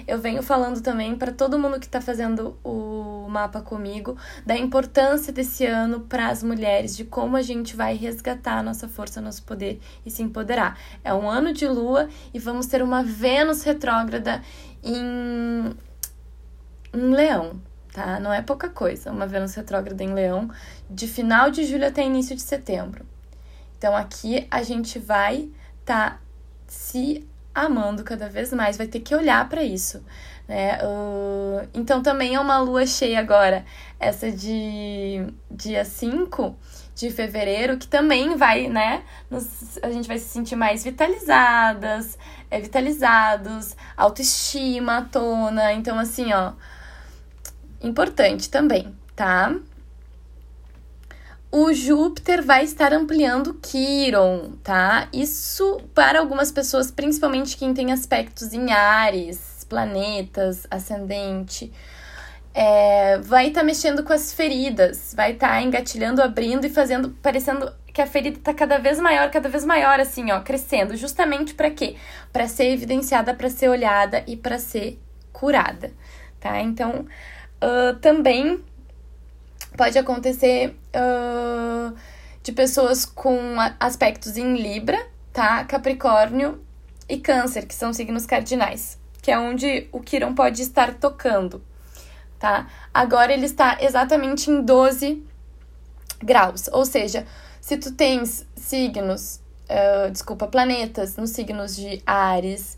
Eu 0.08 0.18
venho 0.18 0.42
falando 0.42 0.82
também 0.82 1.16
para 1.16 1.32
todo 1.32 1.60
mundo 1.60 1.80
que 1.80 1.86
está 1.86 2.02
fazendo 2.02 2.58
o 2.64 3.28
mapa 3.30 3.62
comigo 3.62 4.18
da 4.44 4.58
importância 4.58 5.32
desse 5.32 5.64
ano 5.64 6.00
para 6.00 6.30
as 6.30 6.42
mulheres, 6.42 6.98
de 6.98 7.06
como 7.06 7.38
a 7.38 7.44
gente 7.44 7.76
vai 7.76 7.96
resgatar 7.96 8.58
a 8.58 8.64
nossa 8.64 8.88
força, 8.88 9.22
nosso 9.22 9.44
poder 9.44 9.80
e 10.04 10.10
se 10.10 10.24
empoderar. 10.24 10.80
É 11.04 11.14
um 11.14 11.30
ano 11.30 11.54
de 11.54 11.68
lua 11.68 12.10
e 12.34 12.40
vamos 12.40 12.66
ter 12.66 12.82
uma 12.82 13.04
Vênus 13.04 13.62
retrógrada 13.62 14.42
em, 14.84 15.72
em 16.92 17.12
Leão 17.12 17.62
tá? 17.98 18.20
Não 18.20 18.32
é 18.32 18.44
pouca 18.44 18.70
coisa. 18.70 19.12
Uma 19.12 19.26
Vênus 19.26 19.56
retrógrada 19.56 20.04
em 20.04 20.14
Leão 20.14 20.52
de 20.88 21.08
final 21.08 21.50
de 21.50 21.66
julho 21.66 21.88
até 21.88 22.04
início 22.04 22.36
de 22.36 22.44
setembro. 22.44 23.04
Então 23.76 23.96
aqui 23.96 24.48
a 24.52 24.62
gente 24.62 25.00
vai 25.00 25.50
tá 25.84 26.20
se 26.68 27.28
amando 27.56 28.04
cada 28.04 28.30
vez 28.30 28.54
mais, 28.54 28.78
vai 28.78 28.86
ter 28.86 29.00
que 29.00 29.16
olhar 29.16 29.50
para 29.50 29.64
isso, 29.64 30.06
né? 30.48 30.78
Uh, 30.84 31.68
então 31.74 32.04
também 32.04 32.36
é 32.36 32.40
uma 32.40 32.60
lua 32.60 32.86
cheia 32.86 33.20
agora, 33.20 33.66
essa 34.00 34.32
de 34.32 35.26
dia 35.50 35.84
5 35.84 36.56
de 36.94 37.10
fevereiro, 37.10 37.78
que 37.78 37.88
também 37.88 38.36
vai, 38.36 38.68
né? 38.68 39.04
Nos, 39.28 39.80
a 39.82 39.90
gente 39.90 40.08
vai 40.08 40.20
se 40.20 40.30
sentir 40.30 40.56
mais 40.56 40.84
vitalizadas, 40.84 42.16
é, 42.52 42.60
vitalizados, 42.60 43.76
autoestima 43.96 44.98
à 44.98 45.02
tona. 45.02 45.74
Então, 45.74 45.98
assim, 45.98 46.34
ó, 46.34 46.54
importante 47.82 48.50
também, 48.50 48.96
tá? 49.16 49.56
O 51.52 51.74
Júpiter 51.74 52.44
vai 52.44 52.66
estar 52.66 52.92
ampliando 52.92 53.54
Quiron, 53.56 54.54
tá? 54.64 55.08
Isso 55.14 55.80
para 55.96 56.20
algumas 56.20 56.52
pessoas, 56.52 56.92
principalmente 56.92 57.56
quem 57.56 57.74
tem 57.74 57.92
aspectos 57.92 58.54
em 58.54 58.72
Ares, 58.72 59.66
planetas, 59.70 60.68
ascendente, 60.70 61.72
é, 62.54 63.20
vai 63.20 63.50
estar 63.50 63.62
tá 63.62 63.66
mexendo 63.66 64.04
com 64.04 64.12
as 64.12 64.34
feridas, 64.34 65.14
vai 65.16 65.34
estar 65.34 65.50
tá 65.50 65.62
engatilhando, 65.62 66.22
abrindo 66.22 66.66
e 66.66 66.70
fazendo, 66.70 67.12
parecendo 67.22 67.72
que 67.94 68.02
a 68.02 68.08
ferida 68.08 68.40
está 68.40 68.54
cada 68.54 68.78
vez 68.78 69.00
maior, 69.00 69.32
cada 69.32 69.48
vez 69.48 69.64
maior, 69.64 70.00
assim, 70.00 70.32
ó, 70.32 70.42
crescendo. 70.42 70.96
Justamente 70.98 71.54
para 71.54 71.72
quê? 71.72 71.96
Para 72.34 72.48
ser 72.48 72.72
evidenciada, 72.72 73.34
para 73.34 73.50
ser 73.50 73.70
olhada 73.70 74.24
e 74.28 74.36
para 74.36 74.60
ser 74.60 75.00
curada, 75.32 75.92
tá? 76.40 76.60
Então, 76.60 77.06
uh, 77.62 77.96
também 78.00 78.64
pode 79.76 79.98
acontecer 79.98 80.76
uh, 80.96 81.96
de 82.42 82.52
pessoas 82.52 83.06
com 83.06 83.56
aspectos 83.80 84.38
em 84.38 84.56
Libra, 84.56 84.98
tá? 85.32 85.64
Capricórnio 85.66 86.62
e 87.08 87.18
Câncer, 87.18 87.66
que 87.66 87.76
são 87.76 87.94
signos 87.94 88.26
cardinais, 88.26 89.00
que 89.22 89.32
é 89.32 89.38
onde 89.38 89.88
o 89.92 90.00
Quirón 90.00 90.34
pode 90.34 90.62
estar 90.62 90.96
tocando, 90.96 91.64
tá? 92.40 92.68
Agora 92.94 93.34
ele 93.34 93.46
está 93.46 93.78
exatamente 93.82 94.50
em 94.50 94.62
12 94.62 95.24
graus, 96.24 96.68
ou 96.72 96.86
seja, 96.86 97.26
se 97.62 97.78
tu 97.78 97.92
tens 97.92 98.46
signos, 98.56 99.42
uh, 99.70 100.10
desculpa, 100.10 100.48
planetas 100.48 101.16
nos 101.18 101.32
signos 101.32 101.76
de 101.76 102.02
Ares, 102.06 102.78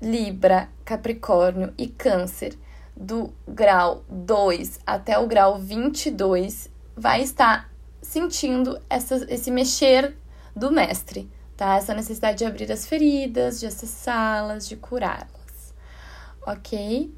Libra, 0.00 0.68
Capricórnio 0.84 1.74
e 1.76 1.88
Câncer, 1.88 2.56
do 3.00 3.32
grau 3.48 4.04
2 4.10 4.80
até 4.86 5.18
o 5.18 5.26
grau 5.26 5.58
22, 5.58 6.68
vai 6.94 7.22
estar 7.22 7.72
sentindo 8.02 8.78
essa, 8.90 9.26
esse 9.32 9.50
mexer 9.50 10.14
do 10.54 10.70
mestre, 10.70 11.30
tá? 11.56 11.76
Essa 11.76 11.94
necessidade 11.94 12.38
de 12.38 12.44
abrir 12.44 12.70
as 12.70 12.84
feridas, 12.84 13.58
de 13.58 13.66
acessá-las, 13.66 14.68
de 14.68 14.76
curá-las, 14.76 15.74
ok? 16.46 17.14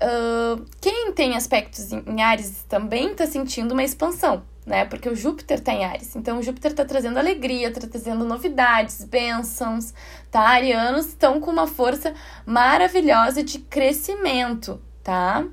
Uh, 0.00 0.64
quem 0.80 1.12
tem 1.12 1.36
aspectos 1.36 1.92
em 1.92 2.22
Ares 2.22 2.64
também 2.68 3.10
está 3.10 3.26
sentindo 3.26 3.72
uma 3.72 3.84
expansão, 3.84 4.44
né? 4.68 4.84
Porque 4.84 5.08
o 5.08 5.16
Júpiter 5.16 5.58
está 5.58 5.72
em 5.72 5.84
Ares. 5.84 6.14
Então, 6.14 6.38
o 6.38 6.42
Júpiter 6.42 6.70
está 6.70 6.84
trazendo 6.84 7.18
alegria, 7.18 7.68
está 7.68 7.86
trazendo 7.86 8.24
novidades, 8.24 9.02
bênçãos, 9.04 9.94
tá? 10.30 10.40
Arianos 10.40 11.06
estão 11.08 11.40
com 11.40 11.50
uma 11.50 11.66
força 11.66 12.14
maravilhosa 12.46 13.42
de 13.42 13.58
crescimento, 13.58 14.80
tá? 15.02 15.44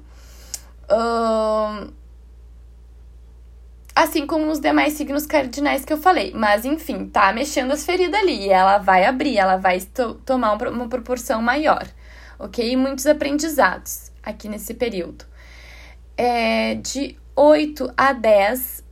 Assim 3.95 4.27
como 4.27 4.51
os 4.51 4.59
demais 4.59 4.93
signos 4.93 5.25
cardinais 5.25 5.85
que 5.85 5.93
eu 5.93 5.97
falei. 5.97 6.33
Mas, 6.35 6.65
enfim, 6.65 7.07
tá 7.07 7.31
mexendo 7.31 7.71
as 7.71 7.85
feridas 7.85 8.19
ali. 8.19 8.47
E 8.47 8.49
ela 8.49 8.77
vai 8.77 9.05
abrir, 9.05 9.37
ela 9.37 9.55
vai 9.55 9.79
to 9.79 10.15
tomar 10.25 10.53
uma 10.69 10.89
proporção 10.89 11.41
maior, 11.41 11.87
ok? 12.37 12.71
E 12.71 12.75
muitos 12.75 13.07
aprendizados 13.07 14.11
aqui 14.21 14.49
nesse 14.49 14.73
período. 14.73 15.25
É, 16.17 16.75
de 16.75 17.17
8 17.35 17.93
a 17.97 18.13
10 18.13 18.84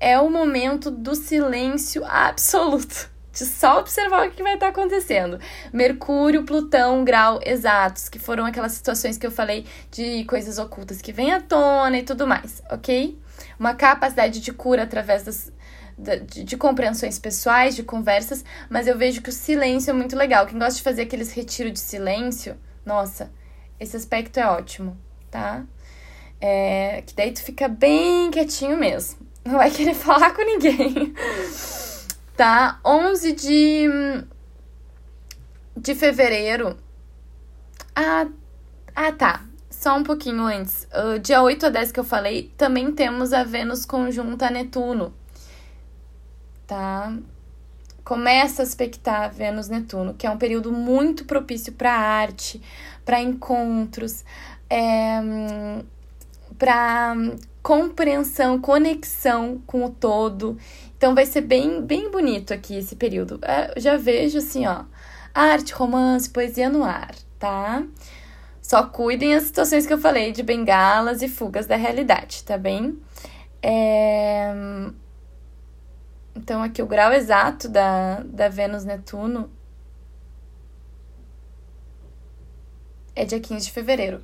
é 0.00 0.18
o 0.18 0.30
momento 0.30 0.90
do 0.90 1.14
silêncio 1.14 2.04
absoluto. 2.04 3.10
De 3.32 3.44
só 3.44 3.78
observar 3.78 4.26
o 4.26 4.30
que 4.32 4.42
vai 4.42 4.54
estar 4.54 4.68
acontecendo. 4.68 5.38
Mercúrio, 5.72 6.44
Plutão, 6.44 7.04
grau 7.04 7.38
exatos, 7.44 8.08
que 8.08 8.18
foram 8.18 8.44
aquelas 8.44 8.72
situações 8.72 9.16
que 9.16 9.26
eu 9.26 9.30
falei 9.30 9.64
de 9.92 10.24
coisas 10.24 10.58
ocultas 10.58 11.00
que 11.00 11.12
vêm 11.12 11.32
à 11.32 11.40
tona 11.40 11.98
e 11.98 12.02
tudo 12.02 12.26
mais, 12.26 12.62
ok? 12.68 13.16
Uma 13.58 13.74
capacidade 13.74 14.40
de 14.40 14.52
cura 14.52 14.82
através 14.82 15.22
das, 15.22 15.52
de, 15.96 16.42
de, 16.42 16.56
compreensões 16.56 17.18
pessoais, 17.18 17.76
de 17.76 17.84
conversas, 17.84 18.44
mas 18.68 18.88
eu 18.88 18.98
vejo 18.98 19.22
que 19.22 19.30
o 19.30 19.32
silêncio 19.32 19.90
é 19.90 19.94
muito 19.94 20.16
legal. 20.16 20.46
Quem 20.46 20.58
gosta 20.58 20.74
de 20.74 20.82
fazer 20.82 21.02
aqueles 21.02 21.32
retiros 21.32 21.74
de 21.74 21.80
silêncio, 21.80 22.56
nossa, 22.84 23.30
esse 23.78 23.96
aspecto 23.96 24.38
é 24.38 24.46
ótimo, 24.46 24.96
tá? 25.30 25.64
É, 26.40 27.02
que 27.06 27.14
daí 27.14 27.30
tu 27.30 27.42
fica 27.42 27.68
bem 27.68 28.30
quietinho 28.30 28.76
mesmo. 28.76 29.27
Não 29.44 29.54
vai 29.54 29.70
querer 29.70 29.94
falar 29.96 30.32
com 30.32 30.42
ninguém. 30.42 31.14
tá? 32.36 32.80
11 32.84 33.32
de, 33.32 33.86
de 35.76 35.94
fevereiro. 35.94 36.76
Ah, 37.94 38.26
ah, 38.94 39.12
tá. 39.12 39.44
Só 39.70 39.96
um 39.96 40.02
pouquinho 40.02 40.42
antes. 40.42 40.88
Uh, 40.92 41.18
dia 41.20 41.40
8 41.40 41.66
a 41.66 41.68
10 41.68 41.92
que 41.92 42.00
eu 42.00 42.04
falei, 42.04 42.52
também 42.56 42.92
temos 42.92 43.32
a 43.32 43.44
Vênus 43.44 43.86
conjunta 43.86 44.50
Netuno. 44.50 45.14
Tá? 46.66 47.16
Começa 48.04 48.62
a 48.62 48.64
aspectar 48.64 49.32
Vênus-Netuno, 49.32 50.14
que 50.14 50.26
é 50.26 50.30
um 50.30 50.38
período 50.38 50.72
muito 50.72 51.24
propício 51.24 51.72
para 51.72 51.92
arte, 51.92 52.60
para 53.04 53.20
encontros, 53.20 54.24
é, 54.68 55.20
para 56.58 57.14
compreensão, 57.62 58.60
conexão 58.60 59.62
com 59.66 59.84
o 59.84 59.90
todo. 59.90 60.58
Então 60.96 61.14
vai 61.14 61.26
ser 61.26 61.42
bem, 61.42 61.82
bem 61.82 62.10
bonito 62.10 62.52
aqui 62.52 62.76
esse 62.76 62.96
período. 62.96 63.38
É, 63.42 63.78
já 63.78 63.96
vejo 63.96 64.38
assim, 64.38 64.66
ó, 64.66 64.84
arte, 65.34 65.72
romance, 65.72 66.28
poesia 66.28 66.68
no 66.68 66.82
ar, 66.82 67.14
tá? 67.38 67.84
Só 68.60 68.82
cuidem 68.82 69.34
as 69.34 69.44
situações 69.44 69.86
que 69.86 69.92
eu 69.92 69.98
falei 69.98 70.32
de 70.32 70.42
bengalas 70.42 71.22
e 71.22 71.28
fugas 71.28 71.66
da 71.66 71.76
realidade, 71.76 72.44
tá 72.44 72.58
bem? 72.58 72.98
É... 73.62 74.52
Então, 76.34 76.62
aqui 76.62 76.82
o 76.82 76.86
grau 76.86 77.12
exato 77.12 77.68
da, 77.68 78.20
da 78.24 78.48
Vênus-Netuno 78.48 79.50
é 83.14 83.24
dia 83.24 83.40
15 83.40 83.66
de 83.66 83.72
fevereiro. 83.72 84.22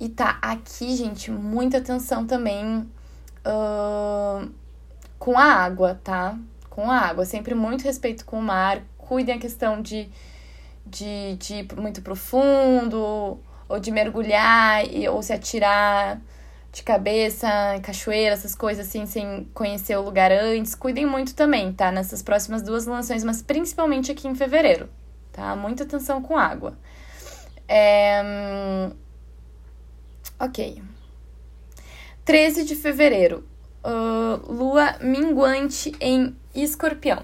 E 0.00 0.08
tá 0.08 0.38
aqui, 0.40 0.96
gente, 0.96 1.30
muita 1.30 1.78
atenção 1.78 2.24
também 2.24 2.88
uh, 3.44 4.48
com 5.18 5.36
a 5.36 5.44
água, 5.44 6.00
tá? 6.04 6.38
Com 6.70 6.90
a 6.90 6.98
água. 6.98 7.24
Sempre 7.24 7.54
muito 7.54 7.82
respeito 7.82 8.24
com 8.24 8.38
o 8.38 8.42
mar. 8.42 8.82
Cuidem 8.96 9.34
a 9.34 9.38
questão 9.38 9.82
de, 9.82 10.08
de, 10.86 11.36
de 11.36 11.54
ir 11.54 11.68
muito 11.76 12.00
profundo, 12.02 13.40
ou 13.68 13.80
de 13.80 13.90
mergulhar, 13.90 14.84
ou 15.12 15.22
se 15.22 15.32
atirar 15.32 16.20
de 16.70 16.82
cabeça, 16.82 17.48
cachoeira, 17.82 18.34
essas 18.34 18.54
coisas 18.54 18.86
assim, 18.86 19.04
sem 19.06 19.48
conhecer 19.52 19.96
o 19.96 20.02
lugar 20.02 20.30
antes. 20.30 20.76
Cuidem 20.76 21.06
muito 21.06 21.34
também, 21.34 21.72
tá? 21.72 21.90
Nessas 21.90 22.22
próximas 22.22 22.62
duas 22.62 22.86
lanções, 22.86 23.24
mas 23.24 23.42
principalmente 23.42 24.12
aqui 24.12 24.28
em 24.28 24.34
fevereiro, 24.34 24.88
tá? 25.32 25.56
Muita 25.56 25.82
atenção 25.82 26.22
com 26.22 26.36
água. 26.36 26.78
É... 27.66 28.22
Ok. 30.40 30.80
13 32.24 32.64
de 32.64 32.76
fevereiro, 32.76 33.44
uh, 33.84 34.52
lua 34.52 34.96
minguante 35.00 35.92
em 36.00 36.36
escorpião, 36.54 37.22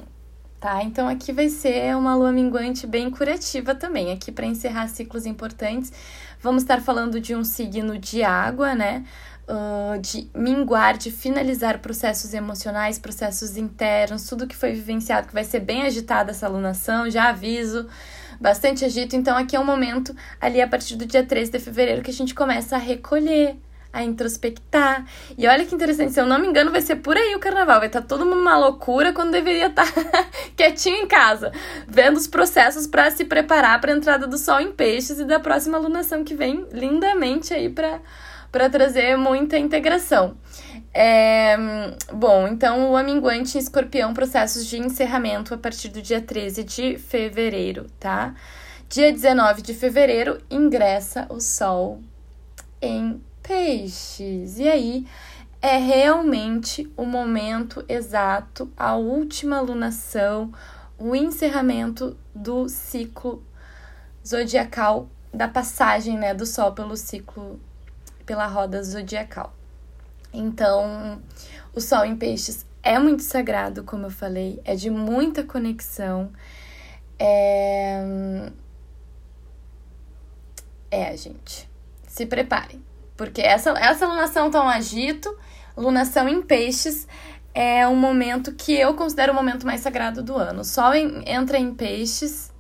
tá? 0.59 0.83
Então 0.83 1.07
aqui 1.07 1.33
vai 1.33 1.49
ser 1.49 1.95
uma 1.95 2.17
lua 2.17 2.33
minguante 2.33 2.87
bem 2.87 3.11
curativa 3.11 3.75
também. 3.75 4.11
Aqui 4.11 4.33
para 4.33 4.47
encerrar 4.47 4.89
ciclos 4.89 5.27
importantes, 5.27 5.93
vamos 6.41 6.63
estar 6.63 6.81
falando 6.81 7.21
de 7.21 7.35
um 7.37 7.45
signo 7.45 7.99
de 7.99 8.25
água, 8.25 8.75
né? 8.75 9.05
Uh, 9.47 10.01
de 10.01 10.29
minguar, 10.35 10.97
de 10.97 11.11
finalizar 11.11 11.81
processos 11.81 12.33
emocionais, 12.33 12.99
processos 12.99 13.59
internos, 13.59 14.27
tudo 14.27 14.47
que 14.47 14.57
foi 14.57 14.73
vivenciado, 14.73 15.29
que 15.29 15.35
vai 15.35 15.45
ser 15.45 15.61
bem 15.61 15.83
agitada 15.83 16.31
essa 16.31 16.47
alunação, 16.47 17.11
já 17.11 17.29
aviso 17.29 17.87
bastante 18.41 18.85
agito. 18.85 19.17
Então, 19.17 19.37
aqui 19.37 19.57
é 19.57 19.61
um 19.61 19.65
momento, 19.65 20.15
ali 20.41 20.61
a 20.61 20.69
partir 20.69 20.97
do 20.97 21.07
dia 21.07 21.25
13 21.25 21.51
de 21.53 21.59
fevereiro, 21.59 22.03
que 22.03 22.11
a 22.11 22.15
gente 22.15 22.35
começa 22.35 22.77
a 22.77 22.79
recolher, 22.79 23.57
a 23.95 24.03
introspectar. 24.03 25.07
E 25.39 25.47
olha 25.47 25.65
que 25.65 25.75
interessante, 25.75 26.13
se 26.13 26.21
eu 26.21 26.27
não 26.27 26.39
me 26.39 26.49
engano, 26.49 26.73
vai 26.73 26.81
ser 26.81 26.97
por 26.97 27.17
aí 27.17 27.35
o 27.35 27.39
carnaval. 27.39 27.79
Vai 27.79 27.87
estar 27.87 28.03
tá 28.03 28.07
todo 28.07 28.27
mundo 28.27 28.41
uma 28.41 28.59
loucura 28.59 29.13
quando 29.13 29.31
deveria 29.31 29.69
estar 29.69 29.91
tá 29.91 30.27
quietinho 30.57 30.97
em 30.97 31.07
casa, 31.07 31.53
vendo 31.87 32.17
os 32.17 32.27
processos 32.27 32.89
para 32.89 33.11
se 33.13 33.25
preparar 33.25 33.81
para 33.81 33.93
a 33.93 33.97
entrada 33.97 34.27
do 34.27 34.37
sol 34.37 34.61
em 34.61 34.73
peixes 34.73 35.21
e 35.21 35.25
da 35.25 35.39
próxima 35.39 35.79
alunação 35.79 36.25
que 36.25 36.35
vem 36.35 36.67
lindamente 36.73 37.55
aí 37.55 37.71
para 37.71 38.69
trazer 38.69 39.17
muita 39.17 39.57
integração. 39.57 40.37
É, 40.97 41.57
bom, 42.13 42.47
então 42.47 42.93
o 42.93 42.97
aminguante 42.97 43.59
em 43.59 43.61
escorpião, 43.61 44.15
processos 44.15 44.65
de 44.65 44.79
encerramento 44.79 45.53
a 45.53 45.59
partir 45.59 45.89
do 45.89 46.01
dia 46.01 46.21
13 46.21 46.63
de 46.63 46.99
fevereiro, 46.99 47.87
tá? 47.99 48.33
Dia 48.89 49.13
19 49.13 49.61
de 49.61 49.75
fevereiro 49.75 50.41
ingressa 50.49 51.27
o 51.29 51.41
sol 51.41 52.01
em 52.81 53.21
peixes. 53.43 54.61
E 54.61 54.69
aí 54.69 55.07
é 55.61 55.79
realmente 55.79 56.89
o 56.97 57.05
momento 57.05 57.85
exato, 57.89 58.71
a 58.77 58.95
última 58.95 59.61
lunação, 59.61 60.53
o 60.97 61.17
encerramento 61.17 62.17
do 62.33 62.69
ciclo 62.69 63.43
zodiacal, 64.25 65.09
da 65.33 65.49
passagem 65.49 66.17
né, 66.17 66.33
do 66.33 66.47
sol 66.47 66.71
pelo 66.73 66.97
ciclo, 66.97 67.59
pela 68.25 68.47
roda 68.47 68.81
zodiacal. 68.81 69.53
Então, 70.35 71.23
o 71.73 71.81
sol 71.81 72.05
em 72.05 72.17
peixes 72.17 72.67
é 72.83 72.99
muito 72.99 73.23
sagrado, 73.23 73.85
como 73.85 74.07
eu 74.07 74.11
falei, 74.11 74.61
é 74.65 74.75
de 74.75 74.91
muita 74.91 75.45
conexão. 75.45 76.33
É, 77.19 78.51
é 80.91 81.17
gente, 81.17 81.71
se 82.07 82.27
preparem, 82.27 82.85
porque 83.17 83.41
essa, 83.41 83.71
essa 83.71 84.07
lunação 84.07 84.51
tão 84.51 84.69
agito, 84.69 85.35
lunação 85.77 86.29
em 86.29 86.43
peixes, 86.43 87.07
é 87.55 87.87
um 87.87 87.95
momento 87.95 88.53
que 88.53 88.75
eu 88.75 88.95
considero 88.95 89.33
o 89.33 89.37
momento 89.37 89.65
mais 89.65 89.81
sagrado 89.81 90.23
do 90.23 90.37
ano. 90.37 90.63
O 90.63 90.65
sol 90.65 90.93
em, 90.93 91.23
entra 91.27 91.57
em 91.57 91.73
peixes 91.73 92.53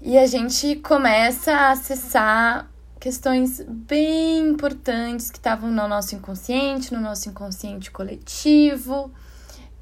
e 0.00 0.16
a 0.16 0.26
gente 0.26 0.76
começa 0.76 1.52
a 1.52 1.70
acessar 1.72 2.70
questões 3.00 3.64
bem 3.66 4.50
importantes 4.50 5.30
que 5.30 5.38
estavam 5.38 5.70
no 5.70 5.88
nosso 5.88 6.14
inconsciente, 6.14 6.92
no 6.92 7.00
nosso 7.00 7.30
inconsciente 7.30 7.90
coletivo, 7.90 9.10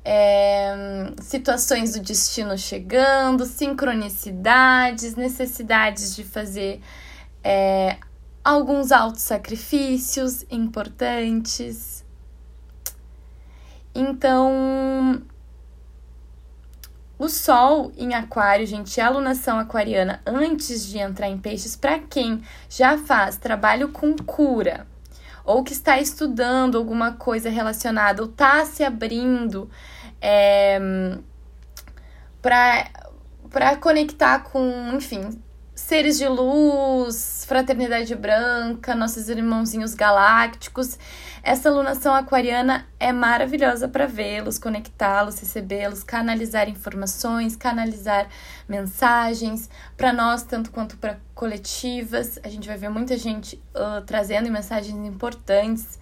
é, 0.04 1.12
situações 1.20 1.94
do 1.94 2.00
destino 2.00 2.56
chegando, 2.56 3.44
sincronicidades, 3.44 5.16
necessidades 5.16 6.14
de 6.14 6.22
fazer 6.22 6.80
é, 7.42 7.96
alguns 8.44 8.92
altos 8.92 9.22
sacrifícios 9.22 10.46
importantes. 10.48 12.04
Então, 13.92 15.20
o 17.18 17.28
Sol 17.28 17.90
em 17.96 18.14
Aquário, 18.14 18.66
gente, 18.66 19.00
a 19.00 19.06
alunação 19.06 19.58
aquariana 19.58 20.22
antes 20.24 20.86
de 20.86 20.98
entrar 20.98 21.28
em 21.28 21.36
Peixes, 21.36 21.74
para 21.74 21.98
quem 21.98 22.42
já 22.68 22.96
faz 22.96 23.36
trabalho 23.36 23.88
com 23.88 24.14
cura 24.16 24.86
ou 25.44 25.64
que 25.64 25.72
está 25.72 25.98
estudando 25.98 26.76
alguma 26.76 27.12
coisa 27.12 27.48
relacionada 27.48 28.22
ou 28.22 28.28
está 28.28 28.64
se 28.66 28.84
abrindo 28.84 29.68
é, 30.20 30.78
para 32.40 33.76
conectar 33.80 34.40
com, 34.40 34.92
enfim, 34.92 35.42
seres 35.78 36.18
de 36.18 36.26
luz, 36.26 37.44
fraternidade 37.46 38.12
branca, 38.16 38.96
nossos 38.96 39.28
irmãozinhos 39.28 39.94
galácticos. 39.94 40.98
Essa 41.40 41.70
lunação 41.70 42.12
aquariana 42.12 42.84
é 42.98 43.12
maravilhosa 43.12 43.86
para 43.86 44.04
vê-los, 44.04 44.58
conectá-los, 44.58 45.38
recebê-los, 45.38 46.02
canalizar 46.02 46.68
informações, 46.68 47.54
canalizar 47.54 48.28
mensagens 48.68 49.70
para 49.96 50.12
nós, 50.12 50.42
tanto 50.42 50.72
quanto 50.72 50.96
para 50.96 51.20
coletivas. 51.32 52.40
A 52.42 52.48
gente 52.48 52.66
vai 52.66 52.76
ver 52.76 52.90
muita 52.90 53.16
gente 53.16 53.54
uh, 53.72 54.04
trazendo 54.04 54.50
mensagens 54.50 55.06
importantes 55.06 55.96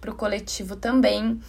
para 0.00 0.12
o 0.12 0.14
coletivo 0.14 0.76
também. 0.76 1.42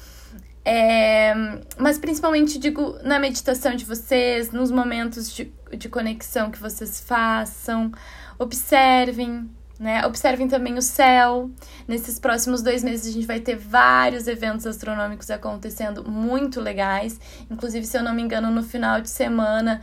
É, 0.68 1.32
mas 1.78 2.00
principalmente 2.00 2.58
digo 2.58 2.98
na 3.04 3.20
meditação 3.20 3.76
de 3.76 3.86
vocês, 3.86 4.52
nos 4.52 4.72
momentos 4.72 5.32
de, 5.32 5.54
de 5.78 5.88
conexão 5.88 6.50
que 6.50 6.60
vocês 6.60 7.00
façam, 7.00 7.92
observem, 8.40 9.48
né? 9.80 10.04
Observem 10.08 10.48
também 10.48 10.76
o 10.76 10.82
céu. 10.82 11.52
Nesses 11.88 12.18
próximos 12.18 12.64
dois 12.64 12.84
meses 12.84 13.08
a 13.08 13.12
gente 13.12 13.28
vai 13.28 13.40
ter 13.40 13.56
vários 13.56 14.28
eventos 14.28 14.66
astronômicos 14.66 15.30
acontecendo 15.30 16.10
muito 16.10 16.60
legais. 16.60 17.20
Inclusive, 17.50 17.86
se 17.86 17.96
eu 17.96 18.02
não 18.02 18.16
me 18.16 18.24
engano, 18.24 18.50
no 18.50 18.64
final 18.64 19.02
de 19.02 19.10
semana, 19.10 19.82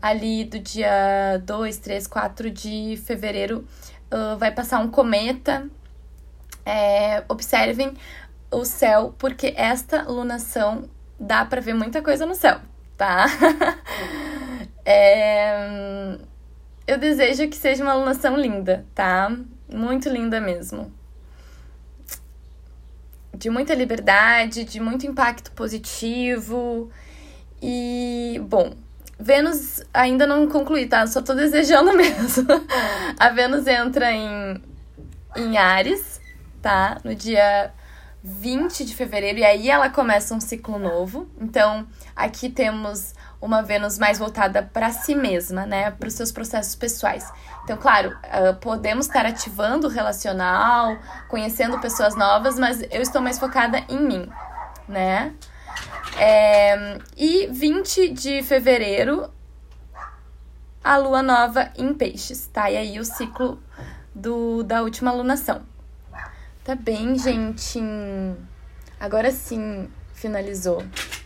ali 0.00 0.44
do 0.44 0.58
dia 0.58 1.42
2, 1.44 1.76
3, 1.76 2.06
4 2.06 2.50
de 2.50 2.98
fevereiro, 3.04 3.66
uh, 4.10 4.38
vai 4.38 4.50
passar 4.50 4.78
um 4.78 4.88
cometa. 4.88 5.68
É, 6.64 7.24
observem 7.28 7.92
o 8.52 8.64
céu, 8.64 9.14
porque 9.18 9.54
esta 9.56 10.02
lunação 10.02 10.88
dá 11.18 11.44
para 11.44 11.60
ver 11.60 11.74
muita 11.74 12.02
coisa 12.02 12.26
no 12.26 12.34
céu, 12.34 12.60
tá? 12.96 13.26
é... 14.84 16.18
Eu 16.86 16.98
desejo 16.98 17.48
que 17.48 17.56
seja 17.56 17.82
uma 17.82 17.94
lunação 17.94 18.36
linda, 18.36 18.84
tá? 18.94 19.34
Muito 19.72 20.08
linda 20.08 20.40
mesmo. 20.40 20.92
De 23.34 23.48
muita 23.48 23.74
liberdade, 23.74 24.64
de 24.64 24.80
muito 24.80 25.06
impacto 25.06 25.52
positivo. 25.52 26.90
E, 27.62 28.40
bom, 28.48 28.74
Vênus 29.18 29.82
ainda 29.94 30.26
não 30.26 30.48
concluí, 30.48 30.86
tá? 30.86 31.06
Só 31.06 31.22
tô 31.22 31.32
desejando 31.34 31.92
mesmo. 31.96 32.46
A 33.18 33.28
Vênus 33.30 33.66
entra 33.66 34.12
em, 34.12 34.60
em 35.36 35.56
Ares, 35.56 36.20
tá? 36.60 37.00
No 37.04 37.14
dia 37.14 37.72
20 38.22 38.84
de 38.84 38.94
fevereiro, 38.94 39.38
e 39.38 39.44
aí 39.44 39.68
ela 39.68 39.90
começa 39.90 40.34
um 40.34 40.40
ciclo 40.40 40.78
novo. 40.78 41.28
Então, 41.40 41.86
aqui 42.14 42.48
temos 42.48 43.14
uma 43.40 43.62
Vênus 43.62 43.98
mais 43.98 44.18
voltada 44.18 44.62
para 44.62 44.92
si 44.92 45.14
mesma, 45.14 45.66
né? 45.66 45.90
Para 45.90 46.06
os 46.06 46.14
seus 46.14 46.30
processos 46.30 46.76
pessoais. 46.76 47.28
Então, 47.64 47.76
claro, 47.76 48.10
uh, 48.10 48.54
podemos 48.60 49.06
estar 49.06 49.26
ativando 49.26 49.88
o 49.88 49.90
relacional, 49.90 50.96
conhecendo 51.28 51.80
pessoas 51.80 52.14
novas, 52.14 52.58
mas 52.58 52.82
eu 52.90 53.02
estou 53.02 53.20
mais 53.20 53.38
focada 53.38 53.82
em 53.88 53.98
mim, 53.98 54.28
né? 54.88 55.34
É, 56.18 56.98
e 57.16 57.48
20 57.48 58.10
de 58.10 58.42
fevereiro, 58.42 59.28
a 60.84 60.96
lua 60.96 61.22
nova 61.22 61.70
em 61.76 61.92
peixes, 61.94 62.46
tá? 62.46 62.70
E 62.70 62.76
aí 62.76 63.00
o 63.00 63.04
ciclo 63.04 63.60
do, 64.14 64.62
da 64.62 64.82
última 64.82 65.10
alunação. 65.10 65.71
Tá 66.64 66.76
bem, 66.76 67.18
gente. 67.18 67.80
Agora 69.00 69.32
sim, 69.32 69.88
finalizou, 70.14 70.80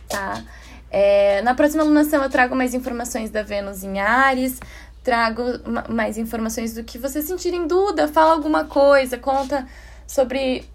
tá? 0.09 0.43
É, 0.89 1.43
na 1.43 1.53
próxima 1.53 1.83
alunação 1.83 2.23
eu 2.23 2.29
trago 2.29 2.55
mais 2.55 2.73
informações 2.73 3.29
da 3.29 3.43
Vênus 3.43 3.83
em 3.83 3.99
Ares, 3.99 4.59
trago 5.03 5.43
mais 5.89 6.17
informações 6.17 6.73
do 6.73 6.83
que 6.83 6.97
vocês 6.97 7.25
sentirem 7.25 7.67
dúvida, 7.67 8.07
fala 8.07 8.33
alguma 8.33 8.65
coisa, 8.65 9.15
conta 9.15 9.67
sobre, 10.07 10.65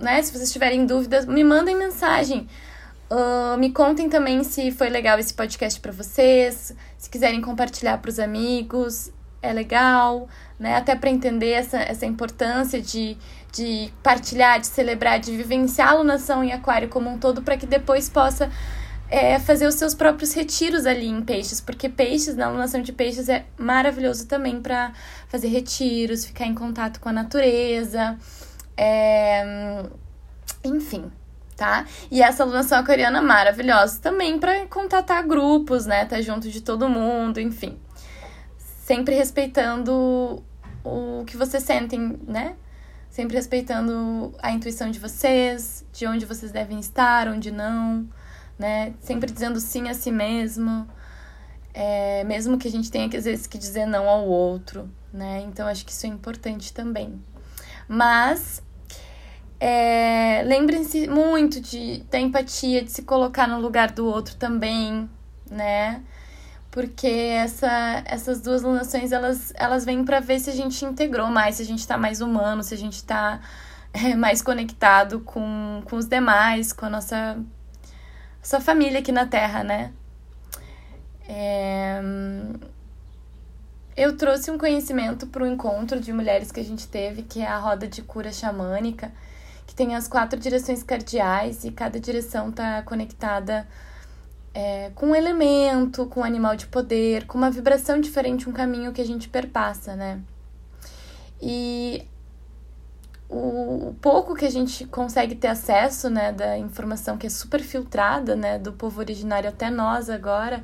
né? 0.00 0.20
Se 0.20 0.32
vocês 0.32 0.52
tiverem 0.52 0.84
dúvidas, 0.84 1.24
me 1.24 1.44
mandem 1.44 1.76
mensagem. 1.76 2.48
Uh, 3.08 3.56
me 3.56 3.70
contem 3.70 4.08
também 4.08 4.42
se 4.42 4.72
foi 4.72 4.88
legal 4.88 5.16
esse 5.16 5.32
podcast 5.32 5.78
para 5.78 5.92
vocês, 5.92 6.74
se 6.98 7.08
quiserem 7.08 7.40
compartilhar 7.40 7.98
para 7.98 8.08
os 8.08 8.18
amigos, 8.18 9.12
é 9.40 9.52
legal, 9.52 10.28
né? 10.58 10.76
Até 10.76 10.96
para 10.96 11.08
entender 11.08 11.50
essa, 11.50 11.78
essa 11.78 12.04
importância 12.04 12.80
de 12.82 13.16
de 13.52 13.92
partilhar, 14.02 14.60
de 14.60 14.66
celebrar, 14.66 15.18
de 15.18 15.36
vivenciar 15.36 15.88
a 15.88 15.90
alunação 15.92 16.44
em 16.44 16.52
aquário 16.52 16.88
como 16.88 17.10
um 17.10 17.18
todo, 17.18 17.42
para 17.42 17.56
que 17.56 17.66
depois 17.66 18.08
possa 18.08 18.50
é, 19.08 19.38
fazer 19.38 19.66
os 19.66 19.74
seus 19.74 19.94
próprios 19.94 20.32
retiros 20.32 20.84
ali 20.86 21.06
em 21.06 21.22
peixes, 21.22 21.60
porque 21.60 21.88
peixes, 21.88 22.36
na 22.36 22.46
alunação 22.46 22.82
de 22.82 22.92
peixes, 22.92 23.28
é 23.28 23.46
maravilhoso 23.56 24.26
também 24.26 24.60
para 24.60 24.92
fazer 25.28 25.48
retiros, 25.48 26.24
ficar 26.24 26.46
em 26.46 26.54
contato 26.54 27.00
com 27.00 27.08
a 27.08 27.12
natureza, 27.12 28.18
é... 28.76 29.84
enfim, 30.64 31.10
tá? 31.56 31.86
E 32.10 32.22
essa 32.22 32.42
alunação 32.42 32.78
aquariana 32.78 33.22
maravilhosa 33.22 34.00
também 34.00 34.38
para 34.38 34.66
contatar 34.66 35.26
grupos, 35.26 35.86
né? 35.86 36.04
Tá 36.04 36.20
junto 36.20 36.50
de 36.50 36.60
todo 36.60 36.88
mundo, 36.88 37.40
enfim. 37.40 37.78
Sempre 38.58 39.14
respeitando 39.14 40.42
o 40.84 41.24
que 41.26 41.36
vocês 41.36 41.62
sentem, 41.62 42.18
né? 42.26 42.54
Sempre 43.16 43.34
respeitando 43.34 44.34
a 44.42 44.50
intuição 44.50 44.90
de 44.90 44.98
vocês, 44.98 45.86
de 45.90 46.06
onde 46.06 46.26
vocês 46.26 46.52
devem 46.52 46.78
estar, 46.78 47.28
onde 47.28 47.50
não, 47.50 48.06
né? 48.58 48.92
Sempre 49.00 49.32
dizendo 49.32 49.58
sim 49.58 49.88
a 49.88 49.94
si 49.94 50.12
mesmo, 50.12 50.86
é, 51.72 52.24
mesmo 52.24 52.58
que 52.58 52.68
a 52.68 52.70
gente 52.70 52.90
tenha 52.90 53.08
que, 53.08 53.16
às 53.16 53.24
vezes 53.24 53.46
que 53.46 53.56
dizer 53.56 53.86
não 53.86 54.06
ao 54.06 54.26
outro, 54.26 54.90
né? 55.10 55.42
Então 55.48 55.66
acho 55.66 55.86
que 55.86 55.92
isso 55.92 56.04
é 56.04 56.10
importante 56.10 56.74
também. 56.74 57.18
Mas 57.88 58.62
é, 59.58 60.42
lembrem-se 60.44 61.08
muito 61.08 61.58
de 61.58 62.04
da 62.10 62.18
empatia, 62.20 62.84
de 62.84 62.92
se 62.92 63.00
colocar 63.00 63.48
no 63.48 63.58
lugar 63.58 63.92
do 63.92 64.04
outro 64.04 64.36
também, 64.36 65.08
né? 65.50 66.02
Porque 66.76 67.06
essa, 67.06 68.02
essas 68.04 68.42
duas 68.42 68.60
lunações 68.60 69.10
elas, 69.10 69.50
elas 69.56 69.82
vêm 69.82 70.04
para 70.04 70.20
ver 70.20 70.38
se 70.38 70.50
a 70.50 70.52
gente 70.52 70.84
integrou 70.84 71.28
mais, 71.28 71.54
se 71.54 71.62
a 71.62 71.64
gente 71.64 71.78
está 71.78 71.96
mais 71.96 72.20
humano, 72.20 72.62
se 72.62 72.74
a 72.74 72.76
gente 72.76 72.96
está 72.96 73.40
é, 73.94 74.14
mais 74.14 74.42
conectado 74.42 75.20
com, 75.20 75.82
com 75.86 75.96
os 75.96 76.04
demais, 76.04 76.74
com 76.74 76.84
a 76.84 76.90
nossa, 76.90 77.42
nossa 78.40 78.60
família 78.60 78.98
aqui 78.98 79.10
na 79.10 79.24
Terra, 79.24 79.64
né? 79.64 79.90
É... 81.26 81.98
Eu 83.96 84.14
trouxe 84.18 84.50
um 84.50 84.58
conhecimento 84.58 85.26
para 85.28 85.44
o 85.44 85.46
encontro 85.46 85.98
de 85.98 86.12
mulheres 86.12 86.52
que 86.52 86.60
a 86.60 86.64
gente 86.64 86.86
teve, 86.86 87.22
que 87.22 87.40
é 87.40 87.46
a 87.46 87.56
roda 87.56 87.88
de 87.88 88.02
cura 88.02 88.30
xamânica, 88.30 89.10
que 89.66 89.74
tem 89.74 89.94
as 89.94 90.06
quatro 90.06 90.38
direções 90.38 90.82
cardeais 90.82 91.64
e 91.64 91.70
cada 91.70 91.98
direção 91.98 92.50
está 92.50 92.82
conectada 92.82 93.66
é, 94.56 94.90
com 94.94 95.08
um 95.08 95.14
elemento, 95.14 96.06
com 96.06 96.20
um 96.20 96.24
animal 96.24 96.56
de 96.56 96.66
poder, 96.66 97.26
com 97.26 97.36
uma 97.36 97.50
vibração 97.50 98.00
diferente, 98.00 98.48
um 98.48 98.52
caminho 98.54 98.90
que 98.90 99.02
a 99.02 99.04
gente 99.04 99.28
perpassa, 99.28 99.94
né? 99.94 100.22
E 101.42 102.08
o 103.28 103.94
pouco 104.00 104.34
que 104.34 104.46
a 104.46 104.50
gente 104.50 104.86
consegue 104.86 105.34
ter 105.34 105.48
acesso, 105.48 106.08
né, 106.08 106.32
da 106.32 106.56
informação 106.56 107.18
que 107.18 107.26
é 107.26 107.30
super 107.30 107.60
filtrada, 107.60 108.34
né, 108.34 108.58
do 108.58 108.72
povo 108.72 108.98
originário 109.00 109.46
até 109.46 109.68
nós 109.68 110.08
agora, 110.08 110.62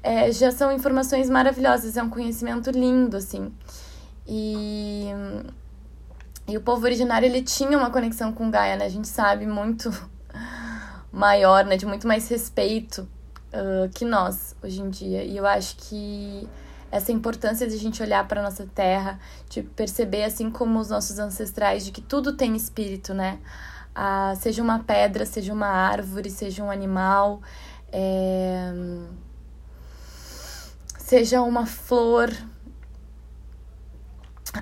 é, 0.00 0.30
já 0.30 0.52
são 0.52 0.70
informações 0.70 1.28
maravilhosas, 1.28 1.96
é 1.96 2.02
um 2.04 2.10
conhecimento 2.10 2.70
lindo, 2.70 3.16
assim. 3.16 3.52
E, 4.28 5.08
e 6.46 6.56
o 6.56 6.60
povo 6.60 6.84
originário, 6.84 7.26
ele 7.26 7.42
tinha 7.42 7.76
uma 7.76 7.90
conexão 7.90 8.32
com 8.32 8.48
Gaia, 8.48 8.76
né, 8.76 8.84
a 8.84 8.88
gente 8.88 9.08
sabe, 9.08 9.44
muito 9.44 9.90
maior, 11.10 11.64
né, 11.64 11.76
de 11.76 11.84
muito 11.84 12.06
mais 12.06 12.28
respeito 12.28 13.08
uh, 13.54 13.88
que 13.90 14.04
nós 14.04 14.54
hoje 14.62 14.80
em 14.80 14.90
dia. 14.90 15.24
E 15.24 15.36
eu 15.36 15.46
acho 15.46 15.76
que 15.76 16.48
essa 16.90 17.10
importância 17.10 17.66
de 17.66 17.74
a 17.74 17.78
gente 17.78 18.02
olhar 18.02 18.26
para 18.28 18.42
nossa 18.42 18.68
terra, 18.74 19.18
de 19.48 19.62
perceber, 19.62 20.24
assim 20.24 20.50
como 20.50 20.78
os 20.78 20.90
nossos 20.90 21.18
ancestrais, 21.18 21.84
de 21.84 21.90
que 21.90 22.00
tudo 22.00 22.34
tem 22.34 22.54
espírito, 22.54 23.14
né? 23.14 23.38
Ah, 23.94 24.34
seja 24.36 24.62
uma 24.62 24.80
pedra, 24.80 25.24
seja 25.24 25.52
uma 25.52 25.68
árvore, 25.68 26.30
seja 26.30 26.62
um 26.62 26.70
animal, 26.70 27.40
é... 27.92 28.72
seja 30.98 31.42
uma 31.42 31.64
flor, 31.64 32.30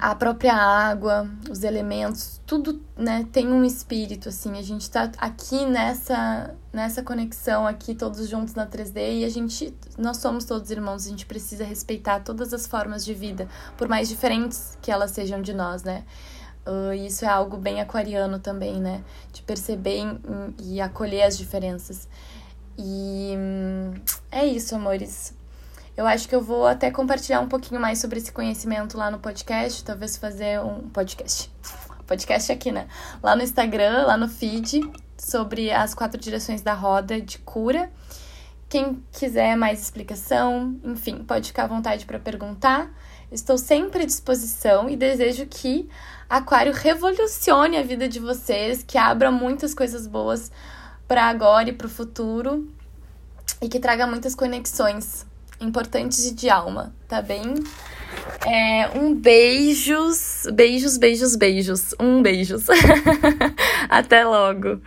a 0.01 0.15
própria 0.15 0.55
água, 0.55 1.29
os 1.51 1.63
elementos, 1.63 2.41
tudo, 2.47 2.83
né, 2.97 3.27
tem 3.33 3.49
um 3.49 3.65
espírito 3.65 4.29
assim. 4.29 4.59
A 4.59 4.63
gente 4.63 4.91
tá 4.91 5.11
aqui 5.19 5.65
nessa 5.67 6.55
nessa 6.73 7.03
conexão 7.03 7.67
aqui 7.67 7.95
todos 7.95 8.27
juntos 8.29 8.55
na 8.55 8.67
3D 8.67 9.21
e 9.21 9.25
a 9.27 9.29
gente 9.29 9.75
nós 9.99 10.17
somos 10.17 10.47
todos 10.47 10.71
irmãos, 10.71 11.07
a 11.07 11.11
gente 11.11 11.27
precisa 11.27 11.65
respeitar 11.65 12.21
todas 12.21 12.55
as 12.55 12.67
formas 12.67 13.05
de 13.05 13.13
vida, 13.13 13.47
por 13.77 13.89
mais 13.89 14.09
diferentes 14.09 14.79
que 14.81 14.91
elas 14.91 15.11
sejam 15.11 15.43
de 15.43 15.53
nós, 15.53 15.83
né? 15.83 16.05
Uh, 16.67 16.95
isso 16.95 17.25
é 17.25 17.29
algo 17.29 17.57
bem 17.57 17.81
aquariano 17.81 18.39
também, 18.39 18.81
né? 18.81 19.03
De 19.33 19.43
perceber 19.43 20.01
e 20.63 20.81
acolher 20.81 21.25
as 21.25 21.37
diferenças. 21.37 22.09
E 22.79 23.35
hum, 23.37 23.93
é 24.31 24.47
isso, 24.47 24.75
amores. 24.75 25.35
Eu 25.95 26.07
acho 26.07 26.27
que 26.27 26.35
eu 26.35 26.41
vou 26.41 26.67
até 26.67 26.91
compartilhar 26.91 27.41
um 27.41 27.49
pouquinho 27.49 27.81
mais 27.81 27.99
sobre 27.99 28.19
esse 28.19 28.33
conhecimento 28.33 28.97
lá 28.97 29.11
no 29.11 29.19
podcast, 29.19 29.85
talvez 29.85 30.17
fazer 30.17 30.61
um 30.61 30.89
podcast. 30.89 31.51
Podcast 32.07 32.51
aqui, 32.51 32.71
né? 32.71 32.89
Lá 33.23 33.35
no 33.35 33.43
Instagram, 33.43 34.05
lá 34.07 34.17
no 34.17 34.29
feed, 34.29 34.81
sobre 35.17 35.71
as 35.71 35.95
quatro 35.95 36.21
direções 36.21 36.61
da 36.61 36.75
roda 36.75 37.21
de 37.21 37.39
cura. 37.39 37.91
Quem 38.69 39.03
quiser 39.13 39.57
mais 39.57 39.81
explicação, 39.81 40.79
enfim, 40.85 41.25
pode 41.25 41.49
ficar 41.49 41.65
à 41.65 41.67
vontade 41.69 42.05
para 42.05 42.19
perguntar. 42.19 42.91
Estou 43.31 43.57
sempre 43.57 44.03
à 44.03 44.07
disposição 44.07 44.91
e 44.91 44.97
desejo 44.97 45.47
que 45.47 45.89
Aquário 46.29 46.73
revolucione 46.73 47.79
a 47.79 47.83
vida 47.83 48.09
de 48.09 48.19
vocês, 48.19 48.83
que 48.83 48.99
abra 48.99 49.31
muitas 49.31 49.73
coisas 49.73 50.07
boas 50.07 50.51
para 51.07 51.25
agora 51.25 51.71
e 51.71 51.73
para 51.73 51.87
o 51.87 51.91
futuro 51.91 52.69
e 53.61 53.69
que 53.69 53.79
traga 53.79 54.07
muitas 54.07 54.35
conexões 54.35 55.25
importantes 55.63 56.27
e 56.27 56.35
de 56.35 56.51
alma, 56.51 56.95
tá 57.09 57.23
bem? 57.23 57.55
É, 58.47 58.91
um 58.99 59.15
beijos, 59.15 60.47
beijos, 60.53 60.97
beijos, 60.97 61.37
beijos. 61.37 61.95
Um 61.99 62.23
beijos. 62.23 62.67
Até 63.89 64.25
logo. 64.25 64.81